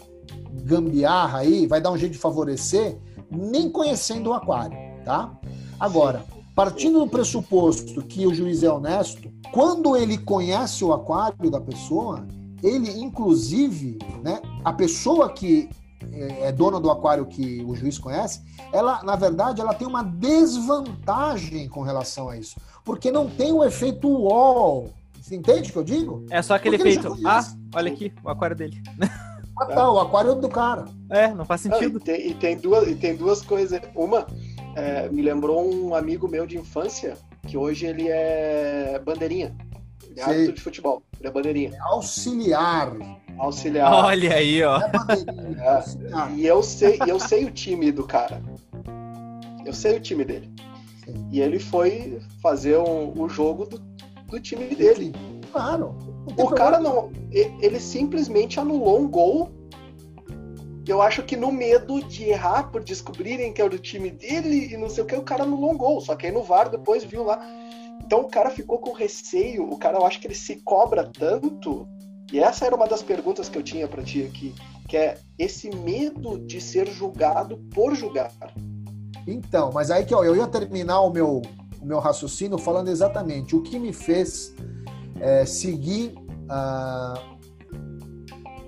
[0.62, 2.98] gambiarra aí, vai dar um jeito de favorecer,
[3.30, 5.38] nem conhecendo o aquário, tá?
[5.78, 11.60] Agora, partindo do pressuposto que o juiz é honesto, quando ele conhece o aquário da
[11.60, 12.26] pessoa,
[12.64, 15.68] ele inclusive, né, a pessoa que
[16.12, 18.42] é dona do aquário que o juiz conhece,
[18.72, 23.64] ela, na verdade, ela tem uma desvantagem com relação a isso, porque não tem o
[23.64, 24.90] efeito wall.
[25.20, 26.26] Você entende o que eu digo?
[26.30, 27.16] É só aquele efeito.
[27.24, 27.42] Ah,
[27.74, 28.82] olha aqui, o aquário dele.
[29.56, 30.86] Ah, tá, o aquário é do cara.
[31.08, 31.98] É, não faz Não, sentido.
[31.98, 33.80] e, tem, e tem duas, e tem duas coisas.
[33.94, 34.26] Uma,
[34.74, 37.16] é, me lembrou um amigo meu de infância,
[37.46, 39.54] que hoje ele é bandeirinha.
[40.14, 40.32] Ele é Sei.
[40.34, 41.02] árbitro de futebol.
[41.18, 41.72] Ele é bandeirinha.
[41.82, 42.92] Auxiliar.
[43.36, 43.92] Auxiliar.
[43.92, 44.78] Olha aí, ó.
[44.80, 46.38] É bandeirinha, é É, auxiliar.
[46.38, 48.40] E eu sei, eu sei o time do cara.
[49.66, 50.50] Eu sei o time dele.
[51.04, 51.28] Sim.
[51.32, 53.78] E ele foi fazer um- o jogo do,
[54.28, 55.12] do time dele.
[55.52, 55.96] Claro.
[56.38, 57.10] O cara não.
[57.32, 59.50] Ele simplesmente anulou um gol.
[60.86, 64.76] Eu acho que no medo de errar por descobrirem que era o time dele e
[64.76, 66.00] não sei o que, o cara anulou um gol.
[66.00, 67.40] Só que aí no VAR depois viu lá.
[68.04, 69.64] Então o cara ficou com receio.
[69.64, 71.88] O cara, eu acho que ele se cobra tanto.
[72.30, 74.54] E essa era uma das perguntas que eu tinha pra ti aqui.
[74.86, 78.30] Que é esse medo de ser julgado por julgar.
[79.26, 81.40] Então, mas aí que ó, eu ia terminar o meu,
[81.80, 84.54] o meu raciocínio falando exatamente o que me fez
[85.18, 86.14] é, seguir
[86.50, 87.14] ah,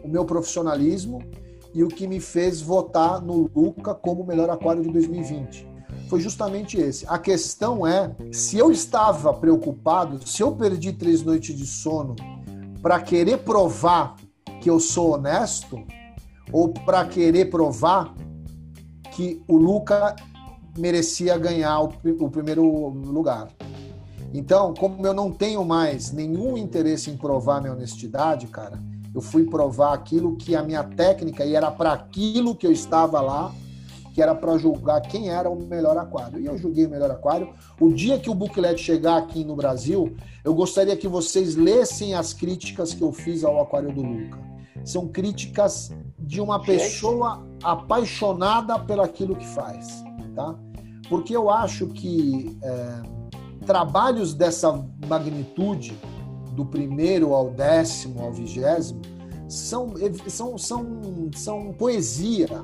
[0.03, 1.19] o meu profissionalismo
[1.75, 5.76] e o que me fez votar no Luca como o melhor aquário de 2020.
[6.09, 7.05] Foi justamente esse.
[7.09, 12.15] A questão é se eu estava preocupado, se eu perdi três noites de sono
[12.81, 14.17] para querer provar
[14.61, 15.83] que eu sou honesto
[16.53, 18.15] ou para querer provar
[19.13, 20.15] que o Luca
[20.79, 23.49] merecia ganhar o, o primeiro lugar.
[24.33, 28.79] Então, como eu não tenho mais nenhum interesse em provar minha honestidade, cara,
[29.15, 33.21] eu fui provar aquilo que a minha técnica, e era para aquilo que eu estava
[33.21, 33.55] lá,
[34.17, 36.41] que era para julgar quem era o melhor aquário.
[36.41, 37.51] E eu julguei o melhor aquário.
[37.79, 42.33] O dia que o booklet chegar aqui no Brasil, eu gostaria que vocês lessem as
[42.33, 44.39] críticas que eu fiz ao aquário do Luca.
[44.87, 50.03] São críticas de uma pessoa apaixonada pelaquilo que faz,
[50.35, 50.59] tá?
[51.11, 53.03] Porque eu acho que é,
[53.67, 55.95] trabalhos dessa magnitude
[56.53, 59.03] do primeiro ao décimo, ao vigésimo,
[59.47, 59.93] são,
[60.27, 62.63] são, são, são poesia,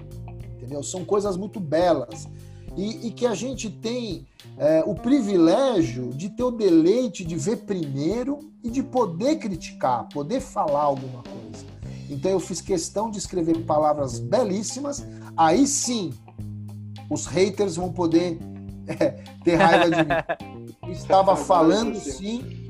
[0.62, 0.82] entendeu?
[0.82, 2.28] São coisas muito belas.
[2.76, 4.26] E, e que a gente tem
[4.56, 10.40] é, o privilégio de ter o deleite de ver primeiro e de poder criticar, poder
[10.40, 11.66] falar alguma coisa.
[12.08, 15.06] Então eu fiz questão de escrever palavras belíssimas,
[15.36, 16.14] aí sim
[17.10, 18.38] os haters vão poder
[18.86, 20.68] é, ter raiva de mim.
[20.82, 22.61] Eu estava falando sim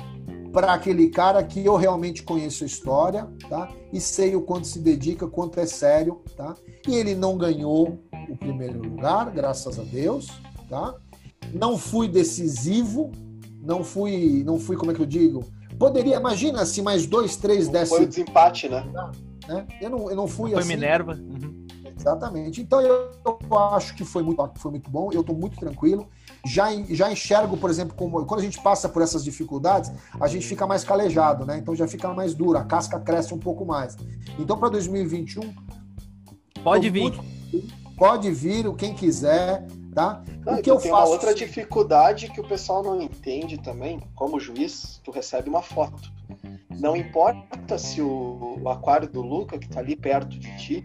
[0.53, 3.71] para aquele cara que eu realmente conheço a história, tá?
[3.93, 6.55] E sei o quanto se dedica, quanto é sério, tá?
[6.87, 7.99] E ele não ganhou
[8.29, 10.29] o primeiro lugar, graças a Deus,
[10.69, 10.95] tá?
[11.53, 13.11] Não fui decisivo,
[13.63, 15.43] não fui, não fui, como é que eu digo?
[15.79, 17.97] Poderia, imagina se mais dois, três dessem.
[17.97, 18.87] Foi o desempate, né?
[19.49, 19.67] né?
[19.81, 20.69] Eu, não, eu não fui Foi assim.
[20.69, 21.15] Minerva.
[21.15, 21.67] Uhum.
[21.99, 22.61] Exatamente.
[22.61, 26.09] Então eu, eu, acho que foi muito, foi muito bom, eu estou muito tranquilo.
[26.45, 30.47] Já, já enxergo, por exemplo, como quando a gente passa por essas dificuldades, a gente
[30.47, 31.59] fica mais calejado, né?
[31.59, 33.97] Então já fica mais duro, a casca cresce um pouco mais.
[34.39, 35.55] Então para 2021.
[36.65, 37.03] Pode vir.
[37.03, 37.25] Muito,
[37.97, 40.23] pode vir, quem quiser, tá?
[40.45, 41.05] Não, o que eu tem faço.
[41.05, 46.11] Uma outra dificuldade que o pessoal não entende também, como juiz, tu recebe uma foto.
[46.71, 50.83] Não importa se o, o aquário do Luca, que está ali perto de ti,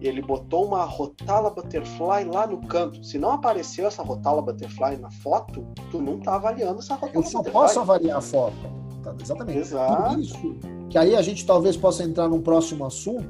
[0.00, 3.02] ele botou uma rotala butterfly lá no canto.
[3.04, 7.22] Se não apareceu essa rotala butterfly na foto, tu não tá avaliando essa rotala Eu
[7.22, 7.52] só butterfly.
[7.52, 8.56] posso avaliar a foto.
[9.02, 9.58] Tá, exatamente.
[9.58, 10.14] Exato.
[10.14, 10.56] Por isso
[10.88, 13.28] que aí a gente talvez possa entrar num próximo assunto,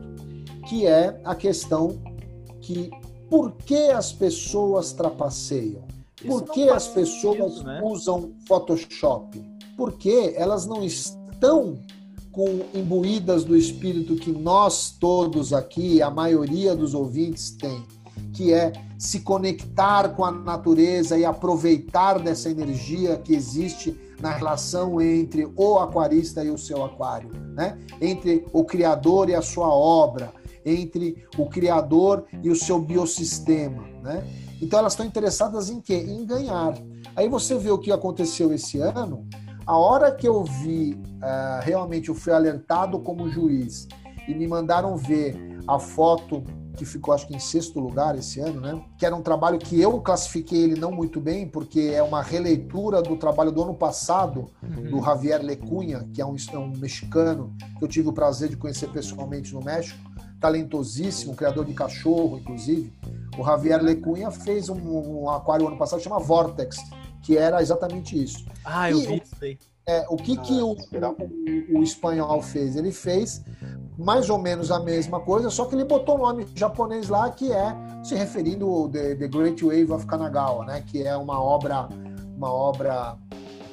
[0.69, 2.01] que é a questão
[2.61, 2.91] que
[3.31, 5.85] por que as pessoas trapaceiam?
[6.27, 7.81] Por que as pessoas né?
[7.83, 9.45] usam Photoshop?
[9.77, 11.79] Porque elas não estão
[12.37, 17.83] com imbuídas do espírito que nós todos aqui, a maioria dos ouvintes tem,
[18.35, 25.01] que é se conectar com a natureza e aproveitar dessa energia que existe na relação
[25.01, 27.79] entre o aquarista e o seu aquário, né?
[28.03, 30.31] Entre o criador e a sua obra,
[30.63, 34.23] entre o criador e o seu biossistema, né?
[34.61, 36.05] Então elas estão interessadas em quê?
[36.07, 36.77] Em ganhar.
[37.15, 39.27] Aí você vê o que aconteceu esse ano,
[39.67, 43.89] a hora que eu vi, uh, realmente eu fui alertado como juiz
[44.29, 45.37] e me mandaram ver
[45.67, 46.45] a foto
[46.77, 48.81] que ficou acho que em sexto lugar esse ano, né?
[48.99, 53.01] Que era um trabalho que eu classifiquei ele não muito bem, porque é uma releitura
[53.01, 54.91] do trabalho do ano passado uhum.
[54.91, 58.57] do Javier Lecunha, que é um, é um, mexicano que eu tive o prazer de
[58.57, 59.99] conhecer pessoalmente no México,
[60.39, 62.93] talentosíssimo, criador de cachorro, inclusive.
[63.39, 66.77] O Javier Lecunha fez um, um aquário ano passado chama Vortex,
[67.23, 68.45] que era exatamente isso.
[68.65, 69.59] Ah, eu e, vi isso aí.
[69.89, 72.75] É, o que, ah, que o, o, o, espanhol fez?
[72.75, 73.45] Ele fez
[73.97, 77.53] mais ou menos a mesma coisa, só que ele botou o nome japonês lá, que
[77.53, 80.85] é se referindo ao The, The Great Wave of Kanagawa, né?
[80.87, 81.89] que é uma obra,
[82.37, 83.17] uma obra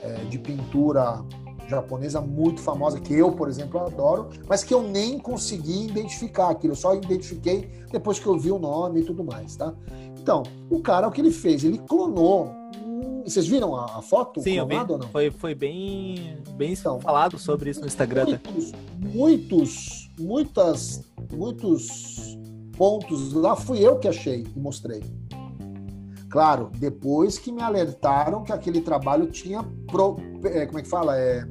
[0.02, 1.24] é, de pintura
[1.68, 6.74] japonesa muito famosa, que eu, por exemplo, adoro, mas que eu nem consegui identificar aquilo,
[6.74, 9.74] eu só identifiquei depois que eu vi o nome e tudo mais, tá?
[10.20, 11.64] Então, o cara, o que ele fez?
[11.64, 12.52] Ele clonou
[13.26, 14.42] vocês viram a, a foto?
[14.42, 14.76] Sim, eu vi.
[15.12, 18.40] Foi, foi bem, bem então, falado sobre isso no Instagram.
[18.40, 22.38] Muitos, muitos, muitas, muitos
[22.78, 25.02] pontos lá fui eu que achei e mostrei.
[26.30, 31.18] Claro, depois que me alertaram que aquele trabalho tinha, pro, é, como é que fala?
[31.18, 31.48] É,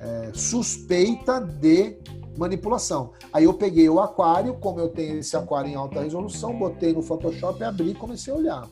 [0.00, 1.96] é, suspeita de
[2.36, 3.12] manipulação.
[3.32, 7.02] Aí eu peguei o aquário, como eu tenho esse aquário em alta resolução, botei no
[7.02, 8.68] Photoshop, abri e comecei a olhar.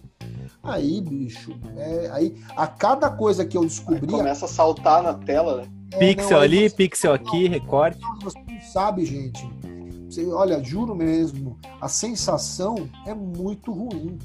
[0.62, 4.06] Aí, bicho, é, aí a cada coisa que eu descobri.
[4.06, 5.68] Aí começa a saltar na tela, né?
[5.92, 7.98] É, pixel não, ali, você, pixel aqui, não, recorte.
[8.22, 9.44] Você não sabe, gente.
[10.08, 14.18] Você, olha, juro mesmo, a sensação é muito ruim.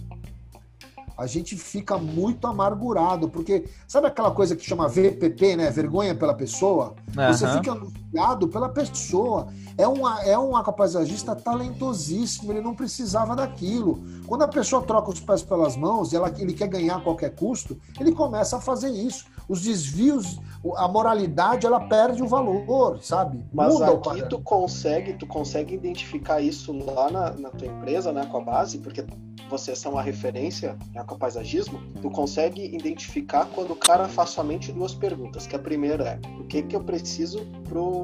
[1.18, 5.72] A gente fica muito amargurado, porque sabe aquela coisa que chama VPP, né?
[5.72, 6.96] Vergonha pela pessoa?
[7.18, 7.34] Uhum.
[7.34, 9.48] Você fica angustiado pela pessoa.
[9.78, 14.04] É, uma, é um aquapaisagista talentosíssimo, ele não precisava daquilo.
[14.28, 17.36] Quando a pessoa troca os pés pelas mãos e ela, ele quer ganhar a qualquer
[17.36, 19.26] custo, ele começa a fazer isso.
[19.50, 20.40] Os desvios,
[20.76, 23.44] a moralidade, ela perde o valor, sabe?
[23.52, 28.26] Mas Muda aqui tu consegue, tu consegue identificar isso lá na, na tua empresa, né,
[28.26, 29.06] com a base, porque
[29.50, 34.32] vocês são a referência né, com o paisagismo, tu consegue identificar quando o cara faz
[34.32, 35.48] somente duas perguntas.
[35.48, 37.46] Que a primeira é: o que que eu preciso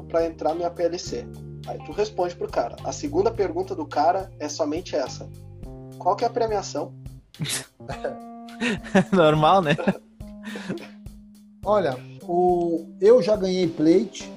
[0.08, 1.26] para entrar no APLC?
[1.66, 2.76] Aí tu responde pro cara.
[2.84, 5.28] A segunda pergunta do cara é somente essa:
[5.98, 6.94] qual que é a premiação?
[9.12, 9.76] Normal, né?
[11.64, 12.86] Olha, o...
[13.00, 14.32] eu já ganhei plate.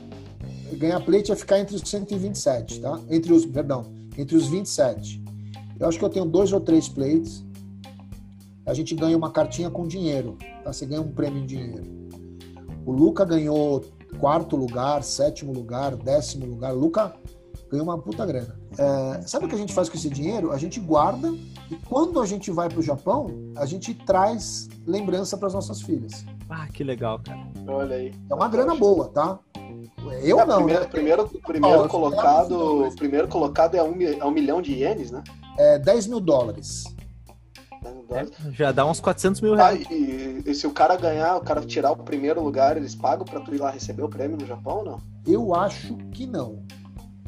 [0.73, 2.99] Ganhar plate é ficar entre os 127, tá?
[3.09, 3.85] Entre os, perdão,
[4.17, 5.26] entre os 27.
[5.79, 7.45] Eu acho que eu tenho dois ou três plates.
[8.65, 10.73] A gente ganha uma cartinha com dinheiro, tá?
[10.73, 11.83] Você ganha um prêmio em dinheiro.
[12.85, 13.83] O Luca ganhou
[14.19, 16.73] quarto lugar, sétimo lugar, décimo lugar.
[16.73, 17.13] O Luca
[17.69, 18.59] ganhou uma puta grana.
[18.77, 20.51] É, sabe o que a gente faz com esse dinheiro?
[20.51, 21.29] A gente guarda
[21.69, 25.81] e quando a gente vai para o Japão, a gente traz lembrança para as nossas
[25.81, 26.25] filhas.
[26.49, 27.39] Ah, que legal, cara.
[27.67, 28.13] Olha aí.
[28.29, 29.39] É uma grana boa, tá?
[30.23, 30.57] Eu é, não.
[30.57, 30.87] Primeiro, né?
[30.87, 35.23] primeiro, primeiro colocado, primeiro colocado é um, é um milhão de ienes, né?
[35.57, 36.83] é, 10 mil dólares.
[38.09, 39.85] É, já dá uns 400 mil reais.
[39.89, 43.25] Ah, e, e, se o cara ganhar, o cara tirar o primeiro lugar, eles pagam
[43.25, 45.01] pra tu ir lá receber o prêmio no Japão ou não?
[45.25, 46.63] Eu acho que não.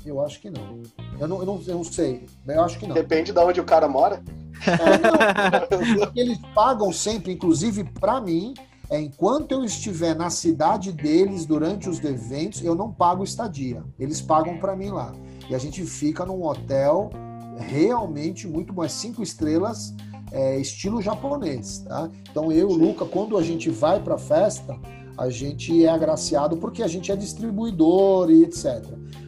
[0.05, 0.81] Eu acho que não.
[1.19, 2.27] Eu não, eu não, eu não sei.
[2.47, 2.93] Eu acho que não.
[2.93, 4.23] Depende de onde o cara mora.
[4.65, 6.11] É, não.
[6.15, 8.53] eles pagam sempre, inclusive para mim,
[8.89, 13.83] é enquanto eu estiver na cidade deles durante os eventos, eu não pago estadia.
[13.99, 15.13] Eles pagam para mim lá.
[15.49, 17.09] E a gente fica num hotel
[17.57, 18.83] realmente muito bom.
[18.83, 19.93] É cinco estrelas,
[20.31, 22.09] é, estilo japonês, tá?
[22.31, 24.75] Então eu e o Luca, quando a gente vai para a festa,
[25.17, 28.83] a gente é agraciado porque a gente é distribuidor e etc.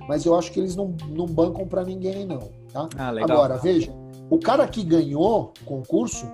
[0.08, 2.50] Mas eu acho que eles não, não bancam para ninguém, não.
[2.72, 2.88] Tá?
[2.98, 3.94] Ah, Agora, veja,
[4.30, 6.26] o cara que ganhou o concurso,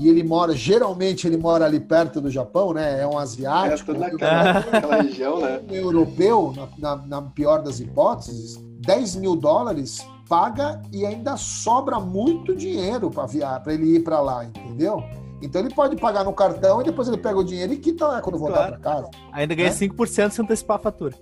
[0.00, 3.02] e ele mora, geralmente ele mora ali perto do Japão, né?
[3.02, 3.90] É um asiático.
[3.90, 5.60] É, naquela, naquela região, né?
[5.70, 12.00] Um europeu, na, na, na pior das hipóteses, 10 mil dólares paga e ainda sobra
[12.00, 15.04] muito dinheiro para ele ir para lá, entendeu?
[15.42, 18.22] Então ele pode pagar no cartão e depois ele pega o dinheiro e quita lá
[18.22, 18.80] quando voltar claro.
[18.80, 19.10] para casa.
[19.32, 19.76] Ainda ganha né?
[19.76, 21.14] 5% se antecipar a fatura.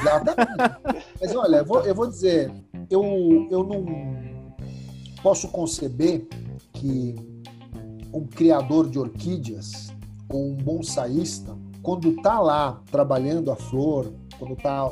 [0.00, 1.06] Exatamente.
[1.18, 2.52] Mas olha, eu vou, eu vou dizer,
[2.90, 3.86] eu, eu não
[5.22, 6.26] posso conceber
[6.74, 7.33] que
[8.14, 9.92] um criador de orquídeas
[10.28, 14.90] ou um bonsaísta, quando tá lá trabalhando a flor, quando tá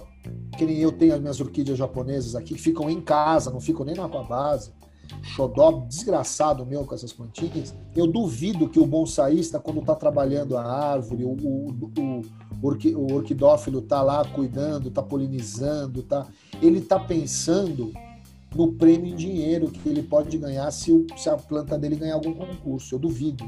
[0.56, 3.84] que nem eu tenho as minhas orquídeas japonesas aqui, que ficam em casa, não ficam
[3.84, 4.70] nem na base.
[5.22, 7.74] Xodó desgraçado meu com essas plantinhas.
[7.94, 12.22] Eu duvido que o bonsaísta, quando está trabalhando a árvore, o, o, o,
[12.62, 16.26] o orquidófilo está lá cuidando, está polinizando, tá,
[16.62, 17.92] ele está pensando
[18.54, 22.14] no prêmio em dinheiro que ele pode ganhar se, o, se a planta dele ganhar
[22.14, 22.94] algum concurso.
[22.94, 23.44] Eu duvido.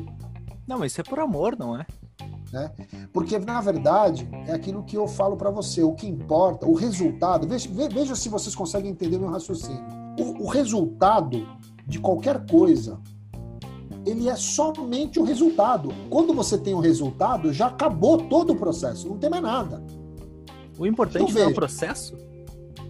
[0.66, 1.86] Não, mas isso é por amor, não é?
[2.52, 2.70] Né?
[3.12, 7.47] Porque, na verdade, é aquilo que eu falo para você, o que importa, o resultado.
[7.47, 9.85] Veja, veja se vocês conseguem entender meu raciocínio.
[10.18, 11.47] O, o resultado
[11.86, 13.01] de qualquer coisa,
[14.06, 15.93] ele é somente o resultado.
[16.09, 19.82] Quando você tem o resultado, já acabou todo o processo, não tem mais nada.
[20.78, 22.16] O importante então, é o processo?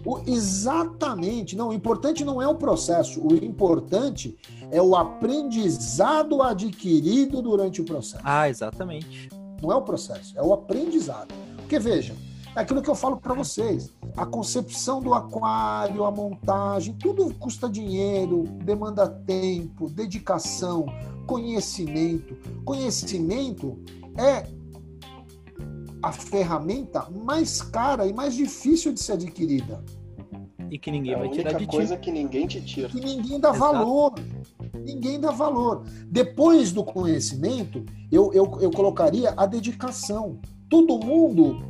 [0.05, 1.55] O, exatamente.
[1.55, 3.19] Não, o importante não é o processo.
[3.25, 4.37] O importante
[4.69, 8.23] é o aprendizado adquirido durante o processo.
[8.23, 9.29] Ah, exatamente.
[9.61, 11.33] Não é o processo, é o aprendizado.
[11.57, 12.13] Porque veja,
[12.55, 13.91] é aquilo que eu falo para vocês.
[14.15, 20.85] A concepção do aquário, a montagem, tudo custa dinheiro, demanda tempo, dedicação,
[21.25, 22.37] conhecimento.
[22.63, 23.77] Conhecimento
[24.17, 24.47] é
[26.05, 29.83] a ferramenta mais cara e mais difícil de ser adquirida.
[30.69, 31.71] E que ninguém é vai tirar de ti.
[31.71, 32.89] coisa que ninguém te tira.
[32.89, 33.59] Que ninguém dá Exato.
[33.59, 34.13] valor.
[34.83, 35.83] Ninguém dá valor.
[36.05, 40.39] Depois do conhecimento, eu, eu, eu colocaria a dedicação.
[40.69, 41.65] Todo mundo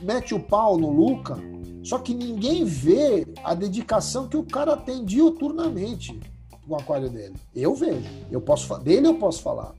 [0.00, 1.36] mete o pau no Luca,
[1.82, 6.20] só que ninguém vê a dedicação que o cara tem diuturnamente
[6.68, 7.34] no aquário dele.
[7.52, 8.08] Eu vejo.
[8.30, 9.74] Eu posso dele eu posso falar.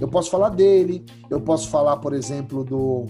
[0.00, 3.06] Eu posso falar dele, eu posso falar, por exemplo, do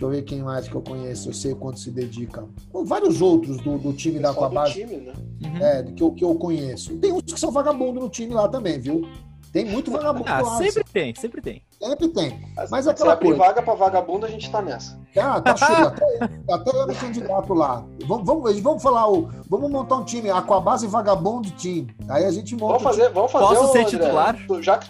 [0.00, 2.48] Deixa eu ver quem mais que eu conheço, eu sei quanto se dedica.
[2.72, 4.72] vários outros do, do time da Aquabase.
[4.72, 5.12] Time, né?
[5.44, 5.56] Uhum.
[5.58, 6.96] É, que eu, que eu conheço.
[6.96, 9.06] Tem uns que são vagabundos no time lá também, viu?
[9.52, 10.56] Tem muito vagabundo ah, lá.
[10.56, 10.92] Sempre assim.
[10.92, 11.62] tem, sempre tem.
[11.78, 12.40] Sempre tem.
[12.56, 13.36] Mas, Mas aquela se coisa.
[13.36, 14.98] vaga para vagabundo, a gente tá nessa.
[15.18, 15.88] Ah, tá cheio.
[15.88, 17.84] até, até eu no candidato lá.
[18.06, 21.88] Vamos, vamos, vamos falar, o, vamos montar um time, Aquabase Vagabundo Team.
[22.08, 22.78] Aí a gente monta.
[22.78, 24.34] Vamos fazer, vamos fazer Posso ser titular?
[24.62, 24.80] Já,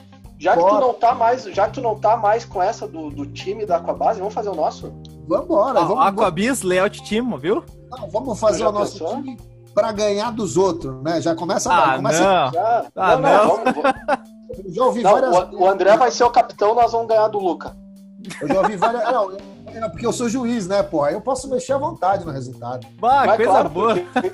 [0.40, 3.10] Já que tu não tá mais, já que tu não tá mais com essa do,
[3.10, 4.90] do time da Aquabase, vamos fazer o nosso?
[5.28, 7.62] Vambora, Ah, vamos, Aquabis Layout Team, viu?
[7.90, 9.16] não, vamos fazer o nosso pensou?
[9.16, 9.38] time
[9.74, 11.20] para ganhar dos outros, né?
[11.20, 12.52] Já começa Ah, começa não.
[12.52, 13.48] Já, Ah, não, não.
[13.48, 14.30] vamos- vamos-
[14.66, 17.28] Eu já ouvi não, várias o, o André vai ser o capitão, nós vamos ganhar
[17.28, 17.76] do Luca.
[18.40, 19.02] Eu já ouvi várias.
[19.12, 21.12] Não, é porque eu sou juiz, né, porra?
[21.12, 22.86] Eu posso mexer à vontade no resultado.
[22.98, 23.94] Bah, Mas, coisa claro, boa.
[23.94, 24.30] porque-?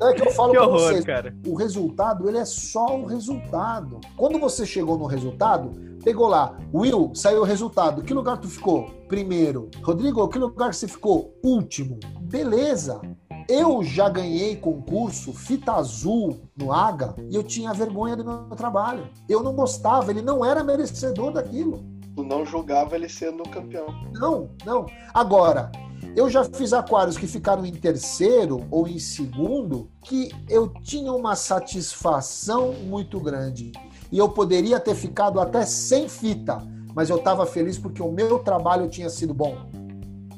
[0.00, 1.04] É que eu falo Que horror, vocês.
[1.04, 1.34] cara.
[1.46, 4.00] O resultado, ele é só o resultado.
[4.16, 5.72] Quando você chegou no resultado,
[6.02, 8.02] pegou lá, Will, saiu o resultado.
[8.02, 8.90] Que lugar tu ficou?
[9.08, 9.70] Primeiro.
[9.82, 11.34] Rodrigo, que lugar você ficou?
[11.42, 11.98] Último.
[12.20, 13.00] Beleza.
[13.48, 19.06] Eu já ganhei concurso fita azul no AGA e eu tinha vergonha do meu trabalho.
[19.28, 21.84] Eu não gostava, ele não era merecedor daquilo.
[22.16, 23.86] Tu não julgava ele sendo campeão.
[24.14, 24.86] Não, não.
[25.12, 25.70] Agora,
[26.16, 31.34] eu já fiz aquários que ficaram em terceiro ou em segundo, que eu tinha uma
[31.34, 33.72] satisfação muito grande.
[34.12, 36.62] E eu poderia ter ficado até sem fita,
[36.94, 39.56] mas eu estava feliz porque o meu trabalho tinha sido bom.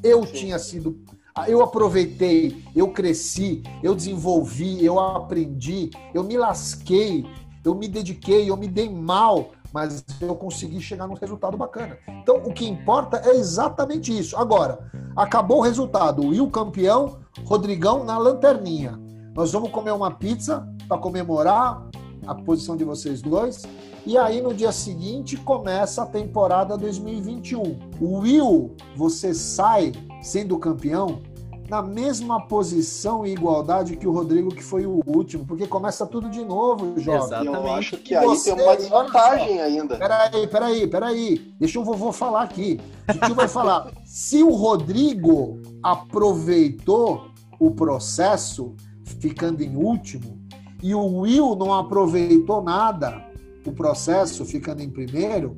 [0.03, 0.33] Eu Sim.
[0.33, 0.99] tinha sido.
[1.47, 7.23] Eu aproveitei, eu cresci, eu desenvolvi, eu aprendi, eu me lasquei,
[7.63, 11.99] eu me dediquei, eu me dei mal, mas eu consegui chegar num resultado bacana.
[12.07, 14.35] Então, o que importa é exatamente isso.
[14.35, 16.23] Agora, acabou o resultado.
[16.23, 18.99] O Will campeão, Rodrigão na lanterninha.
[19.35, 21.87] Nós vamos comer uma pizza para comemorar
[22.25, 23.65] a posição de vocês dois.
[24.03, 27.61] E aí, no dia seguinte, começa a temporada 2021.
[28.01, 29.91] O Will, você sai
[30.23, 31.21] sendo campeão
[31.69, 36.29] na mesma posição e igualdade que o Rodrigo, que foi o último, porque começa tudo
[36.29, 37.43] de novo, jovem.
[37.43, 37.79] E eu Exatamente.
[37.79, 39.97] acho que aí você, tem uma desvantagem ainda.
[39.97, 41.53] Peraí, peraí, peraí.
[41.59, 42.79] Deixa o vovô falar aqui.
[43.09, 43.91] O tio vai falar.
[44.05, 47.27] Se o Rodrigo aproveitou
[47.59, 48.73] o processo,
[49.19, 50.39] ficando em último,
[50.81, 53.25] e o Will não aproveitou nada,
[53.65, 55.57] o processo, ficando em primeiro,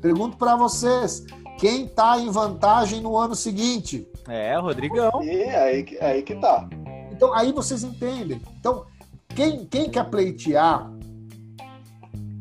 [0.00, 1.24] pergunto para vocês:
[1.60, 4.08] quem tá em vantagem no ano seguinte?
[4.26, 5.22] É, Rodrigão.
[5.22, 6.66] E aí, que- aí que tá.
[7.12, 8.40] Então, aí vocês entendem.
[8.58, 8.86] Então,
[9.28, 10.90] quem, quem quer pleitear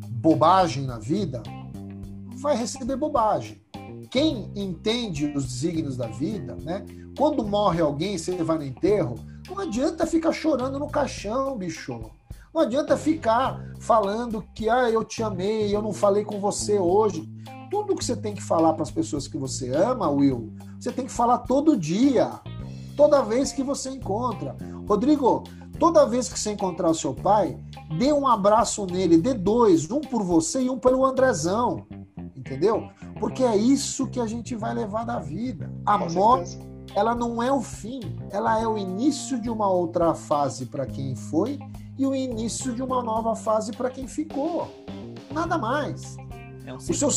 [0.10, 1.44] bobagem na vida,
[2.42, 3.62] vai receber bobagem.
[4.10, 6.86] Quem entende os desígnios da vida, né?
[7.18, 9.16] Quando morre alguém, você vai no enterro,
[9.50, 12.00] não adianta ficar chorando no caixão, bicho.
[12.54, 17.30] Não adianta ficar falando que ah, eu te amei, eu não falei com você hoje.
[17.70, 21.06] Tudo que você tem que falar para as pessoas que você ama, Will, você tem
[21.06, 22.40] que falar todo dia
[23.00, 24.58] toda vez que você encontra.
[24.86, 25.44] Rodrigo,
[25.80, 27.58] toda vez que você encontrar o seu pai,
[27.98, 31.88] dê um abraço nele, dê dois, um por você e um pelo Andrezão.
[32.36, 32.90] Entendeu?
[33.18, 35.72] Porque é isso que a gente vai levar da vida.
[35.86, 36.70] A Com morte, certeza.
[36.94, 38.02] ela não é o fim,
[38.32, 41.58] ela é o início de uma outra fase para quem foi
[41.98, 44.68] e o início de uma nova fase para quem ficou.
[45.32, 46.18] Nada mais.
[46.66, 47.10] É um O seu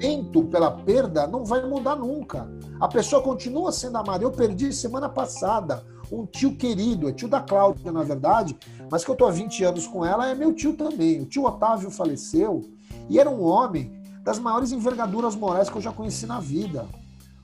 [0.00, 2.50] sentimento pela perda não vai mudar nunca.
[2.80, 4.24] A pessoa continua sendo amada.
[4.24, 8.56] Eu perdi semana passada um tio querido, é tio da Cláudia, na verdade,
[8.90, 11.20] mas que eu tô há 20 anos com ela, é meu tio também.
[11.20, 12.62] O tio Otávio faleceu
[13.08, 13.92] e era um homem
[14.24, 16.86] das maiores envergaduras morais que eu já conheci na vida.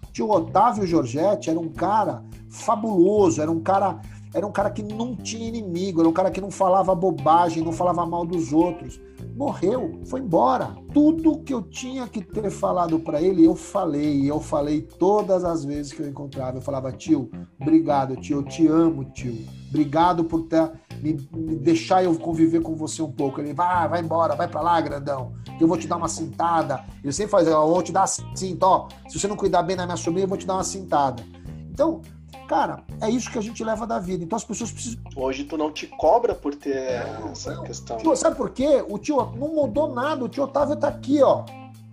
[0.08, 4.00] O tio Otávio Giorgetti era um cara fabuloso, era um cara
[4.34, 7.72] era um cara que não tinha inimigo, era um cara que não falava bobagem, não
[7.72, 9.00] falava mal dos outros.
[9.36, 10.74] Morreu, foi embora.
[10.94, 14.28] Tudo que eu tinha que ter falado para ele, eu falei.
[14.28, 16.56] Eu falei todas as vezes que eu encontrava.
[16.56, 17.30] Eu falava, tio,
[17.60, 19.36] obrigado, tio, eu te amo, tio.
[19.68, 20.72] Obrigado por ter,
[21.02, 23.38] me, me deixar eu conviver com você um pouco.
[23.38, 25.34] Ele, vai, vai embora, vai para lá, grandão.
[25.58, 26.82] que Eu vou te dar uma cintada.
[27.04, 28.88] Ele sempre faz, eu vou te dar cinta, ó.
[29.06, 31.22] Se você não cuidar bem da minha sobrinha, eu vou te dar uma cintada.
[31.70, 32.00] Então,
[32.48, 34.22] Cara, é isso que a gente leva da vida.
[34.22, 35.00] Então as pessoas precisam.
[35.16, 37.64] Hoje tu não te cobra por ter Não, essa não.
[37.64, 37.96] questão.
[37.98, 38.84] Tio, sabe por quê?
[38.88, 40.24] O tio não mudou nada.
[40.24, 41.44] O tio Otávio tá aqui, ó.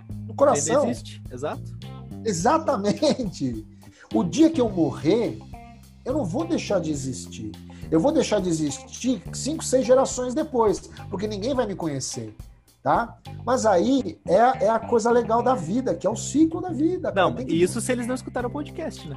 [0.10, 0.90] No Ele coração.
[0.90, 1.62] existe, exato.
[2.26, 3.66] Exatamente.
[4.14, 5.40] O dia que eu morrer,
[6.06, 7.52] eu não vou deixar de existir.
[7.90, 12.36] Eu vou deixar de existir cinco, seis gerações depois, porque ninguém vai me conhecer,
[12.82, 13.18] tá?
[13.46, 16.70] Mas aí é, a- é a coisa legal da vida, que é o ciclo da
[16.70, 17.12] vida.
[17.16, 19.16] Não, que- e isso se eles não escutaram o podcast, né?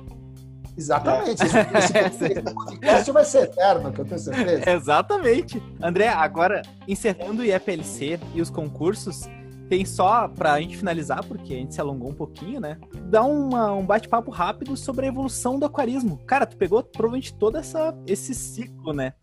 [0.76, 1.42] Exatamente.
[1.44, 4.70] Esse, esse- esse podcast vai ser eterno, que eu tenho certeza.
[4.70, 5.62] Exatamente.
[5.82, 9.22] André, agora, encerrando o IEPLC e os concursos,
[9.68, 12.78] tem só pra gente finalizar, porque a gente se alongou um pouquinho, né?
[13.10, 16.18] Dá uma- um bate-papo rápido sobre a evolução do aquarismo.
[16.26, 19.14] Cara, tu pegou provavelmente todo essa, esse ciclo, né?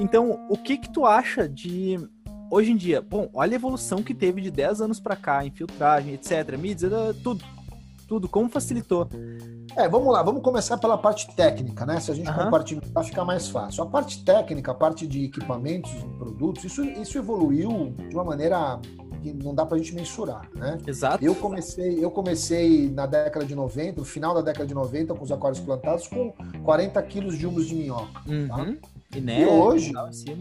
[0.00, 1.98] Então, o que que tu acha de
[2.50, 3.02] hoje em dia?
[3.02, 7.12] Bom, olha a evolução que teve de 10 anos pra cá, infiltragem, etc, mídias, eh,
[7.22, 7.44] tudo.
[8.06, 9.08] Tudo, como facilitou.
[9.76, 11.98] É, vamos lá, vamos começar pela parte técnica, né?
[12.00, 12.44] Se a gente Aham.
[12.44, 13.82] compartilhar, fica mais fácil.
[13.82, 18.78] A parte técnica, a parte de equipamentos e produtos, isso, isso evoluiu de uma maneira
[19.22, 20.78] que não dá para a gente mensurar, né?
[20.86, 21.24] Exato.
[21.24, 25.24] Eu comecei, eu comecei na década de 90, no final da década de 90, com
[25.24, 26.32] os aquários plantados, com
[26.62, 28.20] 40 quilos de humus de minhoca.
[28.48, 28.74] Tá?
[29.20, 29.92] E, hoje,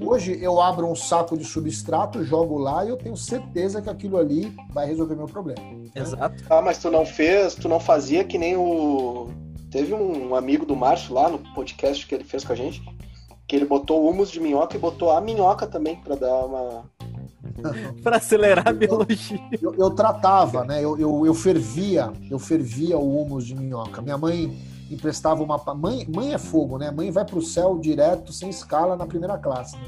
[0.02, 4.18] hoje eu abro um saco de substrato, jogo lá e eu tenho certeza que aquilo
[4.18, 5.62] ali vai resolver meu problema.
[5.62, 5.90] né?
[5.96, 6.44] Exato.
[6.50, 9.30] Ah, mas tu não fez, tu não fazia que nem o.
[9.72, 12.84] Teve um amigo do Márcio lá no podcast que ele fez com a gente,
[13.48, 16.92] que ele botou humus de minhoca e botou a minhoca também pra dar uma.
[18.02, 19.40] Pra acelerar a biologia.
[19.62, 20.84] Eu, eu tratava, né?
[20.84, 24.02] Eu, eu, eu fervia, eu fervia o humus de minhoca.
[24.02, 24.52] Minha mãe
[24.90, 25.58] emprestava uma.
[25.76, 26.92] Mãe, mãe é fogo, né?
[26.92, 29.76] Mãe vai pro céu direto, sem escala, na primeira classe.
[29.78, 29.84] né?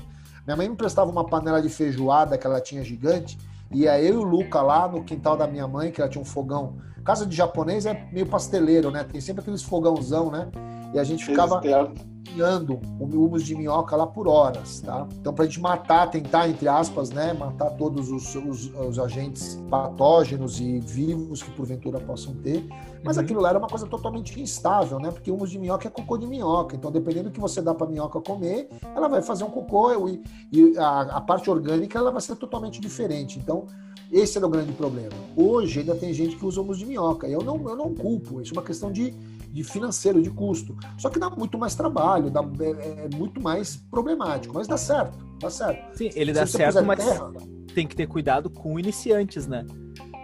[0.45, 3.37] Minha mãe me emprestava uma panela de feijoada que ela tinha gigante.
[3.71, 6.25] Ia eu e o Luca lá no quintal da minha mãe, que ela tinha um
[6.25, 6.75] fogão.
[7.03, 9.03] Casa de japonês é meio pasteleiro, né?
[9.03, 10.47] Tem sempre aqueles fogãozão, né?
[10.93, 11.93] E a gente ficava Externo.
[12.35, 15.07] Cozinhando o humus de minhoca lá por horas, tá?
[15.19, 20.59] Então, pra gente matar, tentar, entre aspas, né, matar todos os, os- os agentes patógenos
[20.59, 22.67] e vivos que porventura possam ter.
[23.03, 23.23] Mas Uhum.
[23.23, 25.11] aquilo lá era uma coisa totalmente instável, né?
[25.11, 26.75] Porque humus de minhoca é cocô de minhoca.
[26.75, 30.23] Então, dependendo do que você dá pra minhoca comer, ela vai fazer um cocô e,
[30.51, 33.37] e a, a parte orgânica ela vai ser totalmente diferente.
[33.39, 33.65] Então,
[34.11, 35.13] esse era o grande problema.
[35.35, 37.27] Hoje ainda tem gente que usa humus de minhoca.
[37.27, 38.41] Eu não, eu não culpo.
[38.41, 39.13] Isso é uma questão de,
[39.55, 40.75] de financeiro, de custo.
[40.97, 44.53] Só que dá muito mais trabalho, dá, é, é muito mais problemático.
[44.53, 45.97] Mas dá certo, dá certo.
[45.97, 47.31] Sim, ele Se dá certo, mas terra,
[47.73, 49.65] tem que ter cuidado com iniciantes, né?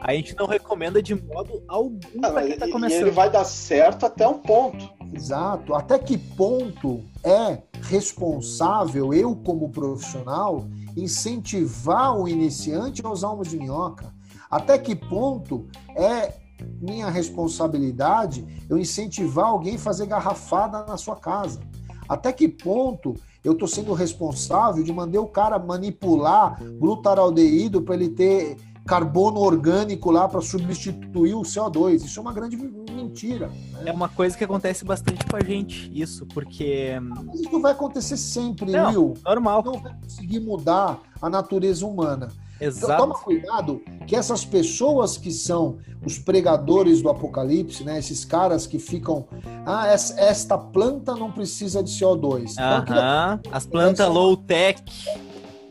[0.02, 3.02] A gente não recomenda de modo algum Ah, pra mas quem tá começando.
[3.03, 4.90] ele vai dar certo até um ponto.
[5.14, 5.74] Exato.
[5.76, 10.66] Até que ponto é responsável eu, como profissional,
[10.98, 14.14] incentivar o iniciante a usar humus de minhoca?
[14.49, 16.34] Até que ponto é
[16.82, 21.60] minha responsabilidade eu incentivar alguém a fazer garrafada na sua casa?
[22.08, 23.14] Até que ponto
[23.44, 30.10] eu estou sendo responsável de mandar o cara manipular glutaraldeído para ele ter carbono orgânico
[30.12, 32.04] lá para substituir o CO2?
[32.04, 33.48] Isso é uma grande mentira.
[33.48, 33.84] né?
[33.86, 38.18] É uma coisa que acontece bastante com a gente, isso, porque Mas isso vai acontecer
[38.18, 39.14] sempre, Não, Will.
[39.24, 39.64] normal.
[39.64, 42.30] Não vai conseguir mudar a natureza humana.
[42.62, 43.02] Então, Exato.
[43.02, 47.98] toma cuidado que essas pessoas que são os pregadores do apocalipse, né?
[47.98, 49.26] Esses caras que ficam,
[49.66, 52.52] ah, esta planta não precisa de CO2.
[52.54, 53.40] Então, Aham.
[53.52, 54.82] As plantas low tech.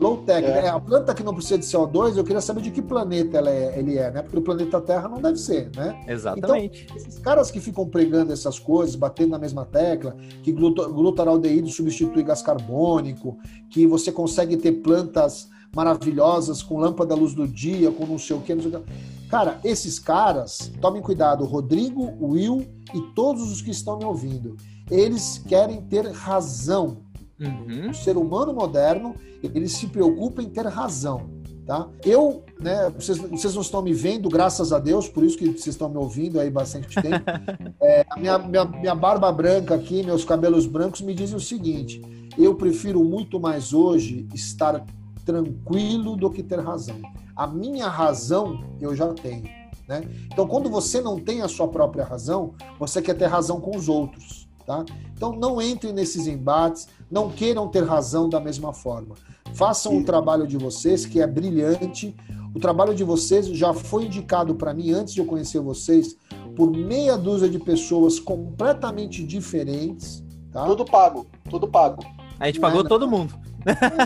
[0.00, 0.44] low tech.
[0.46, 0.62] É.
[0.62, 0.68] né?
[0.68, 3.78] A planta que não precisa de CO2, eu queria saber de que planeta ela é,
[3.78, 4.22] ele é, né?
[4.22, 6.04] Porque o planeta Terra não deve ser, né?
[6.08, 6.86] Exatamente.
[6.96, 12.22] Esses caras que ficam pregando essas coisas, batendo na mesma tecla, que gluta- glutaraldeído substitui
[12.24, 13.38] gás carbônico,
[13.68, 18.36] que você consegue ter plantas maravilhosas com lâmpada à luz do dia, com não sei
[18.36, 18.92] o que, não sei o que.
[19.30, 24.56] Cara, esses caras, tomem cuidado, Rodrigo, Will e todos os que estão me ouvindo.
[24.90, 26.98] Eles querem ter razão.
[27.38, 27.90] Uhum.
[27.90, 31.30] O ser humano moderno, ele se preocupa em ter razão.
[31.64, 31.88] Tá?
[32.04, 35.68] Eu, né, vocês, vocês não estão me vendo, graças a Deus, por isso que vocês
[35.68, 37.24] estão me ouvindo aí bastante tempo.
[37.82, 42.02] É, minha, minha, minha barba branca aqui, meus cabelos brancos me dizem o seguinte:
[42.36, 44.84] eu prefiro muito mais hoje estar
[45.24, 47.00] tranquilo do que ter razão.
[47.36, 49.48] A minha razão eu já tenho.
[49.88, 50.02] Né?
[50.32, 53.88] Então, quando você não tem a sua própria razão, você quer ter razão com os
[53.88, 54.48] outros.
[54.64, 54.84] Tá?
[55.16, 59.16] Então, não entrem nesses embates, não queiram ter razão da mesma forma.
[59.54, 62.14] Façam o trabalho de vocês, que é brilhante.
[62.54, 66.16] O trabalho de vocês já foi indicado para mim antes de eu conhecer vocês
[66.54, 70.22] por meia dúzia de pessoas completamente diferentes.
[70.52, 70.64] Tá?
[70.66, 72.04] Tudo pago, tudo pago.
[72.38, 72.88] A gente é, pagou não.
[72.88, 73.34] todo mundo.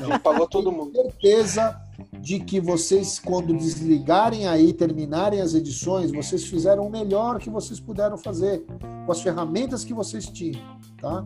[0.07, 0.93] Gente pagou todo mundo.
[0.93, 1.81] certeza
[2.21, 7.79] de que vocês, quando desligarem aí, terminarem as edições, vocês fizeram o melhor que vocês
[7.79, 8.65] puderam fazer,
[9.07, 10.61] com as ferramentas que vocês tinham,
[11.01, 11.25] tá?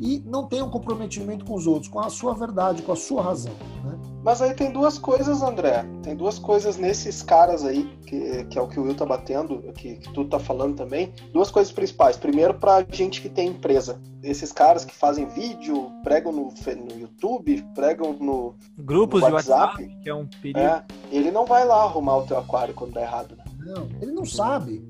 [0.00, 3.52] E não tenham comprometimento com os outros, com a sua verdade, com a sua razão,
[3.84, 3.98] né?
[4.24, 5.84] Mas aí tem duas coisas, André.
[6.02, 9.60] Tem duas coisas nesses caras aí, que, que é o que o Will tá batendo,
[9.72, 11.12] que, que tu tá falando também.
[11.32, 12.16] Duas coisas principais.
[12.16, 14.00] Primeiro, pra gente que tem empresa.
[14.22, 18.54] Esses caras que fazem vídeo, pregam no, no YouTube, pregam no.
[18.78, 19.82] Grupos No de WhatsApp.
[19.82, 20.58] WhatsApp, que é um perigo.
[20.60, 23.44] É, ele não vai lá arrumar o teu aquário quando dá errado, né?
[23.58, 24.86] Não, ele não sabe.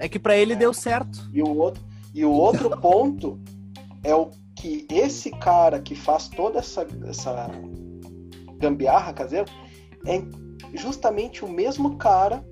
[0.00, 1.28] É que pra ele deu certo.
[1.32, 1.82] E o outro,
[2.12, 3.38] e o outro ponto
[4.04, 7.48] é o que esse cara que faz toda essa, essa
[8.58, 9.46] gambiarra caseira
[10.06, 10.22] é
[10.76, 12.44] justamente o mesmo cara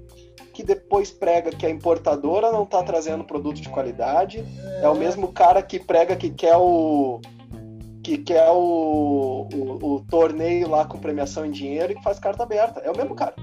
[0.54, 4.44] que depois prega que a importadora não está trazendo produto de qualidade.
[4.82, 7.20] É, o mesmo cara que prega que quer o
[8.02, 12.42] que quer o, o, o torneio lá com premiação em dinheiro e que faz carta
[12.42, 12.80] aberta.
[12.80, 13.34] É o mesmo cara.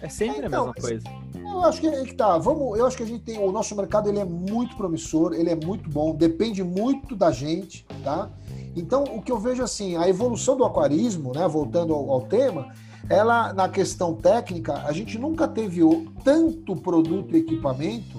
[0.00, 1.04] É sempre Então, a mesma mas- coisa.
[1.50, 2.38] Eu acho que é que tá.
[2.38, 5.50] Vamos, eu acho que a gente tem o nosso mercado ele é muito promissor, ele
[5.50, 8.30] é muito bom, depende muito da gente, tá?
[8.74, 11.46] Então o que eu vejo assim, a evolução do aquarismo, né?
[11.48, 12.72] Voltando ao, ao tema,
[13.08, 15.80] ela, na questão técnica, a gente nunca teve
[16.22, 18.18] tanto produto e equipamento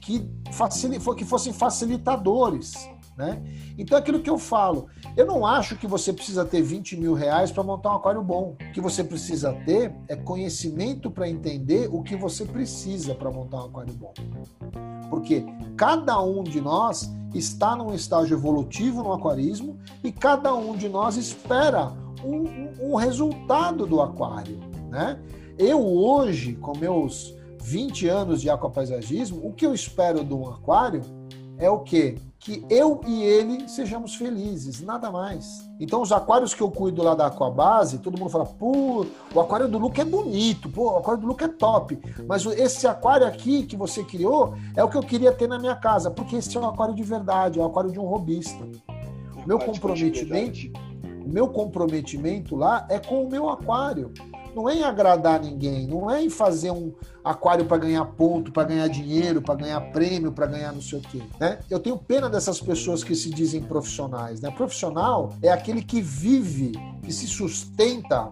[0.00, 0.90] que, facil...
[1.16, 2.88] que fossem facilitadores.
[3.16, 3.42] Né?
[3.76, 4.86] Então, aquilo que eu falo,
[5.16, 8.56] eu não acho que você precisa ter 20 mil reais para montar um aquário bom.
[8.60, 13.58] O que você precisa ter é conhecimento para entender o que você precisa para montar
[13.58, 14.14] um aquário bom.
[15.10, 15.44] Porque
[15.76, 21.16] cada um de nós está num estágio evolutivo no aquarismo e cada um de nós
[21.16, 21.92] espera
[22.24, 24.58] um, um resultado do aquário.
[24.88, 25.18] Né?
[25.58, 31.02] Eu hoje, com meus 20 anos de aquapaisagismo, o que eu espero de um aquário
[31.58, 32.16] é o quê?
[32.44, 35.70] Que eu e ele sejamos felizes, nada mais.
[35.78, 39.68] Então, os aquários que eu cuido lá da Aquabase, todo mundo fala, pô, o aquário
[39.68, 41.96] do Luca é bonito, pô, o aquário do Luca é top.
[42.26, 45.76] Mas esse aquário aqui que você criou é o que eu queria ter na minha
[45.76, 48.58] casa, porque esse é um aquário de verdade, é um aquário de um robista.
[49.36, 50.72] O meu comprometimento,
[51.24, 54.12] o meu comprometimento lá é com o meu aquário
[54.54, 56.92] não é em agradar ninguém, não é em fazer um
[57.24, 61.02] aquário para ganhar ponto, para ganhar dinheiro, para ganhar prêmio, para ganhar não sei o
[61.02, 61.22] quê.
[61.38, 61.58] Né?
[61.70, 64.40] Eu tenho pena dessas pessoas que se dizem profissionais.
[64.40, 64.50] Né?
[64.50, 66.72] Profissional é aquele que vive,
[67.02, 68.30] que se sustenta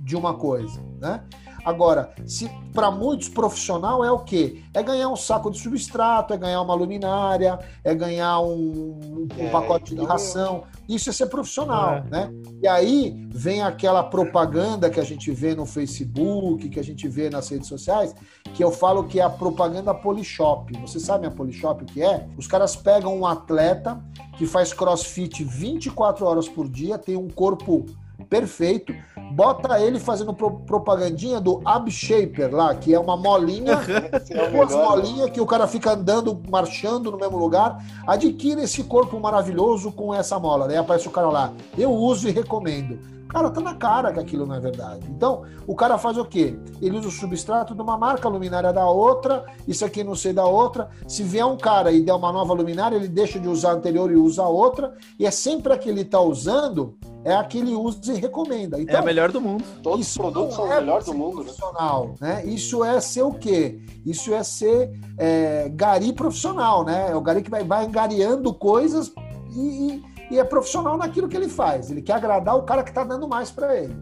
[0.00, 0.80] de uma coisa.
[1.00, 1.22] Né?
[1.66, 4.62] Agora, se para muitos profissional é o quê?
[4.72, 9.50] É ganhar um saco de substrato, é ganhar uma luminária, é ganhar um, um é,
[9.50, 10.04] pacote então...
[10.04, 10.62] de ração.
[10.88, 12.04] Isso é ser profissional, é.
[12.10, 12.30] né?
[12.62, 17.28] E aí vem aquela propaganda que a gente vê no Facebook, que a gente vê
[17.28, 18.14] nas redes sociais,
[18.54, 20.72] que eu falo que é a propaganda Polishop.
[20.80, 22.26] Você sabe a Polishop o que é?
[22.36, 24.02] Os caras pegam um atleta
[24.38, 27.86] que faz crossfit 24 horas por dia, tem um corpo
[28.28, 28.94] perfeito,
[29.32, 33.80] bota ele fazendo pro, propagandinha do Ab Shaper lá, que é uma molinha,
[34.30, 37.82] é duas molinhas que o cara fica andando, marchando no mesmo lugar.
[38.06, 40.66] Adquira esse corpo maravilhoso com essa mola.
[40.66, 41.52] Daí aparece o cara lá.
[41.76, 42.98] Eu uso e recomendo.
[43.28, 45.06] Cara, tá na cara que aquilo não é verdade.
[45.10, 46.58] Então, o cara faz o quê?
[46.80, 50.32] Ele usa o substrato de uma marca, a luminária da outra, isso aqui não sei
[50.32, 50.88] da outra.
[51.06, 54.10] Se vier um cara e der uma nova luminária, ele deixa de usar a anterior
[54.10, 54.94] e usa a outra.
[55.18, 56.96] E é sempre a que ele tá usando,
[57.26, 58.80] é a que ele usa e recomenda.
[58.80, 59.64] Então, é a melhor do mundo.
[59.82, 61.38] Todos os produtos são é o melhor do mundo.
[61.38, 61.42] Né?
[61.42, 62.46] Profissional, né?
[62.46, 63.80] Isso é ser o quê?
[64.04, 67.10] Isso é ser é, gari profissional, né?
[67.10, 69.12] É o gari que vai, vai engariando coisas
[69.54, 71.88] e, e e é profissional naquilo que ele faz.
[71.88, 73.94] Ele quer agradar o cara que está dando mais para ele.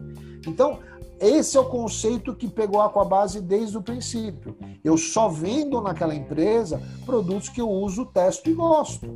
[0.47, 0.79] Então,
[1.19, 4.57] esse é o conceito que pegou a Aquabase desde o princípio.
[4.83, 9.07] Eu só vendo naquela empresa produtos que eu uso, testo e gosto.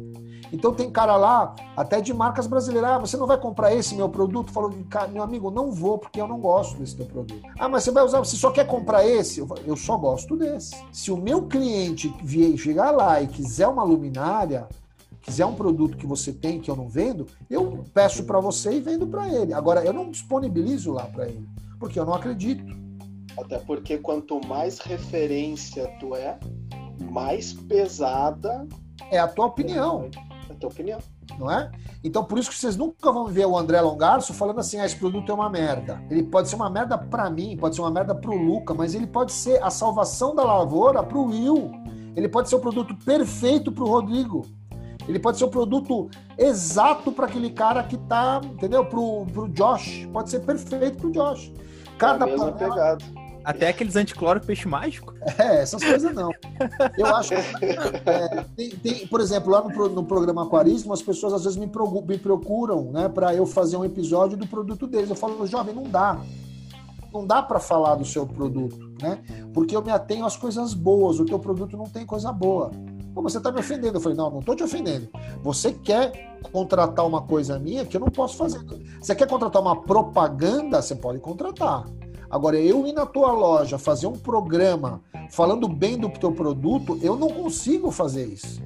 [0.51, 4.09] Então tem cara lá, até de marcas brasileiras, ah, você não vai comprar esse meu
[4.09, 4.51] produto?
[4.51, 4.73] Falou,
[5.11, 7.41] meu amigo, não vou porque eu não gosto desse teu produto.
[7.57, 9.45] Ah, mas você vai usar, você só quer comprar esse?
[9.65, 10.75] Eu só gosto desse.
[10.91, 14.67] Se o meu cliente vier chegar lá e quiser uma luminária,
[15.21, 18.79] quiser um produto que você tem que eu não vendo, eu peço para você e
[18.79, 19.53] vendo para ele.
[19.53, 21.47] Agora, eu não disponibilizo lá para ele,
[21.79, 22.63] porque eu não acredito.
[23.37, 26.37] Até porque quanto mais referência tu é,
[27.11, 28.67] mais pesada
[29.11, 30.09] é a tua opinião.
[30.13, 30.28] É
[30.59, 30.99] tua opinião.
[31.37, 31.71] Não é?
[32.03, 34.95] Então, por isso que vocês nunca vão ver o André Longarço falando assim: ah, esse
[34.95, 36.01] produto é uma merda.
[36.09, 39.07] Ele pode ser uma merda para mim, pode ser uma merda pro Luca, mas ele
[39.07, 41.71] pode ser a salvação da lavoura pro Will.
[42.15, 44.45] Ele pode ser o produto perfeito pro Rodrigo.
[45.07, 48.85] Ele pode ser o produto exato para aquele cara que tá, entendeu?
[48.85, 50.07] Pro, pro Josh.
[50.13, 51.51] Pode ser perfeito pro Josh.
[51.97, 52.51] Cada é panela...
[52.51, 53.18] pegada.
[53.43, 55.13] Até aqueles anticloro peixe mágico?
[55.37, 56.31] É, essas coisas não.
[56.97, 61.33] Eu acho que, é, tem, tem, por exemplo, lá no, no, programa Aquarismo, as pessoas
[61.33, 65.09] às vezes me, me procuram né, para eu fazer um episódio do produto deles.
[65.09, 66.19] Eu falo, jovem, não dá.
[67.13, 69.17] Não dá para falar do seu produto, né?
[69.51, 71.19] Porque eu me atenho às coisas boas.
[71.19, 72.71] O teu produto não tem coisa boa.
[73.13, 73.97] Pô, você está me ofendendo.
[73.97, 75.09] Eu falei, não, não estou te ofendendo.
[75.41, 78.59] Você quer contratar uma coisa minha que eu não posso fazer.
[79.01, 80.81] Você quer contratar uma propaganda?
[80.81, 81.85] Você pode contratar.
[82.29, 85.01] Agora, eu ir na tua loja fazer um programa
[85.31, 88.61] falando bem do teu produto, eu não consigo fazer isso.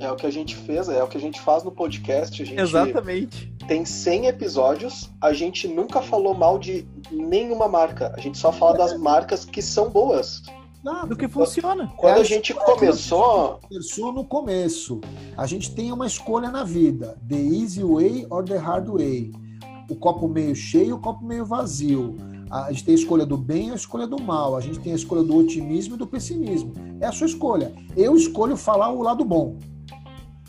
[0.00, 2.42] É o que a gente fez, é o que a gente faz no podcast.
[2.42, 3.52] A gente Exatamente.
[3.68, 8.12] Tem 100 episódios, a gente nunca falou mal de nenhuma marca.
[8.16, 10.42] A gente só fala das marcas que são boas.
[11.06, 11.92] Do que funciona.
[11.98, 13.60] Quando é a, gente começou.
[13.68, 14.98] Começou no começo.
[15.36, 19.30] A gente tem uma escolha na vida: the easy way or the hard way.
[19.90, 22.16] O copo meio cheio, o copo meio vazio.
[22.50, 24.56] A gente tem a escolha do bem e a escolha do mal.
[24.56, 26.72] A gente tem a escolha do otimismo e do pessimismo.
[27.00, 27.72] É a sua escolha.
[27.96, 29.56] Eu escolho falar o lado bom.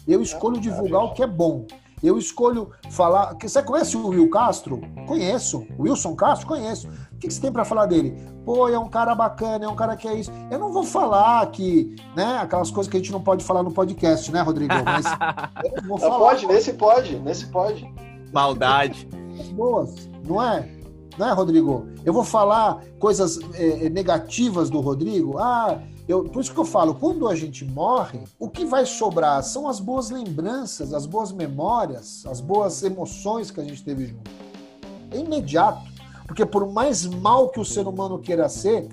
[0.07, 1.68] Eu escolho divulgar o que é bom.
[2.03, 3.38] Eu escolho falar.
[3.40, 4.82] Você conhece o Will Castro?
[5.07, 5.64] Conheço.
[5.80, 6.48] Wilson Castro?
[6.48, 6.88] Conheço.
[7.11, 8.18] O que você tem para falar dele?
[8.44, 10.32] Pô, é um cara bacana, é um cara que é isso.
[10.49, 13.72] Eu não vou falar que, né, aquelas coisas que a gente não pode falar no
[13.72, 14.73] podcast, né, Rodrigo?
[14.84, 15.06] Mas
[15.64, 16.14] eu vou falar.
[16.14, 17.88] Não pode, nesse pode, nesse pode.
[18.34, 19.07] Maldade.
[19.53, 20.80] Boas, não é?
[21.17, 21.88] Não é, Rodrigo?
[22.05, 25.38] Eu vou falar coisas é, negativas do Rodrigo.
[25.38, 29.43] Ah, eu, por isso que eu falo, quando a gente morre, o que vai sobrar
[29.43, 34.31] são as boas lembranças, as boas memórias, as boas emoções que a gente teve junto.
[35.11, 35.91] É imediato.
[36.25, 38.88] Porque por mais mal que o ser humano queira ser,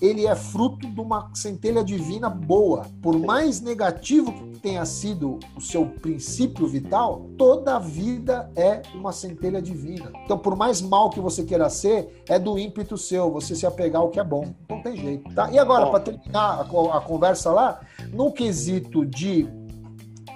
[0.00, 2.86] ele é fruto de uma centelha divina boa.
[3.02, 9.12] Por mais negativo que tenha sido o seu princípio vital, toda a vida é uma
[9.12, 10.10] centelha divina.
[10.24, 14.00] Então, por mais mal que você queira ser, é do ímpeto seu, você se apegar
[14.02, 14.54] ao que é bom.
[14.68, 15.32] Não tem jeito.
[15.34, 15.50] Tá?
[15.50, 17.80] E agora, para terminar a, a conversa lá,
[18.12, 19.48] no quesito de.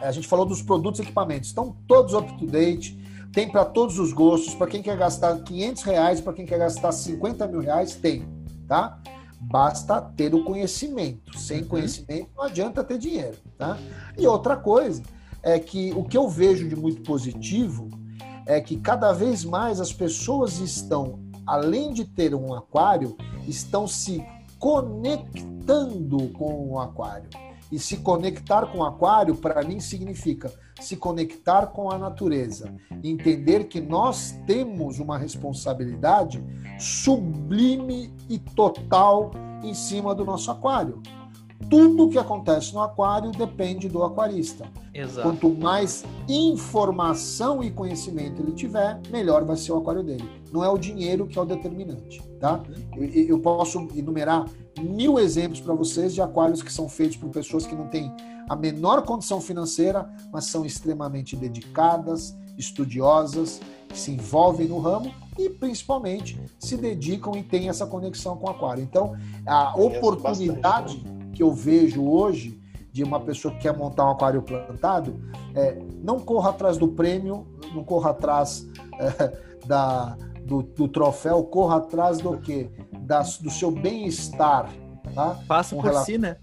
[0.00, 3.02] A gente falou dos produtos e equipamentos, estão todos up to date
[3.34, 6.92] tem para todos os gostos, para quem quer gastar 500 reais, para quem quer gastar
[6.92, 8.24] 50 mil reais, tem,
[8.68, 9.00] tá?
[9.50, 11.38] Basta ter o conhecimento.
[11.38, 11.68] Sem uhum.
[11.68, 13.36] conhecimento não adianta ter dinheiro.
[13.56, 13.78] Tá?
[14.16, 15.02] E outra coisa
[15.42, 17.88] é que o que eu vejo de muito positivo
[18.46, 23.16] é que cada vez mais as pessoas estão, além de ter um aquário,
[23.46, 24.24] estão se
[24.58, 27.28] conectando com o aquário.
[27.74, 30.48] E se conectar com o aquário, para mim, significa
[30.80, 32.72] se conectar com a natureza.
[33.02, 36.40] Entender que nós temos uma responsabilidade
[36.78, 41.02] sublime e total em cima do nosso aquário.
[41.70, 44.66] Tudo que acontece no aquário depende do aquarista.
[44.92, 45.28] Exato.
[45.28, 50.28] Quanto mais informação e conhecimento ele tiver, melhor vai ser o aquário dele.
[50.52, 52.62] Não é o dinheiro que é o determinante, tá?
[52.96, 54.44] Eu, eu posso enumerar
[54.80, 58.12] mil exemplos para vocês de aquários que são feitos por pessoas que não têm
[58.48, 65.48] a menor condição financeira, mas são extremamente dedicadas, estudiosas, que se envolvem no ramo e
[65.48, 68.82] principalmente se dedicam e têm essa conexão com o aquário.
[68.82, 69.16] Então,
[69.46, 71.02] a oportunidade
[71.34, 72.60] que eu vejo hoje
[72.92, 75.20] de uma pessoa que quer montar um aquário plantado,
[75.54, 78.66] é, não corra atrás do prêmio, não corra atrás
[78.98, 79.36] é,
[79.66, 82.70] da, do, do, troféu, corra atrás do quê?
[83.00, 84.70] Da, do seu bem-estar.
[85.12, 85.38] Tá?
[85.48, 86.04] Passa por relação...
[86.04, 86.36] si, né?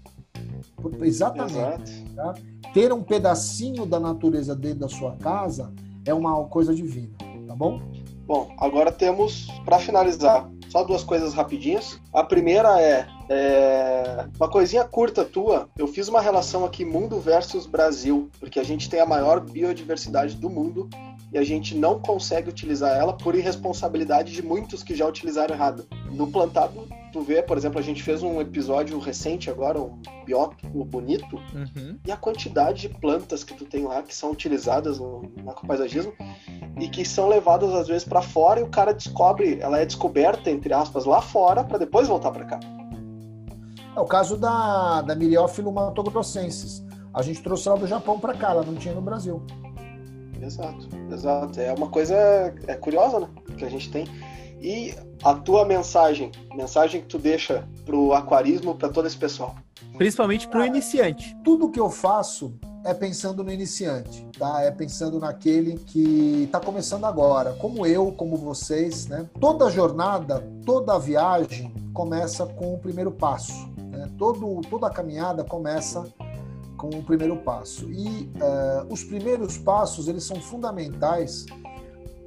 [1.00, 2.04] Exatamente.
[2.14, 2.34] Tá?
[2.74, 5.72] Ter um pedacinho da natureza dentro da sua casa
[6.04, 7.14] é uma coisa divina,
[7.46, 7.80] tá bom?
[8.26, 12.00] Bom, agora temos, para finalizar, só duas coisas rapidinhas.
[12.12, 15.68] A primeira é, é, uma coisinha curta tua.
[15.78, 20.36] Eu fiz uma relação aqui mundo versus Brasil, porque a gente tem a maior biodiversidade
[20.36, 20.88] do mundo
[21.32, 25.86] e a gente não consegue utilizar ela por irresponsabilidade de muitos que já utilizaram errado.
[26.10, 30.84] No plantado, tu vê, por exemplo, a gente fez um episódio recente agora, um biótipo
[30.84, 31.98] bonito, uhum.
[32.06, 36.12] e a quantidade de plantas que tu tem lá que são utilizadas no, no paisagismo
[36.78, 40.50] e que são levadas às vezes para fora e o cara descobre, ela é descoberta
[40.50, 42.60] entre aspas lá fora para depois voltar para cá.
[43.94, 46.84] É o caso da da Myriófilo matogrossensis.
[47.14, 49.42] A gente trouxe ela do Japão para cá, ela não tinha no Brasil.
[50.40, 51.60] Exato, exato.
[51.60, 52.14] É uma coisa
[52.66, 53.28] é curiosa, né?
[53.56, 54.06] Que a gente tem.
[54.60, 59.54] E a tua mensagem, mensagem que tu deixa pro aquarismo, para todo esse pessoal.
[59.96, 61.36] Principalmente pro iniciante.
[61.44, 62.54] Tudo que eu faço
[62.84, 64.62] é pensando no iniciante, tá?
[64.62, 69.28] É pensando naquele que está começando agora, como eu, como vocês, né?
[69.40, 73.70] Toda jornada, toda viagem começa com o primeiro passo.
[74.02, 74.10] Né?
[74.18, 76.04] Todo, toda a caminhada começa
[76.76, 77.90] com o primeiro passo.
[77.92, 81.46] E uh, os primeiros passos, eles são fundamentais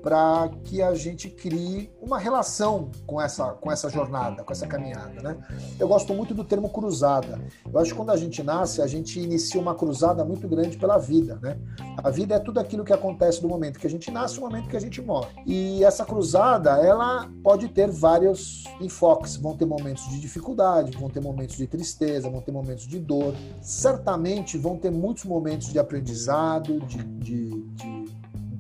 [0.06, 5.20] para que a gente crie uma relação com essa, com essa jornada, com essa caminhada.
[5.20, 5.36] Né?
[5.80, 7.42] Eu gosto muito do termo cruzada.
[7.68, 11.00] Eu acho que quando a gente nasce, a gente inicia uma cruzada muito grande pela
[11.00, 11.40] vida.
[11.42, 11.58] Né?
[11.98, 14.70] A vida é tudo aquilo que acontece do momento que a gente nasce do momento
[14.70, 15.30] que a gente morre.
[15.44, 19.38] E essa cruzada, ela pode ter vários enfoques.
[19.38, 23.34] Vão ter momentos de dificuldade, vão ter momentos de tristeza, vão ter momentos de dor.
[23.60, 28.06] Certamente vão ter muitos momentos de aprendizado, de, de, de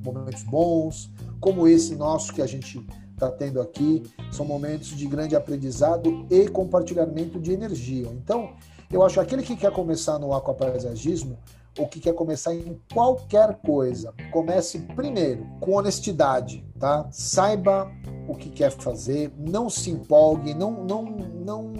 [0.05, 1.11] momentos bons,
[1.45, 4.01] como esse nosso que a gente está tendo aqui,
[4.31, 8.07] são momentos de grande aprendizado e compartilhamento de energia.
[8.07, 8.55] Então,
[8.91, 11.37] eu acho que aquele que quer começar no aquapaisagismo,
[11.77, 17.07] ou que quer começar em qualquer coisa, comece primeiro com honestidade, tá?
[17.11, 17.91] Saiba
[18.27, 21.73] o que quer fazer, não se empolgue, não, não, não.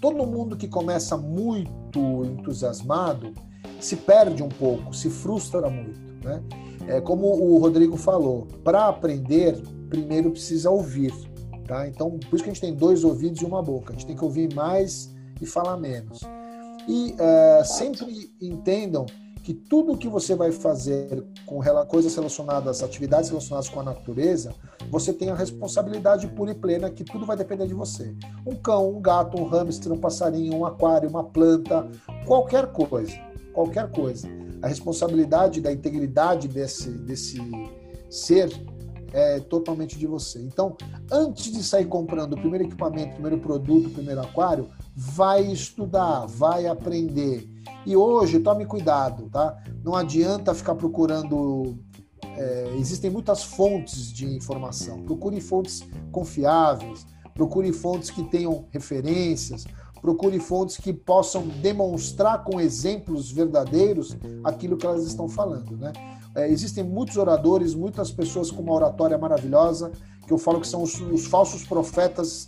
[0.00, 3.32] Todo mundo que começa muito entusiasmado
[3.80, 6.42] se perde um pouco, se frustra muito, né?
[6.86, 11.12] É como o Rodrigo falou, para aprender, primeiro precisa ouvir.
[11.66, 11.88] Tá?
[11.88, 13.92] Então, por isso que a gente tem dois ouvidos e uma boca.
[13.92, 16.20] A gente tem que ouvir mais e falar menos.
[16.88, 19.04] E uh, sempre entendam
[19.42, 24.52] que tudo que você vai fazer com coisas relacionadas, atividades relacionadas com a natureza,
[24.90, 28.14] você tem a responsabilidade pura e plena que tudo vai depender de você.
[28.44, 31.88] Um cão, um gato, um hamster, um passarinho, um aquário, uma planta,
[32.26, 33.16] qualquer coisa,
[33.52, 34.28] qualquer coisa
[34.62, 37.38] a responsabilidade da integridade desse, desse
[38.10, 38.50] ser
[39.12, 40.40] é totalmente de você.
[40.40, 40.76] Então,
[41.10, 46.26] antes de sair comprando o primeiro equipamento, o primeiro produto, o primeiro aquário, vai estudar,
[46.26, 47.48] vai aprender.
[47.84, 49.56] E hoje, tome cuidado, tá?
[49.84, 51.78] Não adianta ficar procurando.
[52.36, 55.02] É, existem muitas fontes de informação.
[55.04, 59.64] Procure fontes confiáveis, procure fontes que tenham referências,
[60.06, 65.92] procure fontes que possam demonstrar com exemplos verdadeiros aquilo que elas estão falando, né?
[66.32, 69.90] É, existem muitos oradores, muitas pessoas com uma oratória maravilhosa,
[70.24, 72.46] que eu falo que são os, os falsos profetas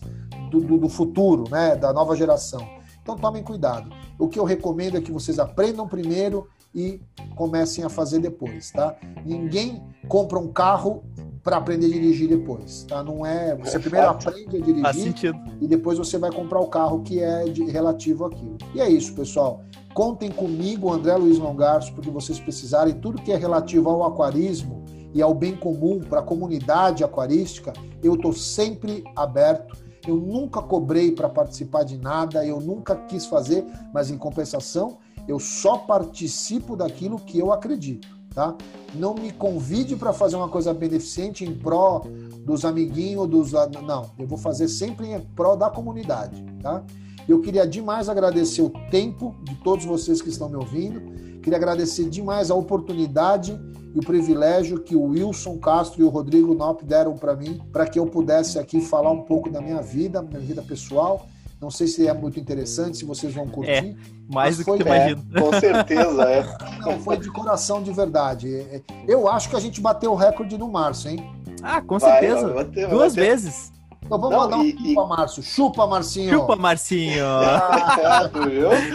[0.52, 1.74] do, do, do, futuro, né?
[1.74, 2.64] Da nova geração.
[3.02, 3.90] Então tomem cuidado.
[4.16, 7.00] O que eu recomendo é que vocês aprendam primeiro e
[7.34, 8.96] comecem a fazer depois, tá?
[9.26, 11.02] Ninguém compra um carro
[11.48, 13.02] para aprender a dirigir depois, tá?
[13.02, 13.56] Não é.
[13.56, 17.44] Você é primeiro aprende a dirigir e depois você vai comprar o carro que é
[17.44, 18.58] de, relativo àquilo.
[18.74, 19.64] E é isso, pessoal.
[19.94, 22.92] Contem comigo, André Luiz Longarço, porque vocês precisarem.
[22.92, 24.84] Tudo que é relativo ao aquarismo
[25.14, 27.72] e ao bem comum para a comunidade aquarística,
[28.02, 29.74] eu estou sempre aberto.
[30.06, 33.64] Eu nunca cobrei para participar de nada, eu nunca quis fazer,
[33.94, 38.54] mas em compensação, eu só participo daquilo que eu acredito tá?
[38.94, 42.04] Não me convide para fazer uma coisa beneficente em pró
[42.46, 43.50] dos amiguinhos, dos
[43.82, 46.84] não, eu vou fazer sempre em pró da comunidade, tá?
[47.28, 51.00] Eu queria demais agradecer o tempo de todos vocês que estão me ouvindo.
[51.42, 53.58] Queria agradecer demais a oportunidade
[53.92, 57.88] e o privilégio que o Wilson Castro e o Rodrigo Nop deram para mim, para
[57.88, 61.26] que eu pudesse aqui falar um pouco da minha vida, minha vida pessoal
[61.60, 63.70] não sei se é muito interessante, se vocês vão curtir.
[63.70, 63.94] É,
[64.32, 65.24] mais do foi, que tu imagina.
[65.34, 66.58] É, com certeza, é.
[66.80, 68.54] Não, foi de coração de verdade.
[68.54, 71.30] É, eu acho que a gente bateu o recorde no Márcio, hein?
[71.62, 72.52] Ah, com certeza.
[72.52, 73.72] Vai, vai Duas vezes.
[74.04, 75.42] Então vamos não, mandar um e, chupa, Márcio.
[75.42, 76.30] Chupa, Marcinho.
[76.30, 77.24] Chupa, Marcinho.
[77.28, 78.30] Ah,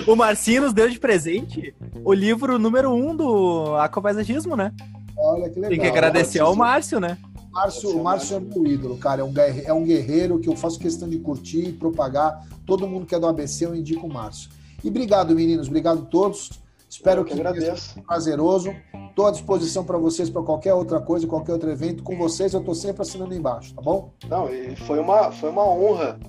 [0.08, 4.72] o Marcinho nos deu de presente o livro número um do Aquapaisagismo, né?
[5.18, 5.70] Olha que legal.
[5.70, 7.18] Tem que agradecer ao Márcio, né?
[7.54, 9.22] Márcio, o Márcio é meu ídolo, cara.
[9.22, 12.48] É um, guerreiro, é um guerreiro que eu faço questão de curtir e propagar.
[12.66, 14.50] Todo mundo que é do ABC, eu indico o Márcio.
[14.84, 15.68] E obrigado, meninos.
[15.68, 16.50] Obrigado a todos.
[16.90, 18.02] Espero eu que, que agradeço.
[18.02, 18.74] prazeroso.
[19.10, 22.02] Estou à disposição para vocês para qualquer outra coisa, qualquer outro evento.
[22.02, 24.12] Com vocês eu estou sempre assinando embaixo, tá bom?
[24.28, 26.20] Não, e foi uma, foi uma honra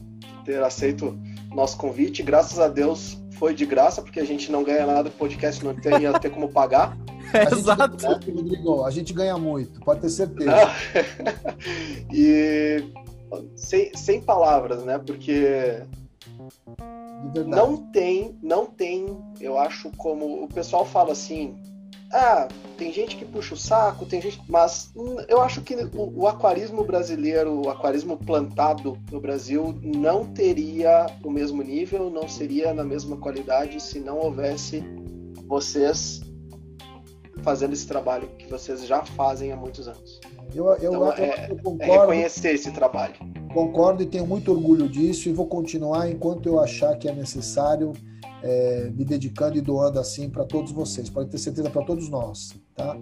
[0.45, 1.19] ter aceito
[1.55, 2.23] nosso convite.
[2.23, 5.75] Graças a Deus foi de graça, porque a gente não ganha nada do podcast, não
[5.75, 6.97] teria ter como pagar.
[7.35, 8.01] É, exato.
[8.01, 10.53] Gente, Rodrigo, a gente ganha muito, pode ter certeza.
[12.13, 12.85] e
[13.57, 14.99] sem, sem palavras, né?
[14.99, 15.83] Porque
[17.47, 21.57] não tem, não tem, eu acho como o pessoal fala assim,
[22.13, 22.47] ah,
[22.79, 24.93] tem gente que puxa o saco, tem gente, mas
[25.29, 31.31] eu acho que o, o aquarismo brasileiro, o aquarismo plantado no Brasil não teria o
[31.31, 34.85] mesmo nível, não seria na mesma qualidade se não houvesse
[35.47, 36.24] vocês
[37.43, 40.21] fazendo esse trabalho que vocês já fazem há muitos anos.
[40.55, 43.15] Eu, eu, então, eu, é, eu concordo, é reconhecer esse trabalho.
[43.53, 47.93] Concordo e tenho muito orgulho disso e vou continuar enquanto eu achar que é necessário,
[48.43, 51.09] é, me dedicando e doando assim para todos vocês.
[51.11, 52.97] Pode ter certeza para todos nós, tá?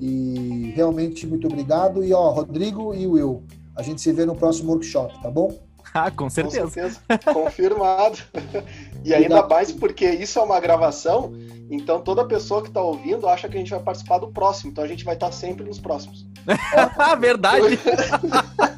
[0.00, 3.44] E realmente muito obrigado e ó, Rodrigo e Will,
[3.74, 5.65] a gente se vê no próximo workshop, tá bom?
[5.96, 6.62] Ah, com certeza.
[6.62, 7.00] Com certeza.
[7.32, 8.18] Confirmado.
[9.04, 11.32] e ainda mais porque isso é uma gravação,
[11.70, 14.70] então toda pessoa que está ouvindo acha que a gente vai participar do próximo.
[14.70, 16.26] Então a gente vai estar sempre nos próximos.
[17.18, 17.76] verdade.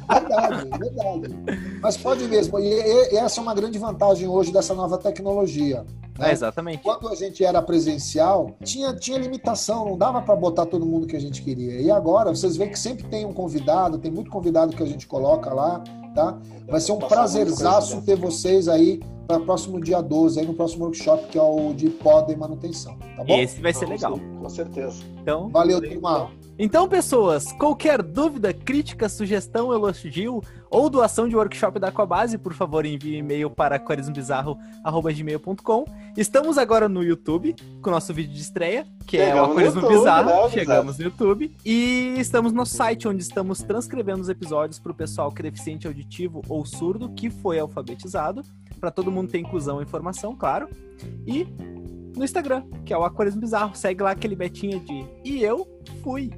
[0.09, 1.79] verdade, verdade.
[1.81, 2.59] Mas pode mesmo.
[2.59, 5.85] E, e, essa é uma grande vantagem hoje dessa nova tecnologia.
[6.19, 6.29] Né?
[6.29, 6.83] É, exatamente.
[6.83, 11.15] Quando a gente era presencial, tinha, tinha limitação, não dava para botar todo mundo que
[11.15, 11.81] a gente queria.
[11.81, 15.07] E agora, vocês veem que sempre tem um convidado, tem muito convidado que a gente
[15.07, 15.83] coloca lá
[16.13, 16.37] tá?
[16.67, 21.27] Vai ser um prazerzaço ter vocês aí para próximo dia 12, aí no próximo workshop,
[21.27, 23.39] que é o de poda e manutenção, tá bom?
[23.39, 24.19] Esse vai ser legal.
[24.19, 25.03] Com certeza.
[25.21, 26.31] Então, Valeu, turma.
[26.57, 32.85] Então, pessoas, qualquer dúvida, crítica, sugestão, elogio ou doação de workshop da Aquabase, por favor,
[32.85, 35.85] envie e-mail para aquarismobizarro.gmail.com.
[36.15, 39.81] Estamos agora no YouTube, com o nosso vídeo de estreia, que Chegamos é o Aquarismo
[39.81, 40.29] YouTube, Bizarro.
[40.29, 41.53] Né, Chegamos no YouTube.
[41.65, 45.85] E estamos no site onde estamos transcrevendo os episódios para o pessoal que é deficiente
[45.87, 48.41] auditivo ou surdo, que foi alfabetizado,
[48.79, 50.69] para todo mundo ter inclusão e informação, claro.
[51.25, 51.47] E
[52.15, 53.75] no Instagram, que é o Aquarismo Bizarro.
[53.75, 55.67] Segue lá aquele betinha de E eu
[56.03, 56.31] fui.